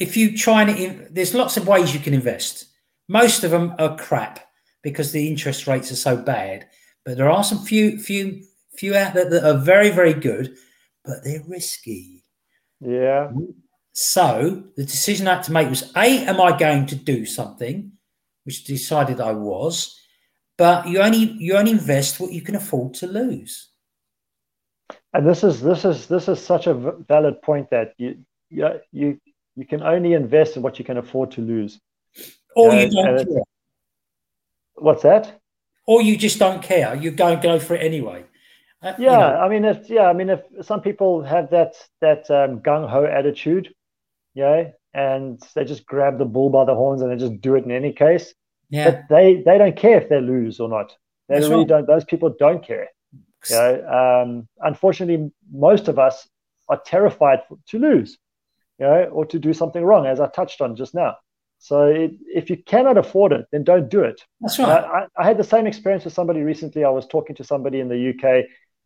if 0.00 0.16
you 0.16 0.36
try 0.36 0.62
and 0.62 1.06
there's 1.14 1.34
lots 1.34 1.56
of 1.56 1.68
ways 1.68 1.94
you 1.94 2.00
can 2.00 2.14
invest. 2.14 2.66
Most 3.08 3.44
of 3.44 3.50
them 3.50 3.74
are 3.78 3.96
crap 3.96 4.40
because 4.82 5.12
the 5.12 5.28
interest 5.28 5.66
rates 5.66 5.92
are 5.92 5.96
so 5.96 6.16
bad. 6.16 6.66
But 7.04 7.16
there 7.16 7.30
are 7.30 7.44
some 7.44 7.58
few, 7.58 7.98
few, 7.98 8.44
few 8.76 8.94
out 8.94 9.14
there 9.14 9.28
that 9.28 9.44
are 9.44 9.58
very, 9.58 9.90
very 9.90 10.14
good, 10.14 10.56
but 11.04 11.24
they're 11.24 11.42
risky. 11.46 12.24
Yeah. 12.80 13.30
So 13.92 14.64
the 14.76 14.84
decision 14.84 15.28
I 15.28 15.34
had 15.34 15.44
to 15.44 15.52
make 15.52 15.68
was: 15.68 15.92
A, 15.96 16.24
am 16.26 16.40
I 16.40 16.56
going 16.56 16.86
to 16.86 16.96
do 16.96 17.26
something? 17.26 17.92
Which 18.44 18.64
decided 18.64 19.20
I 19.20 19.32
was. 19.32 19.98
But 20.56 20.88
you 20.88 21.00
only 21.00 21.18
you 21.18 21.54
only 21.54 21.72
invest 21.72 22.20
what 22.20 22.32
you 22.32 22.40
can 22.40 22.54
afford 22.54 22.94
to 22.94 23.06
lose. 23.06 23.70
And 25.12 25.26
this 25.26 25.44
is 25.44 25.60
this 25.60 25.84
is 25.84 26.06
this 26.06 26.28
is 26.28 26.40
such 26.44 26.66
a 26.66 26.74
valid 27.08 27.42
point 27.42 27.70
that 27.70 27.94
you 27.98 28.24
you 28.48 28.80
you, 28.92 29.20
you 29.56 29.66
can 29.66 29.82
only 29.82 30.14
invest 30.14 30.56
in 30.56 30.62
what 30.62 30.78
you 30.78 30.84
can 30.84 30.98
afford 30.98 31.32
to 31.32 31.40
lose. 31.40 31.80
Or 32.56 32.72
you 32.74 32.90
don't. 32.90 33.44
What's 34.74 35.02
that? 35.02 35.41
Or 35.86 36.00
you 36.00 36.16
just 36.16 36.38
don't 36.38 36.62
care. 36.62 36.94
You 36.94 37.10
go 37.10 37.28
and 37.28 37.42
go 37.42 37.58
for 37.58 37.74
it 37.74 37.82
anyway. 37.82 38.24
Uh, 38.82 38.94
yeah, 38.98 39.12
you 39.12 39.18
know. 39.18 39.40
I 39.40 39.48
mean, 39.48 39.64
if 39.64 39.90
yeah, 39.90 40.08
I 40.08 40.12
mean, 40.12 40.30
if 40.30 40.40
some 40.62 40.80
people 40.80 41.22
have 41.22 41.50
that 41.50 41.74
that 42.00 42.30
um, 42.30 42.60
gung 42.60 42.88
ho 42.88 43.04
attitude, 43.04 43.72
yeah, 44.34 44.70
and 44.94 45.40
they 45.54 45.64
just 45.64 45.86
grab 45.86 46.18
the 46.18 46.24
bull 46.24 46.50
by 46.50 46.64
the 46.64 46.74
horns 46.74 47.02
and 47.02 47.10
they 47.10 47.16
just 47.16 47.40
do 47.40 47.54
it 47.54 47.64
in 47.64 47.70
any 47.70 47.92
case. 47.92 48.34
Yeah, 48.70 48.90
but 48.90 49.02
they 49.08 49.42
they 49.44 49.58
don't 49.58 49.76
care 49.76 50.00
if 50.00 50.08
they 50.08 50.20
lose 50.20 50.60
or 50.60 50.68
not. 50.68 50.96
They 51.28 51.36
That's 51.36 51.48
really 51.48 51.60
right. 51.60 51.68
don't. 51.68 51.86
Those 51.86 52.04
people 52.04 52.34
don't 52.38 52.64
care. 52.64 52.88
You 53.48 53.56
know, 53.56 54.22
um, 54.22 54.48
unfortunately, 54.60 55.30
most 55.52 55.88
of 55.88 55.98
us 55.98 56.28
are 56.68 56.80
terrified 56.84 57.40
to 57.68 57.78
lose, 57.78 58.18
you 58.78 58.86
know, 58.86 59.04
or 59.04 59.26
to 59.26 59.38
do 59.38 59.52
something 59.52 59.84
wrong, 59.84 60.06
as 60.06 60.20
I 60.20 60.28
touched 60.28 60.60
on 60.60 60.76
just 60.76 60.94
now. 60.94 61.16
So 61.62 61.84
it, 61.84 62.14
if 62.26 62.50
you 62.50 62.56
cannot 62.56 62.98
afford 62.98 63.32
it, 63.32 63.46
then 63.52 63.62
don't 63.62 63.88
do 63.88 64.00
it. 64.00 64.20
That's 64.40 64.58
right. 64.58 64.82
I, 64.82 65.06
I, 65.16 65.24
had 65.24 65.38
the 65.38 65.44
same 65.44 65.68
experience 65.68 66.04
with 66.04 66.12
somebody 66.12 66.40
recently. 66.40 66.82
I 66.82 66.88
was 66.88 67.06
talking 67.06 67.36
to 67.36 67.44
somebody 67.44 67.78
in 67.78 67.88
the 67.88 68.10
UK, 68.10 68.24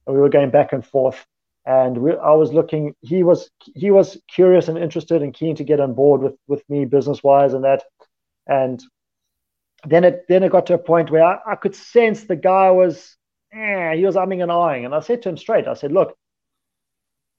and 0.07 0.15
we 0.15 0.21
were 0.21 0.29
going 0.29 0.51
back 0.51 0.75
and 0.75 0.85
forth. 0.85 1.25
And 1.65 1.97
we, 1.97 2.13
I 2.13 2.33
was 2.33 2.53
looking. 2.53 2.95
He 3.01 3.23
was 3.23 3.51
he 3.75 3.91
was 3.91 4.19
curious 4.29 4.69
and 4.69 4.77
interested 4.77 5.23
and 5.23 5.33
keen 5.33 5.57
to 5.57 5.65
get 5.65 5.81
on 5.81 5.95
board 5.95 6.21
with 6.21 6.35
with 6.49 6.69
me 6.69 6.85
business 6.85 7.23
wise 7.23 7.55
and 7.55 7.65
that. 7.65 7.83
And 8.47 8.83
then 9.87 10.05
it 10.05 10.27
then 10.29 10.43
it 10.43 10.53
got 10.53 10.67
to 10.67 10.75
a 10.75 10.79
point 10.79 11.11
where 11.11 11.25
I, 11.25 11.39
I 11.47 11.55
could 11.55 11.75
sense 11.75 12.25
the 12.25 12.37
guy 12.37 12.71
was 12.73 13.17
eh, 13.55 13.95
he 13.95 14.05
was 14.05 14.17
umming 14.17 14.43
and 14.43 14.53
ahhing. 14.53 14.85
And 14.85 14.95
I 14.95 15.01
said 15.01 15.23
to 15.23 15.31
him 15.31 15.39
straight, 15.39 15.67
I 15.67 15.73
said, 15.73 15.93
look, 15.93 16.15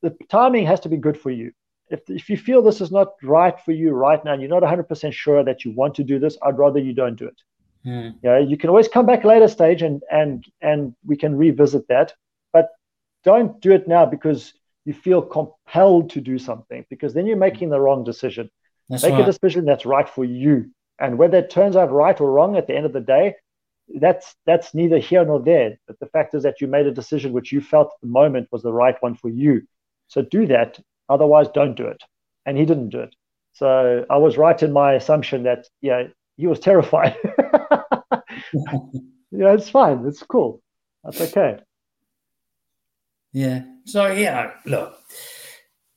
the 0.02 0.18
timing 0.32 0.66
has 0.66 0.80
to 0.80 0.90
be 0.90 0.98
good 0.98 1.20
for 1.20 1.30
you 1.30 1.52
if, 1.90 2.02
if 2.08 2.30
you 2.30 2.38
feel 2.38 2.62
this 2.62 2.82
is 2.82 2.92
not 2.92 3.14
right 3.24 3.60
for 3.62 3.72
you 3.72 3.92
right 3.92 4.24
now 4.24 4.34
and 4.34 4.42
you're 4.42 4.50
not 4.50 4.64
100% 4.64 5.14
sure 5.14 5.44
that 5.44 5.64
you 5.64 5.72
want 5.72 5.96
to 5.96 6.04
do 6.04 6.20
this 6.20 6.38
i'd 6.44 6.58
rather 6.58 6.80
you 6.80 6.94
don't 6.94 7.18
do 7.18 7.28
it 7.28 7.42
mm. 7.86 8.14
you, 8.22 8.30
know, 8.30 8.38
you 8.38 8.58
can 8.58 8.70
always 8.70 8.88
come 8.88 9.06
back 9.06 9.24
later 9.24 9.48
stage 9.48 9.82
and 9.82 10.04
and 10.12 10.46
and 10.62 10.96
we 11.06 11.16
can 11.16 11.36
revisit 11.36 11.88
that 11.88 12.14
but 12.54 12.70
don't 13.24 13.60
do 13.62 13.72
it 13.72 13.88
now 13.88 14.06
because 14.06 14.54
you 14.86 14.94
feel 14.94 15.22
compelled 15.22 16.10
to 16.10 16.22
do 16.22 16.38
something 16.38 16.86
because 16.90 17.14
then 17.14 17.26
you're 17.26 17.38
making 17.38 17.70
the 17.70 17.80
wrong 17.80 18.04
decision 18.04 18.50
that's 18.90 19.04
make 19.04 19.14
right. 19.14 19.22
a 19.28 19.32
decision 19.32 19.66
that's 19.66 19.86
right 19.86 20.10
for 20.10 20.24
you 20.24 20.70
and 21.00 21.18
whether 21.18 21.38
it 21.38 21.50
turns 21.50 21.76
out 21.76 21.92
right 21.92 22.20
or 22.22 22.32
wrong 22.32 22.56
at 22.56 22.68
the 22.68 22.76
end 22.76 22.86
of 22.86 22.94
the 22.94 23.02
day 23.02 23.36
that's 23.96 24.36
that's 24.46 24.74
neither 24.74 24.98
here 24.98 25.24
nor 25.26 25.40
there. 25.42 25.78
But 25.88 26.00
the 26.00 26.08
fact 26.08 26.34
is 26.34 26.44
that 26.44 26.62
you 26.62 26.68
made 26.68 26.86
a 26.88 26.92
decision 26.92 27.34
which 27.34 27.52
you 27.52 27.62
felt 27.62 27.88
at 27.88 28.02
the 28.02 28.08
moment 28.08 28.50
was 28.52 28.64
the 28.64 28.74
right 28.74 28.96
one 29.02 29.16
for 29.16 29.30
you. 29.30 29.68
So 30.08 30.22
do 30.22 30.48
that. 30.48 30.80
Otherwise, 31.10 31.48
don't 31.54 31.76
do 31.76 31.88
it. 31.88 32.02
And 32.46 32.58
he 32.58 32.66
didn't 32.66 32.90
do 32.90 33.00
it. 33.00 33.16
So 33.54 34.06
I 34.10 34.18
was 34.18 34.38
right 34.38 34.62
in 34.62 34.72
my 34.72 34.94
assumption 34.94 35.44
that 35.44 35.68
yeah, 35.82 36.04
he 36.38 36.48
was 36.48 36.60
terrified. 36.60 37.16
yeah, 39.32 39.54
it's 39.54 39.70
fine. 39.70 40.06
It's 40.06 40.24
cool. 40.24 40.62
That's 41.04 41.20
okay. 41.22 41.60
Yeah. 43.34 43.64
So 43.86 44.08
yeah, 44.08 44.52
look, 44.66 44.98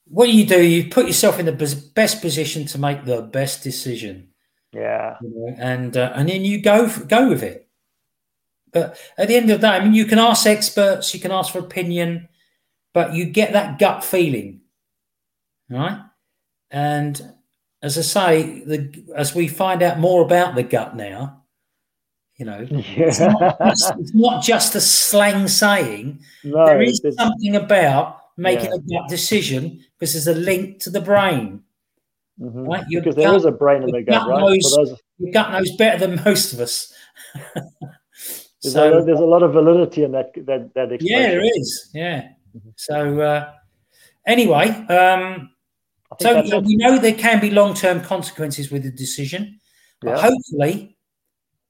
what 0.06 0.30
you 0.30 0.46
do? 0.46 0.62
You 0.62 0.88
put 0.90 1.06
yourself 1.06 1.38
in 1.38 1.46
the 1.46 1.90
best 1.94 2.20
position 2.20 2.66
to 2.66 2.78
make 2.78 3.04
the 3.04 3.22
best 3.22 3.62
decision. 3.62 4.28
Yeah. 4.72 5.16
You 5.22 5.30
know, 5.34 5.56
and 5.58 5.96
uh, 5.96 6.12
and 6.14 6.28
then 6.28 6.44
you 6.44 6.62
go 6.62 6.88
go 7.06 7.28
with 7.28 7.42
it. 7.42 7.68
But 8.72 8.98
at 9.18 9.28
the 9.28 9.36
end 9.36 9.50
of 9.50 9.60
the 9.60 9.66
day, 9.66 9.74
I 9.74 9.84
mean, 9.84 9.94
you 9.94 10.04
can 10.04 10.18
ask 10.18 10.46
experts, 10.46 11.12
you 11.12 11.20
can 11.20 11.32
ask 11.32 11.52
for 11.52 11.58
opinion, 11.58 12.28
but 12.92 13.14
you 13.14 13.24
get 13.24 13.52
that 13.52 13.78
gut 13.78 14.04
feeling, 14.04 14.59
right? 15.70 16.02
And 16.70 17.34
as 17.82 17.96
I 17.96 18.02
say, 18.02 18.64
the 18.64 19.04
as 19.16 19.34
we 19.34 19.48
find 19.48 19.82
out 19.82 19.98
more 19.98 20.22
about 20.22 20.54
the 20.54 20.62
gut 20.62 20.96
now, 20.96 21.42
you 22.36 22.46
know, 22.46 22.66
yeah. 22.70 22.82
it's, 22.96 23.20
not 23.20 23.58
just, 23.58 23.94
it's, 23.98 24.14
not 24.14 24.42
just, 24.42 24.74
a 24.74 24.80
slang 24.80 25.48
saying. 25.48 26.20
No, 26.44 26.66
there 26.66 26.82
is 26.82 27.00
something 27.16 27.56
about 27.56 28.20
making 28.36 28.70
yeah. 28.70 28.98
a 28.98 29.00
gut 29.02 29.10
decision 29.10 29.84
because 29.98 30.12
there's 30.12 30.26
a 30.26 30.40
link 30.40 30.80
to 30.80 30.90
the 30.90 31.00
brain. 31.00 31.62
Mm-hmm. 32.40 32.64
Right? 32.64 32.84
Your 32.88 33.02
because 33.02 33.16
gut, 33.16 33.24
there 33.24 33.36
is 33.36 33.44
a 33.44 33.52
brain 33.52 33.82
in 33.82 33.90
the 33.90 34.02
gut, 34.02 34.22
gut 34.22 34.28
right? 34.28 34.40
Knows, 34.40 34.74
those... 34.76 35.00
Your 35.18 35.32
gut 35.32 35.52
knows 35.52 35.76
better 35.76 36.06
than 36.06 36.22
most 36.24 36.54
of 36.54 36.60
us. 36.60 36.92
there's, 38.62 38.72
so, 38.72 38.98
a, 38.98 39.04
there's 39.04 39.20
a 39.20 39.24
lot 39.24 39.42
of 39.42 39.52
validity 39.52 40.04
in 40.04 40.12
that 40.12 40.32
that 40.46 40.72
that 40.74 40.92
expression. 40.92 41.20
Yeah, 41.20 41.28
there 41.28 41.44
is. 41.44 41.90
Yeah. 41.92 42.20
Mm-hmm. 42.56 42.70
So 42.76 43.20
uh, 43.20 43.52
anyway, 44.26 44.68
um, 44.86 45.50
so 46.18 46.60
we 46.60 46.76
know 46.76 46.98
there 46.98 47.14
can 47.14 47.40
be 47.40 47.50
long-term 47.50 48.02
consequences 48.02 48.70
with 48.70 48.84
a 48.86 48.90
decision, 48.90 49.60
but 50.00 50.10
yeah. 50.10 50.20
hopefully, 50.20 50.96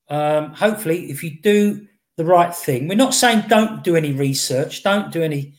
um, 0.09 0.55
hopefully, 0.55 1.11
if 1.11 1.23
you 1.23 1.41
do 1.43 1.87
the 2.17 2.25
right 2.25 2.55
thing, 2.55 2.89
we're 2.89 2.95
not 2.95 3.15
saying 3.15 3.45
don't 3.49 3.85
do 3.85 3.97
any 3.97 4.13
research, 4.13 4.83
don't 4.83 5.13
do 5.13 5.23
any 5.23 5.55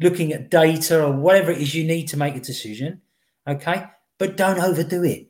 looking 0.00 0.32
at 0.32 0.50
data 0.50 1.04
or 1.04 1.12
whatever 1.12 1.50
it 1.50 1.58
is 1.58 1.74
you 1.74 1.84
need 1.84 2.08
to 2.08 2.16
make 2.16 2.36
a 2.36 2.40
decision. 2.40 3.00
Okay. 3.48 3.84
But 4.18 4.36
don't 4.36 4.60
overdo 4.60 5.04
it 5.04 5.28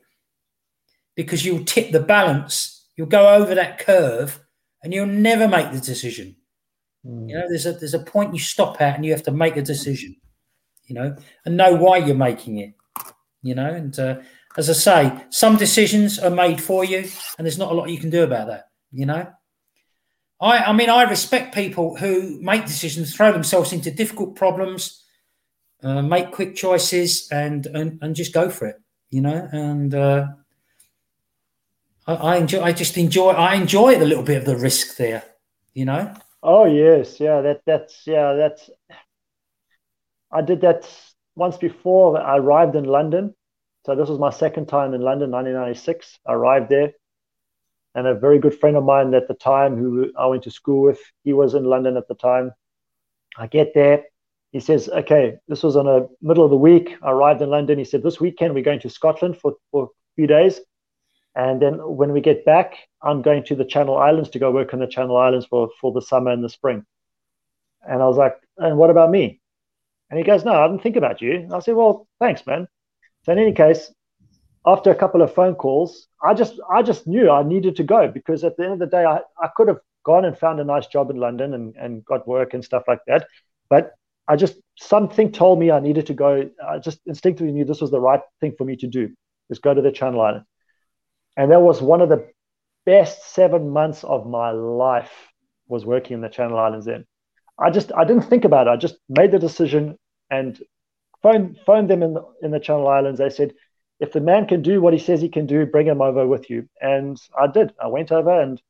because 1.14 1.44
you'll 1.44 1.64
tip 1.64 1.92
the 1.92 2.00
balance. 2.00 2.86
You'll 2.96 3.06
go 3.06 3.34
over 3.34 3.54
that 3.54 3.78
curve 3.78 4.40
and 4.82 4.92
you'll 4.92 5.06
never 5.06 5.48
make 5.48 5.72
the 5.72 5.80
decision. 5.80 6.36
Mm. 7.06 7.28
You 7.28 7.34
know, 7.36 7.48
there's 7.48 7.66
a 7.66 7.72
there's 7.72 7.94
a 7.94 8.00
point 8.00 8.34
you 8.34 8.40
stop 8.40 8.80
at 8.80 8.96
and 8.96 9.04
you 9.04 9.12
have 9.12 9.22
to 9.24 9.30
make 9.30 9.56
a 9.56 9.62
decision, 9.62 10.16
you 10.86 10.94
know, 10.94 11.16
and 11.44 11.56
know 11.56 11.74
why 11.74 11.98
you're 11.98 12.14
making 12.14 12.58
it. 12.58 12.74
You 13.42 13.54
know, 13.56 13.72
and 13.72 13.98
uh, 13.98 14.20
as 14.56 14.70
I 14.70 14.72
say, 14.72 15.24
some 15.30 15.56
decisions 15.56 16.18
are 16.18 16.30
made 16.30 16.60
for 16.60 16.84
you, 16.84 17.08
and 17.36 17.44
there's 17.44 17.58
not 17.58 17.72
a 17.72 17.74
lot 17.74 17.90
you 17.90 17.98
can 17.98 18.10
do 18.10 18.22
about 18.22 18.46
that. 18.48 18.68
You 18.92 19.06
know, 19.06 19.26
I, 20.40 20.58
I 20.58 20.72
mean, 20.72 20.90
I 20.90 21.02
respect 21.04 21.54
people 21.54 21.96
who 21.96 22.40
make 22.40 22.66
decisions, 22.66 23.14
throw 23.14 23.32
themselves 23.32 23.72
into 23.72 23.90
difficult 23.90 24.36
problems, 24.36 25.04
uh, 25.82 26.02
make 26.02 26.30
quick 26.30 26.54
choices, 26.54 27.28
and, 27.30 27.66
and 27.66 27.98
and 28.02 28.14
just 28.14 28.32
go 28.32 28.48
for 28.50 28.66
it. 28.66 28.76
You 29.10 29.22
know, 29.22 29.48
and 29.52 29.94
uh, 29.94 30.26
I, 32.06 32.14
I 32.14 32.36
enjoy. 32.36 32.62
I 32.62 32.72
just 32.72 32.96
enjoy. 32.96 33.30
I 33.30 33.54
enjoy 33.54 33.96
a 33.96 34.04
little 34.04 34.24
bit 34.24 34.38
of 34.38 34.44
the 34.44 34.56
risk 34.56 34.96
there. 34.96 35.24
You 35.74 35.84
know. 35.84 36.14
Oh 36.42 36.64
yes, 36.64 37.20
yeah. 37.20 37.40
That 37.40 37.62
that's 37.66 38.06
yeah. 38.06 38.34
That's. 38.34 38.70
I 40.30 40.42
did 40.42 40.62
that 40.62 40.88
once 41.34 41.56
before. 41.56 42.20
I 42.20 42.36
arrived 42.38 42.76
in 42.76 42.84
London, 42.84 43.34
so 43.86 43.94
this 43.94 44.08
was 44.08 44.18
my 44.18 44.30
second 44.30 44.66
time 44.66 44.94
in 44.94 45.00
London, 45.00 45.30
1996. 45.30 46.18
I 46.26 46.32
arrived 46.32 46.68
there 46.68 46.92
and 47.94 48.06
a 48.06 48.14
very 48.14 48.38
good 48.38 48.58
friend 48.58 48.76
of 48.76 48.84
mine 48.84 49.12
at 49.14 49.28
the 49.28 49.34
time 49.34 49.76
who 49.76 50.10
I 50.18 50.26
went 50.26 50.42
to 50.44 50.50
school 50.50 50.82
with, 50.82 51.00
he 51.24 51.32
was 51.32 51.54
in 51.54 51.64
London 51.64 51.96
at 51.96 52.08
the 52.08 52.14
time. 52.14 52.52
I 53.36 53.46
get 53.46 53.74
there. 53.74 54.04
He 54.50 54.60
says, 54.60 54.88
okay, 54.88 55.36
this 55.48 55.62
was 55.62 55.76
on 55.76 55.86
a 55.86 56.06
middle 56.20 56.44
of 56.44 56.50
the 56.50 56.56
week. 56.56 56.96
I 57.02 57.10
arrived 57.10 57.42
in 57.42 57.50
London. 57.50 57.78
He 57.78 57.84
said, 57.84 58.02
this 58.02 58.20
weekend 58.20 58.54
we're 58.54 58.64
going 58.64 58.80
to 58.80 58.90
Scotland 58.90 59.36
for, 59.38 59.54
for 59.70 59.84
a 59.84 60.14
few 60.14 60.26
days. 60.26 60.60
And 61.34 61.60
then 61.60 61.74
when 61.76 62.12
we 62.12 62.20
get 62.20 62.44
back, 62.44 62.76
I'm 63.02 63.22
going 63.22 63.44
to 63.44 63.54
the 63.54 63.64
Channel 63.64 63.96
Islands 63.96 64.28
to 64.30 64.38
go 64.38 64.50
work 64.50 64.74
on 64.74 64.80
the 64.80 64.86
Channel 64.86 65.16
Islands 65.16 65.46
for, 65.46 65.70
for 65.80 65.92
the 65.92 66.02
summer 66.02 66.30
and 66.30 66.44
the 66.44 66.50
spring. 66.50 66.84
And 67.82 68.02
I 68.02 68.06
was 68.06 68.18
like, 68.18 68.36
and 68.58 68.76
what 68.76 68.90
about 68.90 69.10
me? 69.10 69.40
And 70.12 70.18
he 70.18 70.26
goes, 70.26 70.44
no, 70.44 70.52
I 70.52 70.68
didn't 70.68 70.82
think 70.82 70.96
about 70.96 71.22
you. 71.22 71.36
And 71.36 71.54
I 71.54 71.60
said, 71.60 71.74
well, 71.74 72.06
thanks, 72.20 72.46
man. 72.46 72.68
So 73.22 73.32
in 73.32 73.38
any 73.38 73.52
case, 73.52 73.90
after 74.66 74.90
a 74.90 74.94
couple 74.94 75.22
of 75.22 75.32
phone 75.32 75.54
calls, 75.54 76.06
I 76.22 76.34
just 76.34 76.60
I 76.70 76.82
just 76.82 77.06
knew 77.06 77.30
I 77.30 77.42
needed 77.42 77.76
to 77.76 77.82
go 77.82 78.08
because 78.08 78.44
at 78.44 78.58
the 78.58 78.64
end 78.64 78.74
of 78.74 78.78
the 78.78 78.86
day, 78.86 79.06
I, 79.06 79.20
I 79.42 79.48
could 79.56 79.68
have 79.68 79.78
gone 80.04 80.26
and 80.26 80.36
found 80.36 80.60
a 80.60 80.64
nice 80.64 80.86
job 80.86 81.08
in 81.08 81.16
London 81.16 81.54
and, 81.54 81.74
and 81.76 82.04
got 82.04 82.28
work 82.28 82.52
and 82.52 82.62
stuff 82.62 82.82
like 82.86 82.98
that. 83.06 83.26
But 83.70 83.92
I 84.28 84.36
just 84.36 84.58
something 84.76 85.32
told 85.32 85.58
me 85.58 85.70
I 85.70 85.80
needed 85.80 86.04
to 86.08 86.14
go. 86.14 86.50
I 86.62 86.78
just 86.78 87.00
instinctively 87.06 87.54
knew 87.54 87.64
this 87.64 87.80
was 87.80 87.90
the 87.90 87.98
right 87.98 88.20
thing 88.38 88.52
for 88.58 88.64
me 88.64 88.76
to 88.76 88.86
do, 88.86 89.08
is 89.48 89.60
go 89.60 89.72
to 89.72 89.80
the 89.80 89.90
Channel 89.90 90.20
Islands. 90.20 90.46
And 91.38 91.50
that 91.52 91.62
was 91.62 91.80
one 91.80 92.02
of 92.02 92.10
the 92.10 92.28
best 92.84 93.34
seven 93.34 93.70
months 93.70 94.04
of 94.04 94.26
my 94.26 94.50
life 94.50 95.32
was 95.68 95.86
working 95.86 96.16
in 96.16 96.20
the 96.20 96.28
Channel 96.28 96.58
Islands 96.58 96.84
then. 96.84 97.06
I 97.58 97.70
just 97.70 97.92
I 97.96 98.04
didn't 98.04 98.28
think 98.28 98.44
about 98.44 98.66
it. 98.66 98.70
I 98.70 98.76
just 98.76 98.96
made 99.08 99.30
the 99.30 99.38
decision 99.38 99.96
and 100.32 100.58
phoned 101.22 101.58
phoned 101.64 101.90
them 101.90 102.02
in 102.02 102.14
the, 102.14 102.24
in 102.42 102.50
the 102.50 102.58
Channel 102.58 102.88
Islands. 102.88 103.18
They 103.18 103.30
said, 103.30 103.54
if 104.00 104.12
the 104.12 104.20
man 104.20 104.46
can 104.46 104.62
do 104.62 104.80
what 104.80 104.92
he 104.92 104.98
says 104.98 105.20
he 105.20 105.28
can 105.28 105.46
do, 105.46 105.64
bring 105.66 105.86
him 105.86 106.00
over 106.00 106.26
with 106.26 106.50
you. 106.50 106.68
And 106.80 107.20
I 107.38 107.46
did. 107.46 107.72
I 107.80 107.86
went 107.86 108.10
over 108.10 108.40
and 108.40 108.60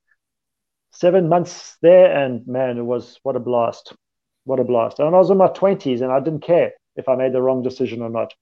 seven 0.91 1.29
months 1.29 1.79
there, 1.81 2.15
and 2.15 2.47
man, 2.47 2.77
it 2.77 2.85
was 2.85 3.19
what 3.23 3.37
a 3.37 3.41
blast. 3.41 3.95
What 4.45 4.61
a 4.61 4.65
blast. 4.65 4.99
And 4.99 5.15
I 5.15 5.19
was 5.19 5.31
in 5.31 5.39
my 5.39 5.49
20s 5.49 6.03
and 6.03 6.13
I 6.13 6.19
didn't 6.19 6.43
care 6.43 6.73
if 6.97 7.09
I 7.09 7.15
made 7.15 7.33
the 7.33 7.41
wrong 7.41 7.63
decision 7.63 8.03
or 8.03 8.11
not. 8.11 8.35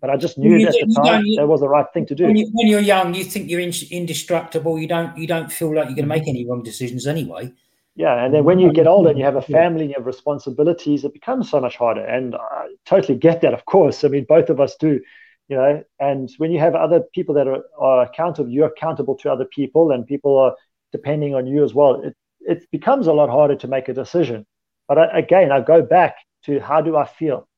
But 0.00 0.10
I 0.10 0.18
just 0.18 0.36
knew 0.36 0.56
you, 0.56 0.68
at 0.68 0.74
the 0.74 1.02
time 1.02 1.24
you, 1.24 1.36
that 1.36 1.48
was 1.48 1.60
the 1.60 1.68
right 1.68 1.86
thing 1.94 2.04
to 2.06 2.14
do. 2.14 2.26
When, 2.26 2.36
you, 2.36 2.76
are 2.76 2.80
young, 2.80 3.14
you 3.14 3.24
think 3.24 3.50
you're 3.50 3.60
indestructible. 3.60 4.78
You 4.78 4.86
don't. 4.86 5.16
You 5.16 5.26
don't 5.26 5.50
feel 5.50 5.74
like 5.74 5.86
you're 5.86 5.96
going 5.96 6.04
to 6.04 6.14
make 6.14 6.28
any 6.28 6.46
wrong 6.46 6.62
decisions 6.62 7.06
anyway. 7.06 7.50
Yeah, 7.96 8.24
and 8.24 8.34
then 8.34 8.44
when 8.44 8.58
you 8.58 8.72
get 8.72 8.88
older 8.88 9.10
and 9.10 9.18
you 9.18 9.24
have 9.24 9.36
a 9.36 9.42
family 9.42 9.82
and 9.82 9.90
you 9.90 9.94
have 9.96 10.06
responsibilities, 10.06 11.04
it 11.04 11.12
becomes 11.12 11.48
so 11.48 11.60
much 11.60 11.76
harder. 11.76 12.04
And 12.04 12.34
I 12.34 12.74
totally 12.86 13.16
get 13.16 13.40
that, 13.42 13.54
of 13.54 13.66
course. 13.66 14.02
I 14.02 14.08
mean, 14.08 14.26
both 14.28 14.50
of 14.50 14.60
us 14.60 14.74
do 14.74 15.00
you 15.48 15.56
know 15.56 15.82
and 16.00 16.30
when 16.38 16.50
you 16.50 16.58
have 16.58 16.74
other 16.74 17.00
people 17.14 17.34
that 17.34 17.46
are, 17.46 17.62
are 17.78 18.02
accountable 18.02 18.50
you're 18.50 18.66
accountable 18.68 19.14
to 19.14 19.30
other 19.30 19.44
people 19.44 19.90
and 19.90 20.06
people 20.06 20.38
are 20.38 20.54
depending 20.92 21.34
on 21.34 21.46
you 21.46 21.64
as 21.64 21.74
well 21.74 22.02
it, 22.02 22.16
it 22.40 22.70
becomes 22.70 23.06
a 23.06 23.12
lot 23.12 23.30
harder 23.30 23.56
to 23.56 23.68
make 23.68 23.88
a 23.88 23.94
decision. 23.94 24.46
But 24.88 24.98
I, 24.98 25.18
again 25.18 25.52
i 25.52 25.60
go 25.60 25.82
back 25.82 26.16
to 26.44 26.60
how 26.60 26.80
do 26.80 26.96
i 26.96 27.06
feel? 27.06 27.48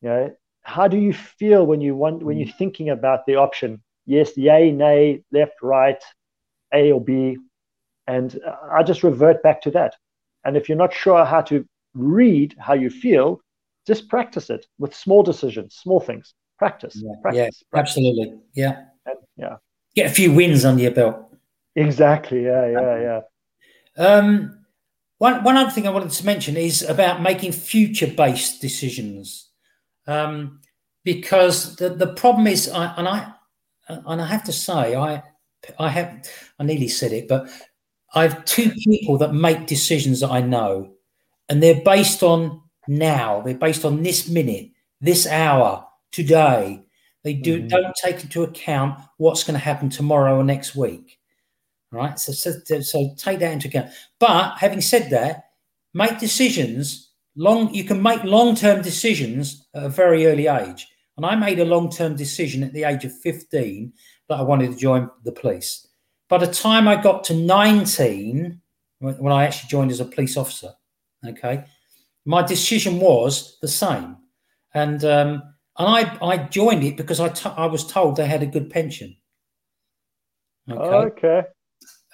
You 0.00 0.08
know 0.08 0.36
how 0.62 0.86
do 0.86 0.96
you 0.96 1.12
feel 1.12 1.66
when 1.66 1.80
you 1.80 1.96
want 1.96 2.22
when 2.22 2.38
you're 2.38 2.48
mm. 2.48 2.58
thinking 2.58 2.90
about 2.90 3.26
the 3.26 3.36
option? 3.36 3.82
Yes 4.06 4.36
yay 4.36 4.70
nay 4.70 5.22
left 5.32 5.54
right 5.62 6.02
a 6.72 6.92
or 6.92 7.00
b 7.00 7.36
and 8.06 8.40
i 8.70 8.82
just 8.82 9.02
revert 9.02 9.42
back 9.42 9.60
to 9.60 9.70
that 9.70 9.94
and 10.44 10.56
if 10.56 10.68
you're 10.68 10.78
not 10.78 10.92
sure 10.92 11.24
how 11.24 11.40
to 11.40 11.66
read 11.94 12.54
how 12.58 12.74
you 12.74 12.90
feel 12.90 13.40
just 13.86 14.08
practice 14.08 14.50
it 14.50 14.66
with 14.78 14.94
small 14.94 15.22
decisions 15.22 15.78
small 15.82 16.00
things 16.00 16.34
practice. 16.62 16.94
Yeah, 16.96 17.14
practice, 17.20 17.38
yeah 17.38 17.48
practice. 17.72 17.90
absolutely. 17.96 18.38
Yeah. 18.54 18.84
And, 19.04 19.18
yeah. 19.36 19.56
Get 19.96 20.10
a 20.10 20.14
few 20.14 20.32
wins 20.32 20.64
under 20.64 20.82
your 20.82 20.92
belt. 20.92 21.16
Exactly. 21.74 22.44
Yeah, 22.44 22.66
yeah, 22.68 23.00
yeah. 23.06 23.20
Um, 24.04 24.64
one, 25.18 25.42
one 25.42 25.56
other 25.56 25.70
thing 25.70 25.86
I 25.86 25.90
wanted 25.90 26.10
to 26.10 26.26
mention 26.26 26.56
is 26.56 26.82
about 26.82 27.20
making 27.20 27.52
future 27.52 28.06
based 28.06 28.60
decisions. 28.60 29.48
Um, 30.06 30.60
because 31.04 31.76
the, 31.76 31.88
the 31.90 32.14
problem 32.14 32.46
is, 32.46 32.68
I, 32.68 32.94
and 32.96 33.08
I 33.08 33.32
and 33.88 34.22
I 34.22 34.26
have 34.26 34.44
to 34.44 34.52
say, 34.52 34.94
I 34.94 35.22
I 35.78 35.88
have 35.88 36.28
I 36.58 36.64
nearly 36.64 36.88
said 36.88 37.12
it, 37.12 37.26
but 37.28 37.48
I 38.14 38.22
have 38.22 38.44
two 38.44 38.70
people 38.70 39.18
that 39.18 39.34
make 39.34 39.66
decisions 39.66 40.20
that 40.20 40.30
I 40.30 40.40
know, 40.40 40.92
and 41.48 41.62
they're 41.62 41.82
based 41.82 42.22
on 42.22 42.60
now. 42.86 43.40
They're 43.40 43.54
based 43.54 43.84
on 43.84 44.02
this 44.02 44.28
minute, 44.28 44.70
this 45.00 45.26
hour, 45.26 45.86
today. 46.10 46.82
They 47.24 47.34
do 47.34 47.58
mm-hmm. 47.58 47.68
don't 47.68 47.94
take 48.02 48.22
into 48.22 48.42
account 48.42 49.00
what's 49.16 49.44
going 49.44 49.54
to 49.54 49.64
happen 49.64 49.88
tomorrow 49.88 50.36
or 50.36 50.44
next 50.44 50.74
week. 50.74 51.18
Right. 51.90 52.18
So, 52.18 52.32
so, 52.32 52.80
so 52.80 53.14
take 53.16 53.38
that 53.40 53.52
into 53.52 53.68
account. 53.68 53.90
But 54.18 54.56
having 54.56 54.80
said 54.80 55.10
that, 55.10 55.50
make 55.92 56.18
decisions 56.18 57.12
long 57.36 57.72
you 57.72 57.84
can 57.84 58.02
make 58.02 58.22
long-term 58.24 58.82
decisions 58.82 59.66
at 59.74 59.84
a 59.84 59.88
very 59.88 60.26
early 60.26 60.46
age. 60.46 60.88
And 61.16 61.26
I 61.26 61.34
made 61.36 61.60
a 61.60 61.64
long-term 61.64 62.16
decision 62.16 62.62
at 62.62 62.72
the 62.72 62.84
age 62.84 63.04
of 63.04 63.18
15 63.20 63.92
that 64.28 64.38
I 64.38 64.42
wanted 64.42 64.72
to 64.72 64.78
join 64.78 65.10
the 65.24 65.32
police. 65.32 65.86
By 66.32 66.38
the 66.38 66.46
time 66.46 66.88
I 66.88 66.96
got 66.96 67.24
to 67.24 67.34
19, 67.34 68.58
when, 69.00 69.32
I 69.32 69.44
actually 69.44 69.68
joined 69.68 69.90
as 69.90 70.00
a 70.00 70.06
police 70.06 70.38
officer, 70.38 70.72
okay, 71.22 71.64
my 72.24 72.40
decision 72.40 73.00
was 73.00 73.58
the 73.60 73.68
same. 73.68 74.16
And 74.72 75.04
um, 75.04 75.42
and 75.78 75.88
I, 75.88 76.16
I 76.22 76.38
joined 76.44 76.84
it 76.84 76.96
because 76.96 77.20
I, 77.20 77.28
t- 77.28 77.50
I 77.54 77.66
was 77.66 77.86
told 77.86 78.16
they 78.16 78.24
had 78.24 78.42
a 78.42 78.46
good 78.46 78.70
pension. 78.70 79.14
Okay. 80.70 80.82
okay. 80.82 81.42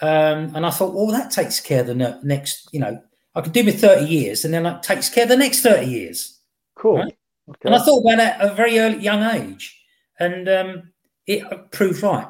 Um, 0.00 0.52
and 0.56 0.66
I 0.66 0.70
thought, 0.70 0.94
well, 0.94 1.06
that 1.12 1.30
takes 1.30 1.60
care 1.60 1.82
of 1.82 1.86
the 1.86 1.94
ne- 1.94 2.18
next, 2.24 2.68
you 2.72 2.80
know, 2.80 3.00
I 3.36 3.40
could 3.40 3.52
do 3.52 3.64
with 3.64 3.80
30 3.80 4.04
years 4.04 4.44
and 4.44 4.52
then 4.52 4.64
that 4.64 4.82
takes 4.82 5.08
care 5.08 5.24
of 5.24 5.28
the 5.28 5.36
next 5.36 5.62
30 5.62 5.86
years. 5.86 6.40
Cool. 6.74 6.96
Right? 6.96 7.16
Okay. 7.50 7.66
And 7.66 7.74
I 7.76 7.78
thought 7.78 8.00
about 8.00 8.18
it 8.18 8.40
at 8.40 8.50
a 8.50 8.54
very 8.54 8.80
early 8.80 8.98
young 8.98 9.22
age. 9.22 9.80
And 10.18 10.48
um, 10.48 10.92
it 11.24 11.70
proved 11.70 12.02
right. 12.02 12.26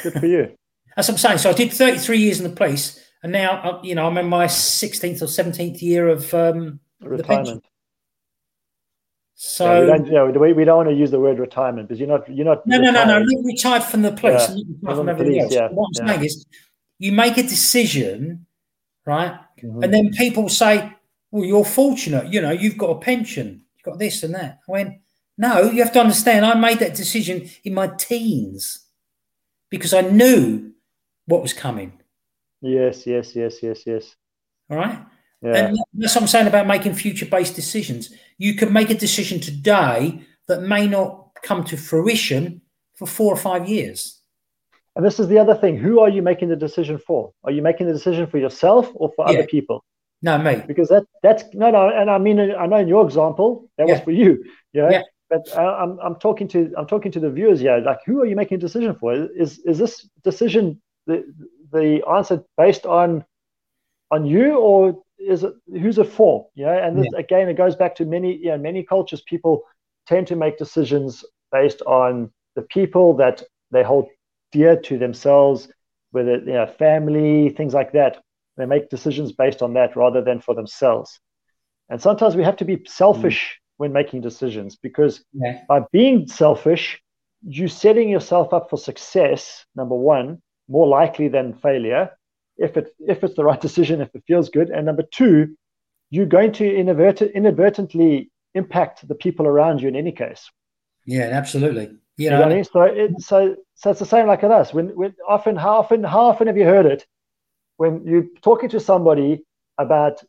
Good 0.00 0.12
for 0.12 0.26
you. 0.26 0.54
That's 0.96 1.08
what 1.08 1.14
I'm 1.14 1.18
saying. 1.18 1.38
So 1.38 1.50
I 1.50 1.52
did 1.52 1.72
33 1.72 2.18
years 2.18 2.40
in 2.40 2.48
the 2.48 2.56
police. 2.56 3.02
And 3.22 3.32
now, 3.32 3.60
uh, 3.62 3.80
you 3.82 3.94
know, 3.94 4.06
I'm 4.06 4.16
in 4.18 4.28
my 4.28 4.46
16th 4.46 5.22
or 5.22 5.26
17th 5.26 5.82
year 5.82 6.08
of 6.08 6.32
um, 6.32 6.80
retirement. 7.00 7.64
So 9.38 9.82
yeah, 9.84 10.24
we, 10.24 10.32
don't, 10.32 10.40
we, 10.40 10.52
we 10.54 10.64
don't 10.64 10.78
want 10.78 10.88
to 10.88 10.94
use 10.94 11.10
the 11.10 11.20
word 11.20 11.38
retirement 11.38 11.88
because 11.88 12.00
you're 12.00 12.08
not 12.08 12.26
you're 12.34 12.46
not. 12.46 12.66
No, 12.66 12.78
no, 12.78 12.90
no, 12.90 13.04
no. 13.04 13.42
Retired 13.44 13.82
from 13.82 14.00
the 14.00 14.12
police. 14.12 14.48
Yeah. 14.48 14.94
From 14.94 15.14
police, 15.14 15.42
else. 15.42 15.52
Yeah. 15.52 15.68
What 15.68 15.88
I'm 15.88 16.06
yeah. 16.06 16.14
saying 16.14 16.24
is, 16.24 16.46
you 16.98 17.12
make 17.12 17.36
a 17.36 17.42
decision, 17.42 18.46
right? 19.04 19.38
Mm-hmm. 19.62 19.82
And 19.82 19.92
then 19.92 20.10
people 20.12 20.48
say, 20.48 20.90
"Well, 21.30 21.44
you're 21.44 21.66
fortunate. 21.66 22.32
You 22.32 22.40
know, 22.40 22.50
you've 22.50 22.78
got 22.78 22.90
a 22.90 22.98
pension. 22.98 23.62
You've 23.76 23.84
got 23.84 23.98
this 23.98 24.22
and 24.22 24.34
that." 24.34 24.60
I 24.66 24.72
went, 24.72 24.94
"No, 25.36 25.70
you 25.70 25.82
have 25.82 25.92
to 25.92 26.00
understand. 26.00 26.46
I 26.46 26.54
made 26.54 26.78
that 26.78 26.94
decision 26.94 27.50
in 27.62 27.74
my 27.74 27.88
teens 27.88 28.86
because 29.68 29.92
I 29.92 30.00
knew 30.00 30.72
what 31.26 31.42
was 31.42 31.52
coming." 31.52 32.00
Yes, 32.60 33.06
yes, 33.06 33.36
yes, 33.36 33.62
yes, 33.62 33.82
yes. 33.86 34.16
All 34.70 34.78
right. 34.78 35.04
Yeah. 35.42 35.68
And 35.68 35.78
that's 35.94 36.14
what 36.14 36.22
I'm 36.22 36.28
saying 36.28 36.46
about 36.46 36.66
making 36.66 36.94
future 36.94 37.26
based 37.26 37.54
decisions. 37.54 38.12
You 38.38 38.54
can 38.54 38.72
make 38.72 38.90
a 38.90 38.94
decision 38.94 39.40
today 39.40 40.22
that 40.48 40.62
may 40.62 40.86
not 40.86 41.30
come 41.42 41.64
to 41.64 41.76
fruition 41.76 42.62
for 42.94 43.06
four 43.06 43.32
or 43.32 43.36
five 43.36 43.68
years. 43.68 44.20
And 44.94 45.04
this 45.04 45.20
is 45.20 45.28
the 45.28 45.38
other 45.38 45.54
thing. 45.54 45.76
Who 45.76 46.00
are 46.00 46.08
you 46.08 46.22
making 46.22 46.48
the 46.48 46.56
decision 46.56 46.98
for? 46.98 47.32
Are 47.44 47.52
you 47.52 47.60
making 47.60 47.86
the 47.86 47.92
decision 47.92 48.26
for 48.26 48.38
yourself 48.38 48.90
or 48.94 49.12
for 49.14 49.26
yeah. 49.26 49.38
other 49.38 49.46
people? 49.46 49.84
No, 50.22 50.38
me. 50.38 50.62
Because 50.66 50.88
that 50.88 51.04
that's 51.22 51.44
no, 51.52 51.70
no. 51.70 51.90
And 51.90 52.10
I 52.10 52.16
mean, 52.16 52.40
I 52.40 52.66
know 52.66 52.78
in 52.78 52.88
your 52.88 53.04
example 53.04 53.68
that 53.76 53.86
yeah. 53.86 53.94
was 53.94 54.02
for 54.02 54.12
you. 54.12 54.42
Yeah. 54.72 54.90
yeah. 54.90 55.02
But 55.28 55.46
uh, 55.54 55.60
I'm 55.60 55.98
I'm 55.98 56.16
talking 56.16 56.48
to 56.48 56.72
I'm 56.78 56.86
talking 56.86 57.12
to 57.12 57.20
the 57.20 57.30
viewers 57.30 57.60
here. 57.60 57.78
Like, 57.78 57.98
who 58.06 58.22
are 58.22 58.26
you 58.26 58.36
making 58.36 58.56
a 58.56 58.60
decision 58.60 58.94
for? 58.94 59.12
Is 59.14 59.58
is 59.60 59.76
this 59.76 60.08
decision 60.24 60.80
the 61.06 61.24
the 61.72 62.02
answer 62.08 62.44
based 62.56 62.86
on 62.86 63.24
on 64.10 64.24
you 64.24 64.56
or 64.56 65.02
is 65.18 65.44
it 65.44 65.54
who's 65.70 65.98
it 65.98 66.08
for? 66.08 66.48
Know, 66.56 66.68
and 66.68 66.98
this, 66.98 67.08
yeah. 67.12 67.20
again, 67.20 67.48
it 67.48 67.56
goes 67.56 67.76
back 67.76 67.94
to 67.96 68.04
many, 68.04 68.36
you 68.36 68.50
know, 68.50 68.58
many 68.58 68.82
cultures. 68.82 69.22
People 69.22 69.62
tend 70.06 70.26
to 70.28 70.36
make 70.36 70.58
decisions 70.58 71.24
based 71.52 71.82
on 71.82 72.30
the 72.54 72.62
people 72.62 73.16
that 73.16 73.42
they 73.70 73.82
hold 73.82 74.08
dear 74.52 74.76
to 74.80 74.98
themselves, 74.98 75.68
whether 76.10 76.36
you 76.36 76.52
know, 76.52 76.66
family, 76.66 77.50
things 77.50 77.74
like 77.74 77.92
that. 77.92 78.22
They 78.56 78.66
make 78.66 78.88
decisions 78.88 79.32
based 79.32 79.62
on 79.62 79.74
that 79.74 79.96
rather 79.96 80.22
than 80.22 80.40
for 80.40 80.54
themselves. 80.54 81.20
And 81.88 82.00
sometimes 82.00 82.36
we 82.36 82.42
have 82.42 82.56
to 82.56 82.64
be 82.64 82.82
selfish 82.86 83.56
mm. 83.56 83.72
when 83.76 83.92
making 83.92 84.22
decisions 84.22 84.76
because 84.76 85.24
yeah. 85.32 85.60
by 85.68 85.82
being 85.92 86.26
selfish, 86.26 87.00
you're 87.46 87.68
setting 87.68 88.08
yourself 88.08 88.52
up 88.52 88.70
for 88.70 88.78
success. 88.78 89.64
Number 89.74 89.94
one, 89.94 90.40
more 90.68 90.86
likely 90.86 91.28
than 91.28 91.54
failure 91.54 92.10
if 92.58 92.76
it 92.76 92.94
if 93.00 93.22
it's 93.22 93.34
the 93.34 93.44
right 93.44 93.60
decision, 93.60 94.00
if 94.00 94.14
it 94.14 94.24
feels 94.26 94.48
good, 94.48 94.70
and 94.70 94.86
number 94.86 95.02
two, 95.02 95.56
you're 96.10 96.26
going 96.26 96.52
to 96.52 96.64
inadvert- 96.64 97.34
inadvertently 97.34 98.30
impact 98.54 99.06
the 99.06 99.14
people 99.14 99.46
around 99.46 99.82
you 99.82 99.88
in 99.88 99.96
any 99.96 100.12
case. 100.12 100.50
Yeah, 101.04 101.28
absolutely. 101.32 101.90
You 102.16 102.30
know, 102.30 102.38
you 102.38 102.44
know 102.44 102.50
I 102.50 102.54
mean? 102.54 102.64
so 102.64 102.82
it, 102.82 103.20
so 103.20 103.56
so 103.74 103.90
it's 103.90 104.00
the 104.00 104.06
same 104.06 104.26
like 104.26 104.42
with 104.42 104.52
us. 104.52 104.72
When 104.72 104.88
when 104.96 105.14
often 105.28 105.56
how 105.56 105.76
often 105.78 106.02
how 106.02 106.26
often 106.26 106.46
have 106.46 106.56
you 106.56 106.64
heard 106.64 106.86
it 106.86 107.06
when 107.76 108.06
you're 108.06 108.26
talking 108.42 108.70
to 108.70 108.80
somebody 108.80 109.44
about 109.78 110.22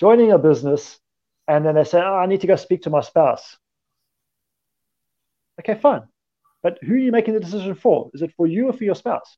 joining 0.00 0.32
a 0.32 0.38
business 0.38 0.98
and 1.46 1.64
then 1.64 1.74
they 1.74 1.84
say, 1.84 2.00
oh, 2.00 2.14
I 2.14 2.26
need 2.26 2.40
to 2.40 2.46
go 2.46 2.56
speak 2.56 2.82
to 2.82 2.90
my 2.90 3.02
spouse. 3.02 3.56
Okay, 5.60 5.78
fine. 5.78 6.02
But 6.62 6.78
who 6.82 6.94
are 6.94 6.98
you 6.98 7.12
making 7.12 7.34
the 7.34 7.40
decision 7.40 7.74
for? 7.74 8.10
Is 8.14 8.22
it 8.22 8.32
for 8.36 8.46
you 8.46 8.68
or 8.68 8.72
for 8.72 8.84
your 8.84 8.94
spouse? 8.94 9.36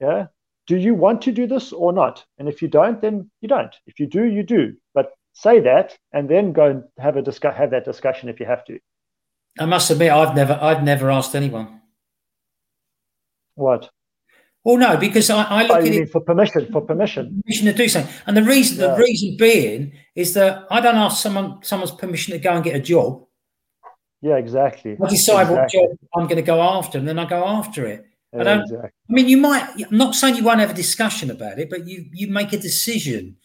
Yeah 0.00 0.26
do 0.70 0.76
you 0.76 0.94
want 0.94 1.20
to 1.22 1.32
do 1.32 1.48
this 1.48 1.72
or 1.72 1.92
not? 1.92 2.24
And 2.38 2.48
if 2.48 2.62
you 2.62 2.68
don't, 2.68 3.00
then 3.00 3.28
you 3.40 3.48
don't. 3.48 3.74
If 3.88 3.98
you 3.98 4.06
do, 4.06 4.24
you 4.24 4.44
do. 4.44 4.76
But 4.94 5.10
say 5.32 5.58
that 5.58 5.98
and 6.12 6.28
then 6.28 6.52
go 6.52 6.66
and 6.70 6.84
have 6.96 7.16
a 7.16 7.22
discuss 7.22 7.56
have 7.56 7.72
that 7.72 7.84
discussion 7.84 8.28
if 8.28 8.38
you 8.38 8.46
have 8.46 8.64
to. 8.66 8.78
I 9.58 9.64
must 9.66 9.90
admit, 9.90 10.12
I've 10.12 10.36
never 10.36 10.56
I've 10.62 10.84
never 10.84 11.10
asked 11.10 11.34
anyone. 11.34 11.80
What? 13.56 13.90
Well, 14.62 14.76
no, 14.76 14.96
because 14.96 15.28
I, 15.28 15.42
I 15.42 15.62
look 15.62 15.70
oh, 15.72 15.80
at 15.80 15.86
it 15.86 16.12
for 16.12 16.20
permission, 16.20 16.70
for 16.70 16.82
permission, 16.82 17.42
permission 17.42 17.66
to 17.66 17.72
do 17.72 17.88
something. 17.88 18.14
And 18.26 18.36
the 18.36 18.44
reason 18.44 18.78
yeah. 18.78 18.94
the 18.94 19.02
reason 19.02 19.36
being 19.36 19.92
is 20.14 20.34
that 20.34 20.66
I 20.70 20.80
don't 20.80 20.94
ask 20.96 21.20
someone 21.20 21.64
someone's 21.64 21.90
permission 21.90 22.32
to 22.34 22.38
go 22.38 22.52
and 22.52 22.62
get 22.62 22.76
a 22.76 22.80
job. 22.80 23.26
Yeah, 24.22 24.36
exactly. 24.36 24.96
I 25.02 25.08
decide 25.08 25.48
exactly. 25.48 25.56
what 25.56 25.70
job 25.70 25.98
I'm 26.14 26.24
going 26.28 26.36
to 26.36 26.42
go 26.42 26.62
after, 26.62 26.96
and 26.96 27.08
then 27.08 27.18
I 27.18 27.24
go 27.24 27.44
after 27.44 27.86
it. 27.86 28.06
I 28.38 28.44
don't. 28.44 28.62
Exactly. 28.62 28.90
I 29.08 29.12
mean, 29.12 29.28
you 29.28 29.36
might. 29.36 29.68
I'm 29.90 29.96
not 29.96 30.14
saying 30.14 30.36
you 30.36 30.44
won't 30.44 30.60
have 30.60 30.70
a 30.70 30.74
discussion 30.74 31.30
about 31.30 31.58
it, 31.58 31.68
but 31.68 31.86
you 31.86 32.06
you 32.12 32.28
make 32.28 32.52
a 32.52 32.58
decision, 32.58 33.36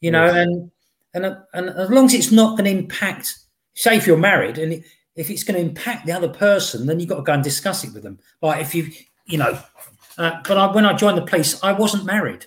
you 0.00 0.10
know, 0.10 0.26
yes. 0.26 0.34
and 0.36 0.70
and 1.14 1.36
and 1.54 1.70
as 1.70 1.90
long 1.90 2.06
as 2.06 2.14
it's 2.14 2.32
not 2.32 2.58
going 2.58 2.64
to 2.64 2.78
impact. 2.78 3.38
Say 3.76 3.96
if 3.96 4.06
you're 4.06 4.16
married 4.16 4.58
and 4.58 4.84
if 5.16 5.30
it's 5.30 5.42
going 5.42 5.60
to 5.60 5.68
impact 5.68 6.06
the 6.06 6.12
other 6.12 6.28
person, 6.28 6.86
then 6.86 7.00
you've 7.00 7.08
got 7.08 7.16
to 7.16 7.22
go 7.22 7.32
and 7.32 7.42
discuss 7.42 7.84
it 7.84 7.92
with 7.92 8.02
them. 8.02 8.18
Like 8.40 8.60
if 8.60 8.74
you, 8.74 8.90
you 9.26 9.38
know, 9.38 9.58
uh, 10.18 10.40
but 10.46 10.56
I, 10.56 10.72
when 10.72 10.86
I 10.86 10.92
joined 10.92 11.18
the 11.18 11.22
police, 11.22 11.62
I 11.62 11.72
wasn't 11.72 12.04
married, 12.04 12.46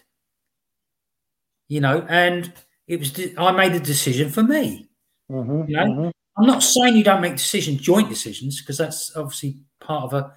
you 1.68 1.82
know, 1.82 2.06
and 2.08 2.54
it 2.88 3.00
was 3.00 3.20
I 3.38 3.52
made 3.52 3.74
a 3.74 3.80
decision 3.80 4.30
for 4.30 4.44
me. 4.44 4.90
Mm-hmm, 5.30 5.70
you 5.70 5.76
know, 5.76 5.86
mm-hmm. 5.86 6.10
I'm 6.38 6.48
not 6.48 6.64
saying 6.64 6.96
you 6.96 7.04
don't 7.04 7.22
make 7.22 7.34
decisions, 7.34 7.82
joint 7.82 8.08
decisions, 8.10 8.62
because 8.62 8.78
that's 8.78 9.16
obviously 9.18 9.58
part 9.82 10.06
of 10.06 10.14
a 10.14 10.32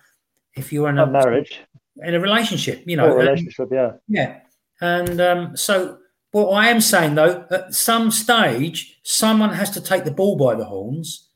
if 0.55 0.73
you're 0.73 0.89
in 0.89 0.99
a, 0.99 1.05
a 1.05 1.07
marriage, 1.07 1.61
in 2.03 2.15
a 2.15 2.21
relationship, 2.21 2.83
you 2.87 2.97
know, 2.97 3.13
a 3.13 3.17
relationship, 3.17 3.69
yeah, 3.71 3.93
yeah. 4.09 4.41
And 4.81 5.21
um, 5.21 5.57
so, 5.57 5.99
what 6.33 6.51
I 6.51 6.69
am 6.69 6.81
saying 6.81 7.15
though, 7.15 7.47
at 7.51 7.75
some 7.75 8.11
stage, 8.11 9.01
someone 9.03 9.51
has 9.51 9.71
to 9.71 9.81
take 9.81 10.05
the 10.05 10.11
ball 10.11 10.37
by 10.37 10.55
the 10.55 10.65
horns 10.65 11.29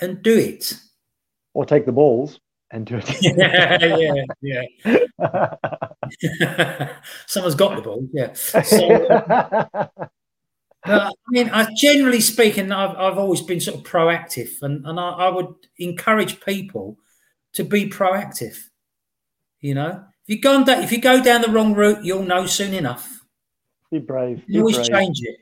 and 0.00 0.22
do 0.22 0.36
it, 0.36 0.74
or 1.54 1.64
take 1.64 1.86
the 1.86 1.92
balls 1.92 2.40
and 2.70 2.86
do 2.86 2.96
it. 2.96 3.22
yeah, 3.22 3.78
yeah, 4.40 4.62
yeah. 4.78 5.54
Someone's 7.26 7.54
got 7.54 7.76
the 7.76 7.82
ball, 7.82 8.08
yeah. 8.12 8.32
So, 8.32 10.08
I 10.84 11.10
mean, 11.28 11.50
I, 11.50 11.72
generally 11.74 12.20
speaking, 12.20 12.72
I've, 12.72 12.96
I've 12.96 13.18
always 13.18 13.42
been 13.42 13.60
sort 13.60 13.78
of 13.78 13.84
proactive, 13.84 14.62
and, 14.62 14.86
and 14.86 14.98
I, 14.98 15.10
I 15.10 15.28
would 15.28 15.54
encourage 15.78 16.40
people 16.40 16.98
to 17.54 17.64
be 17.64 17.88
proactive. 17.88 18.56
You 19.60 19.74
know, 19.74 20.04
if 20.26 20.36
you 20.36 20.40
go 20.40 20.64
down, 20.64 20.82
if 20.82 20.92
you 20.92 21.00
go 21.00 21.22
down 21.22 21.42
the 21.42 21.48
wrong 21.48 21.74
route, 21.74 22.04
you'll 22.04 22.22
know 22.22 22.46
soon 22.46 22.74
enough. 22.74 23.24
Be 23.90 23.98
brave. 23.98 24.42
You 24.46 24.54
can 24.54 24.60
always 24.60 24.76
brave. 24.76 24.88
change 24.88 25.20
it. 25.22 25.38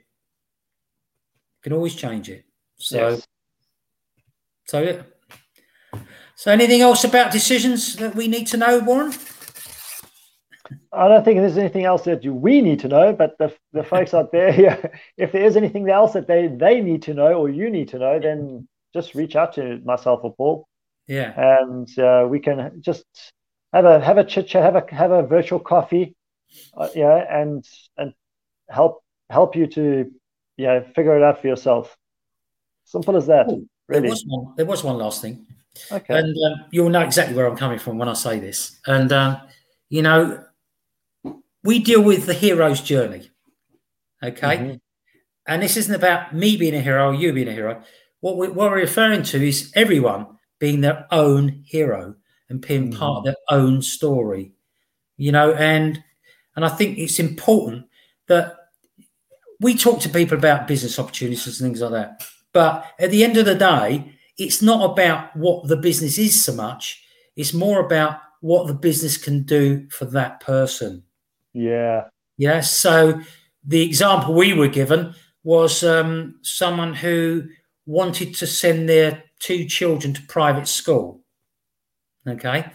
You 1.57 1.63
can 1.63 1.73
always 1.73 1.95
change 1.95 2.31
it. 2.31 2.45
So, 2.79 3.09
yes. 3.09 3.27
so 4.67 4.83
yeah. 4.83 5.03
So, 6.37 6.53
anything 6.53 6.81
else 6.81 7.05
about 7.05 7.33
decisions 7.33 7.97
that 7.97 8.15
we 8.15 8.29
need 8.29 8.47
to 8.49 8.57
know, 8.57 8.79
Warren? 8.79 9.13
I 10.93 11.09
don't 11.09 11.25
think 11.25 11.39
there's 11.39 11.59
anything 11.59 11.85
else 11.85 12.03
that 12.03 12.25
we 12.25 12.61
need 12.61 12.81
to 12.81 12.89
know, 12.89 13.13
but 13.13 13.37
the, 13.39 13.55
the 13.73 13.85
folks 13.85 14.15
out 14.15 14.33
there, 14.33 14.51
yeah, 14.61 14.87
if 15.17 15.33
there 15.33 15.45
is 15.45 15.57
anything 15.57 15.89
else 15.91 16.13
that 16.15 16.27
they, 16.27 16.49
they 16.49 16.81
need 16.81 17.03
to 17.03 17.15
know 17.15 17.35
or 17.35 17.49
you 17.49 17.71
need 17.71 17.89
to 17.89 17.99
know, 17.99 18.19
then 18.19 18.67
just 18.95 19.15
reach 19.15 19.37
out 19.37 19.53
to 19.55 19.81
myself 19.85 20.21
or 20.23 20.35
Paul. 20.35 20.67
Yeah. 21.07 21.33
And 21.61 21.99
uh, 21.99 22.27
we 22.29 22.41
can 22.41 22.81
just 22.81 23.05
have 23.73 23.85
a 23.85 24.01
have 24.01 24.19
a 24.19 24.25
chit 24.25 24.49
chat, 24.49 24.63
have 24.63 24.77
a 24.77 24.95
have 24.95 25.11
a 25.11 25.23
virtual 25.23 25.61
coffee, 25.61 26.15
uh, 26.77 26.89
yeah, 26.95 27.25
and 27.29 27.65
and 27.97 28.13
help 28.69 29.03
help 29.31 29.57
you 29.57 29.67
to 29.69 30.11
yeah 30.57 30.81
figure 30.95 31.17
it 31.17 31.23
out 31.23 31.41
for 31.41 31.49
yourself. 31.49 31.97
Simple 32.85 33.17
as 33.17 33.27
that. 33.27 33.51
Ooh, 33.51 33.69
really. 33.89 34.03
There 34.03 34.11
was 34.11 34.25
one. 34.27 34.55
There 34.57 34.67
was 34.67 34.85
one 34.85 34.99
last 34.99 35.23
thing. 35.23 35.47
Okay. 35.93 36.19
And 36.19 36.35
um, 36.47 36.65
you'll 36.71 36.89
know 36.89 37.03
exactly 37.03 37.37
where 37.37 37.47
I'm 37.47 37.57
coming 37.57 37.79
from 37.79 37.99
when 37.99 38.09
I 38.09 38.15
say 38.15 38.39
this. 38.39 38.79
And 38.87 39.13
um, 39.13 39.41
you 39.89 40.03
know, 40.03 40.43
we 41.63 41.81
deal 41.81 42.03
with 42.03 42.27
the 42.27 42.35
hero's 42.35 42.81
journey. 42.81 43.31
Okay. 44.23 44.57
Mm-hmm. 44.57 44.75
And 45.47 45.63
this 45.63 45.77
isn't 45.77 45.95
about 45.95 46.35
me 46.35 46.57
being 46.57 46.75
a 46.75 46.81
hero 46.81 47.11
or 47.11 47.15
you 47.15 47.33
being 47.33 47.49
a 47.49 47.53
hero. 47.53 47.83
What, 48.21 48.37
we, 48.37 48.49
what 48.49 48.71
we're 48.71 48.79
referring 48.79 49.23
to 49.25 49.47
is 49.47 49.71
everyone 49.77 50.27
being 50.59 50.81
their 50.81 51.07
own 51.11 51.63
hero. 51.65 52.15
and 52.49 52.61
being 52.67 52.93
mm. 52.93 52.99
part 52.99 53.19
of 53.19 53.25
their 53.25 53.37
own 53.51 53.83
story. 53.83 54.53
You 55.17 55.33
know, 55.33 55.53
and 55.55 56.03
and 56.55 56.65
I 56.65 56.69
think 56.69 56.99
it's 56.99 57.19
important 57.19 57.87
that 58.29 58.57
we 59.61 59.77
talk 59.77 60.01
to 60.01 60.09
people 60.09 60.37
about 60.37 60.69
business 60.69 60.99
opportunities 60.99 61.61
and 61.61 61.69
things 61.69 61.81
like 61.81 61.93
that. 61.93 62.27
But 62.53 62.87
at 62.99 63.11
the 63.11 63.25
end 63.25 63.37
of 63.37 63.47
the 63.47 63.55
day, 63.55 64.13
it's 64.39 64.63
not 64.63 64.91
about 64.91 65.35
what 65.37 65.69
the 65.69 65.77
business 65.77 66.19
is 66.19 66.43
so 66.43 66.53
much. 66.55 67.03
It's 67.37 67.53
more 67.53 67.85
about 67.85 68.21
what 68.41 68.67
the 68.67 68.75
business 68.75 69.17
can 69.17 69.43
do 69.43 69.89
for 69.91 70.05
that 70.07 70.41
person. 70.41 71.03
Yeah. 71.53 72.05
Yeah. 72.37 72.61
So 72.61 73.21
the 73.65 73.83
example 73.83 74.35
we 74.35 74.53
were 74.53 74.69
given 74.69 75.15
was 75.43 75.83
um, 75.83 76.39
someone 76.43 76.93
who 76.93 77.45
wanted 77.87 78.35
to 78.35 78.47
send 78.47 78.89
their 78.89 79.23
two 79.39 79.66
children 79.66 80.14
to 80.14 80.22
private 80.22 80.68
school. 80.68 81.22
Okay. 82.26 82.70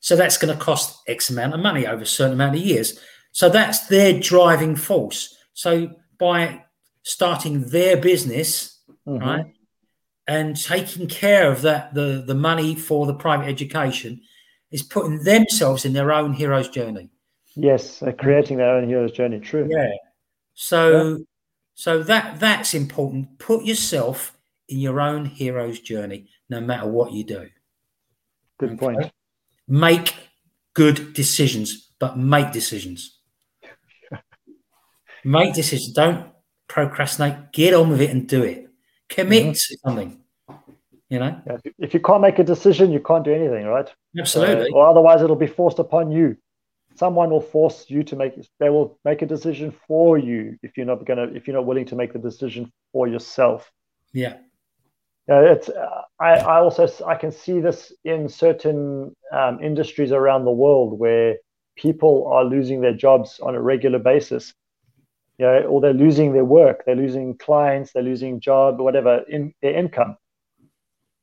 So 0.00 0.16
that's 0.16 0.36
going 0.36 0.56
to 0.56 0.62
cost 0.62 1.00
X 1.08 1.30
amount 1.30 1.54
of 1.54 1.60
money 1.60 1.86
over 1.86 2.02
a 2.02 2.06
certain 2.06 2.34
amount 2.34 2.56
of 2.56 2.62
years. 2.62 2.98
So 3.32 3.48
that's 3.48 3.86
their 3.86 4.18
driving 4.20 4.76
force. 4.76 5.34
So 5.54 5.90
by 6.18 6.62
starting 7.02 7.62
their 7.68 7.96
business, 7.96 8.80
mm-hmm. 9.06 9.24
right, 9.24 9.46
and 10.26 10.56
taking 10.56 11.06
care 11.06 11.50
of 11.50 11.62
that, 11.62 11.94
the, 11.94 12.22
the 12.26 12.34
money 12.34 12.74
for 12.74 13.06
the 13.06 13.14
private 13.14 13.48
education 13.48 14.20
is 14.70 14.82
putting 14.82 15.22
themselves 15.22 15.84
in 15.84 15.92
their 15.92 16.12
own 16.12 16.32
hero's 16.32 16.68
journey. 16.68 17.10
Yes, 17.56 18.02
uh, 18.02 18.12
creating 18.12 18.58
their 18.58 18.76
own 18.76 18.88
hero's 18.88 19.12
journey. 19.12 19.40
True. 19.40 19.68
Yeah. 19.70 19.90
So, 20.54 21.08
yeah. 21.08 21.16
so 21.74 22.02
that 22.02 22.40
that's 22.40 22.74
important. 22.74 23.38
Put 23.38 23.64
yourself 23.64 24.33
in 24.68 24.78
your 24.78 25.00
own 25.00 25.26
hero's 25.26 25.80
journey, 25.80 26.28
no 26.48 26.60
matter 26.60 26.86
what 26.86 27.12
you 27.12 27.24
do. 27.24 27.48
Good 28.58 28.70
okay? 28.70 28.78
point. 28.78 29.12
Make 29.68 30.14
good 30.74 31.12
decisions, 31.12 31.92
but 31.98 32.18
make 32.18 32.52
decisions. 32.52 33.18
make 35.24 35.54
decisions. 35.54 35.92
Don't 35.92 36.30
procrastinate. 36.68 37.52
Get 37.52 37.74
on 37.74 37.90
with 37.90 38.00
it 38.00 38.10
and 38.10 38.28
do 38.28 38.42
it. 38.42 38.68
Commit 39.08 39.42
mm-hmm. 39.42 39.52
to 39.52 39.78
something. 39.84 40.20
You 41.08 41.18
know. 41.18 41.40
Yeah, 41.46 41.58
if 41.78 41.94
you 41.94 42.00
can't 42.00 42.22
make 42.22 42.38
a 42.38 42.44
decision, 42.44 42.90
you 42.90 43.00
can't 43.00 43.24
do 43.24 43.32
anything, 43.32 43.66
right? 43.66 43.88
Absolutely. 44.18 44.70
Uh, 44.70 44.74
or 44.74 44.88
otherwise, 44.88 45.22
it'll 45.22 45.36
be 45.36 45.46
forced 45.46 45.78
upon 45.78 46.10
you. 46.10 46.36
Someone 46.96 47.30
will 47.30 47.40
force 47.40 47.86
you 47.88 48.02
to 48.04 48.16
make. 48.16 48.34
They 48.58 48.70
will 48.70 48.98
make 49.04 49.22
a 49.22 49.26
decision 49.26 49.74
for 49.86 50.16
you 50.16 50.58
if 50.62 50.76
you're 50.76 50.86
not 50.86 51.04
gonna. 51.04 51.24
If 51.34 51.46
you're 51.46 51.56
not 51.56 51.66
willing 51.66 51.86
to 51.86 51.96
make 51.96 52.12
the 52.12 52.18
decision 52.18 52.72
for 52.92 53.06
yourself. 53.06 53.70
Yeah. 54.12 54.36
Uh, 55.30 55.40
it's. 55.40 55.68
Uh, 55.68 56.02
I, 56.20 56.32
I 56.34 56.60
also 56.60 56.88
I 57.06 57.16
can 57.16 57.32
see 57.32 57.60
this 57.60 57.92
in 58.04 58.28
certain 58.28 59.16
um, 59.32 59.60
industries 59.62 60.12
around 60.12 60.44
the 60.44 60.50
world 60.50 60.98
where 60.98 61.36
people 61.76 62.30
are 62.32 62.44
losing 62.44 62.80
their 62.80 62.94
jobs 62.94 63.40
on 63.40 63.54
a 63.54 63.60
regular 63.60 63.98
basis 63.98 64.54
you 65.38 65.46
know, 65.46 65.62
or 65.62 65.80
they're 65.80 65.92
losing 65.92 66.32
their 66.32 66.44
work, 66.44 66.84
they're 66.84 66.94
losing 66.94 67.36
clients, 67.36 67.92
they're 67.92 68.02
losing 68.02 68.40
job, 68.40 68.80
whatever, 68.80 69.24
in 69.28 69.52
their 69.62 69.74
income. 69.76 70.16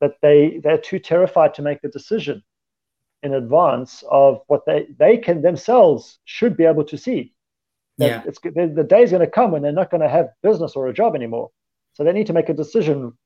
But 0.00 0.16
they 0.20 0.60
they're 0.62 0.78
too 0.78 0.98
terrified 0.98 1.54
to 1.54 1.62
make 1.62 1.80
the 1.80 1.88
decision 1.88 2.42
in 3.22 3.34
advance 3.34 4.02
of 4.10 4.42
what 4.48 4.66
they 4.66 4.88
they 4.98 5.16
can 5.16 5.42
themselves 5.42 6.18
should 6.24 6.56
be 6.56 6.64
able 6.64 6.84
to 6.84 6.98
see. 6.98 7.32
Yeah. 7.98 8.22
it's 8.26 8.40
the, 8.40 8.72
the 8.74 8.82
day 8.82 9.02
is 9.02 9.10
going 9.10 9.20
to 9.20 9.30
come 9.30 9.52
when 9.52 9.62
they're 9.62 9.70
not 9.70 9.90
going 9.90 10.00
to 10.00 10.08
have 10.08 10.30
business 10.42 10.74
or 10.74 10.88
a 10.88 10.94
job 10.94 11.14
anymore. 11.14 11.50
So 11.92 12.04
they 12.04 12.12
need 12.12 12.26
to 12.26 12.32
make 12.32 12.48
a 12.48 12.54
decision 12.54 13.16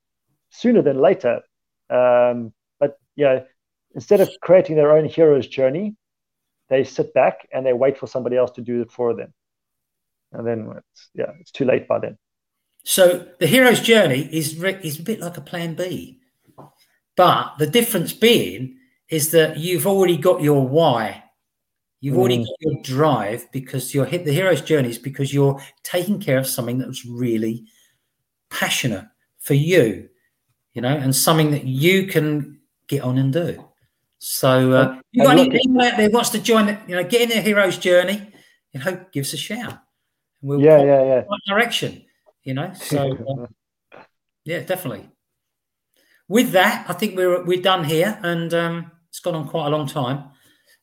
sooner 0.50 0.82
than 0.82 1.00
later. 1.00 1.42
Um, 1.90 2.52
but 2.78 2.98
yeah, 3.16 3.40
instead 3.94 4.20
of 4.20 4.30
creating 4.42 4.76
their 4.76 4.96
own 4.96 5.06
hero's 5.06 5.46
journey, 5.46 5.96
they 6.68 6.84
sit 6.84 7.14
back 7.14 7.48
and 7.52 7.64
they 7.64 7.72
wait 7.72 7.98
for 7.98 8.06
somebody 8.06 8.36
else 8.36 8.50
to 8.52 8.60
do 8.60 8.82
it 8.82 8.90
for 8.90 9.14
them 9.14 9.32
and 10.32 10.46
then 10.46 10.72
it's 10.76 11.08
yeah, 11.14 11.32
it's 11.40 11.50
too 11.50 11.64
late 11.64 11.88
by 11.88 11.98
then. 11.98 12.18
So 12.84 13.26
the 13.40 13.46
hero's 13.46 13.80
journey 13.80 14.28
is 14.32 14.62
is 14.62 15.00
a 15.00 15.02
bit 15.02 15.20
like 15.20 15.36
a 15.36 15.40
plan 15.40 15.74
B, 15.74 16.20
but 17.16 17.54
the 17.58 17.66
difference 17.66 18.12
being 18.12 18.78
is 19.08 19.30
that 19.30 19.56
you've 19.56 19.86
already 19.86 20.16
got 20.16 20.42
your 20.42 20.66
why. 20.66 21.22
You've 22.00 22.18
already 22.18 22.38
mm. 22.38 22.46
got 22.46 22.56
your 22.60 22.82
drive 22.82 23.50
because 23.52 23.94
you're 23.94 24.04
hit 24.04 24.24
the 24.24 24.32
hero's 24.32 24.60
journey 24.60 24.90
is 24.90 24.98
because 24.98 25.32
you're 25.32 25.60
taking 25.82 26.20
care 26.20 26.38
of 26.38 26.46
something 26.46 26.78
that 26.78 26.88
was 26.88 27.06
really 27.06 27.64
passionate 28.50 29.06
for 29.38 29.54
you, 29.54 30.08
you 30.76 30.82
know, 30.82 30.96
and 30.96 31.16
something 31.16 31.50
that 31.50 31.64
you 31.64 32.06
can 32.06 32.60
get 32.86 33.02
on 33.02 33.18
and 33.18 33.32
do. 33.32 33.64
So, 34.18 34.72
uh, 34.72 35.00
you 35.10 35.24
got 35.24 35.38
anyone 35.38 35.84
out 35.84 35.96
there 35.96 36.10
wants 36.10 36.30
to 36.30 36.38
join, 36.38 36.66
the, 36.66 36.78
you 36.86 36.94
know, 36.94 37.04
get 37.04 37.22
in 37.22 37.30
the 37.30 37.40
hero's 37.40 37.78
journey, 37.78 38.32
you 38.72 38.80
know, 38.80 39.04
give 39.10 39.22
us 39.22 39.32
a 39.32 39.36
shout 39.36 39.80
we'll 40.46 40.60
yeah, 40.60 40.78
yeah, 40.82 41.02
yeah. 41.02 41.22
Right 41.28 41.40
direction, 41.46 42.04
you 42.42 42.54
know. 42.54 42.72
So 42.74 43.48
uh, 43.92 44.00
yeah, 44.44 44.60
definitely. 44.60 45.08
With 46.28 46.52
that, 46.52 46.88
I 46.88 46.92
think 46.92 47.16
we're 47.16 47.44
we're 47.44 47.62
done 47.62 47.84
here, 47.84 48.18
and 48.22 48.52
um, 48.54 48.90
it's 49.08 49.20
gone 49.20 49.34
on 49.34 49.48
quite 49.48 49.66
a 49.66 49.70
long 49.70 49.86
time. 49.86 50.30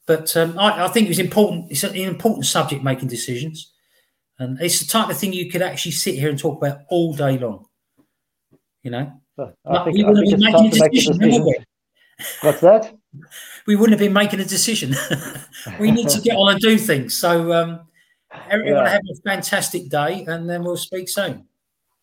But 0.05 0.35
um, 0.35 0.59
I, 0.59 0.85
I, 0.85 0.87
think 0.89 1.09
it's 1.09 1.19
important. 1.19 1.71
It's 1.71 1.83
an 1.83 1.95
important 1.95 2.45
subject, 2.45 2.83
making 2.83 3.07
decisions, 3.07 3.73
and 4.37 4.59
it's 4.61 4.79
the 4.79 4.85
type 4.85 5.09
of 5.09 5.17
thing 5.17 5.33
you 5.33 5.49
could 5.49 5.61
actually 5.61 5.93
sit 5.93 6.15
here 6.15 6.29
and 6.29 6.37
talk 6.37 6.57
about 6.57 6.81
all 6.89 7.13
day 7.13 7.37
long. 7.37 7.65
You 8.83 8.91
know, 8.91 9.21
I 9.37 9.83
think, 9.83 9.97
we 9.97 10.03
wouldn't 10.03 10.29
be 10.29 10.37
making 10.37 10.67
a 10.67 10.89
decision. 10.89 11.53
What's 12.41 12.61
that? 12.61 12.93
we 13.67 13.75
wouldn't 13.75 13.99
have 13.99 14.05
been 14.05 14.13
making 14.13 14.39
a 14.39 14.45
decision. 14.45 14.95
we 15.79 15.91
need 15.91 16.09
to 16.09 16.21
get 16.21 16.35
on 16.35 16.53
and 16.53 16.61
do 16.61 16.77
things. 16.77 17.15
So 17.17 17.53
um, 17.53 17.81
Everyone 18.49 18.85
yeah. 18.85 18.91
have 18.91 19.01
a 19.11 19.15
fantastic 19.23 19.89
day, 19.89 20.25
and 20.27 20.49
then 20.49 20.63
we'll 20.63 20.77
speak 20.77 21.07
soon. 21.09 21.45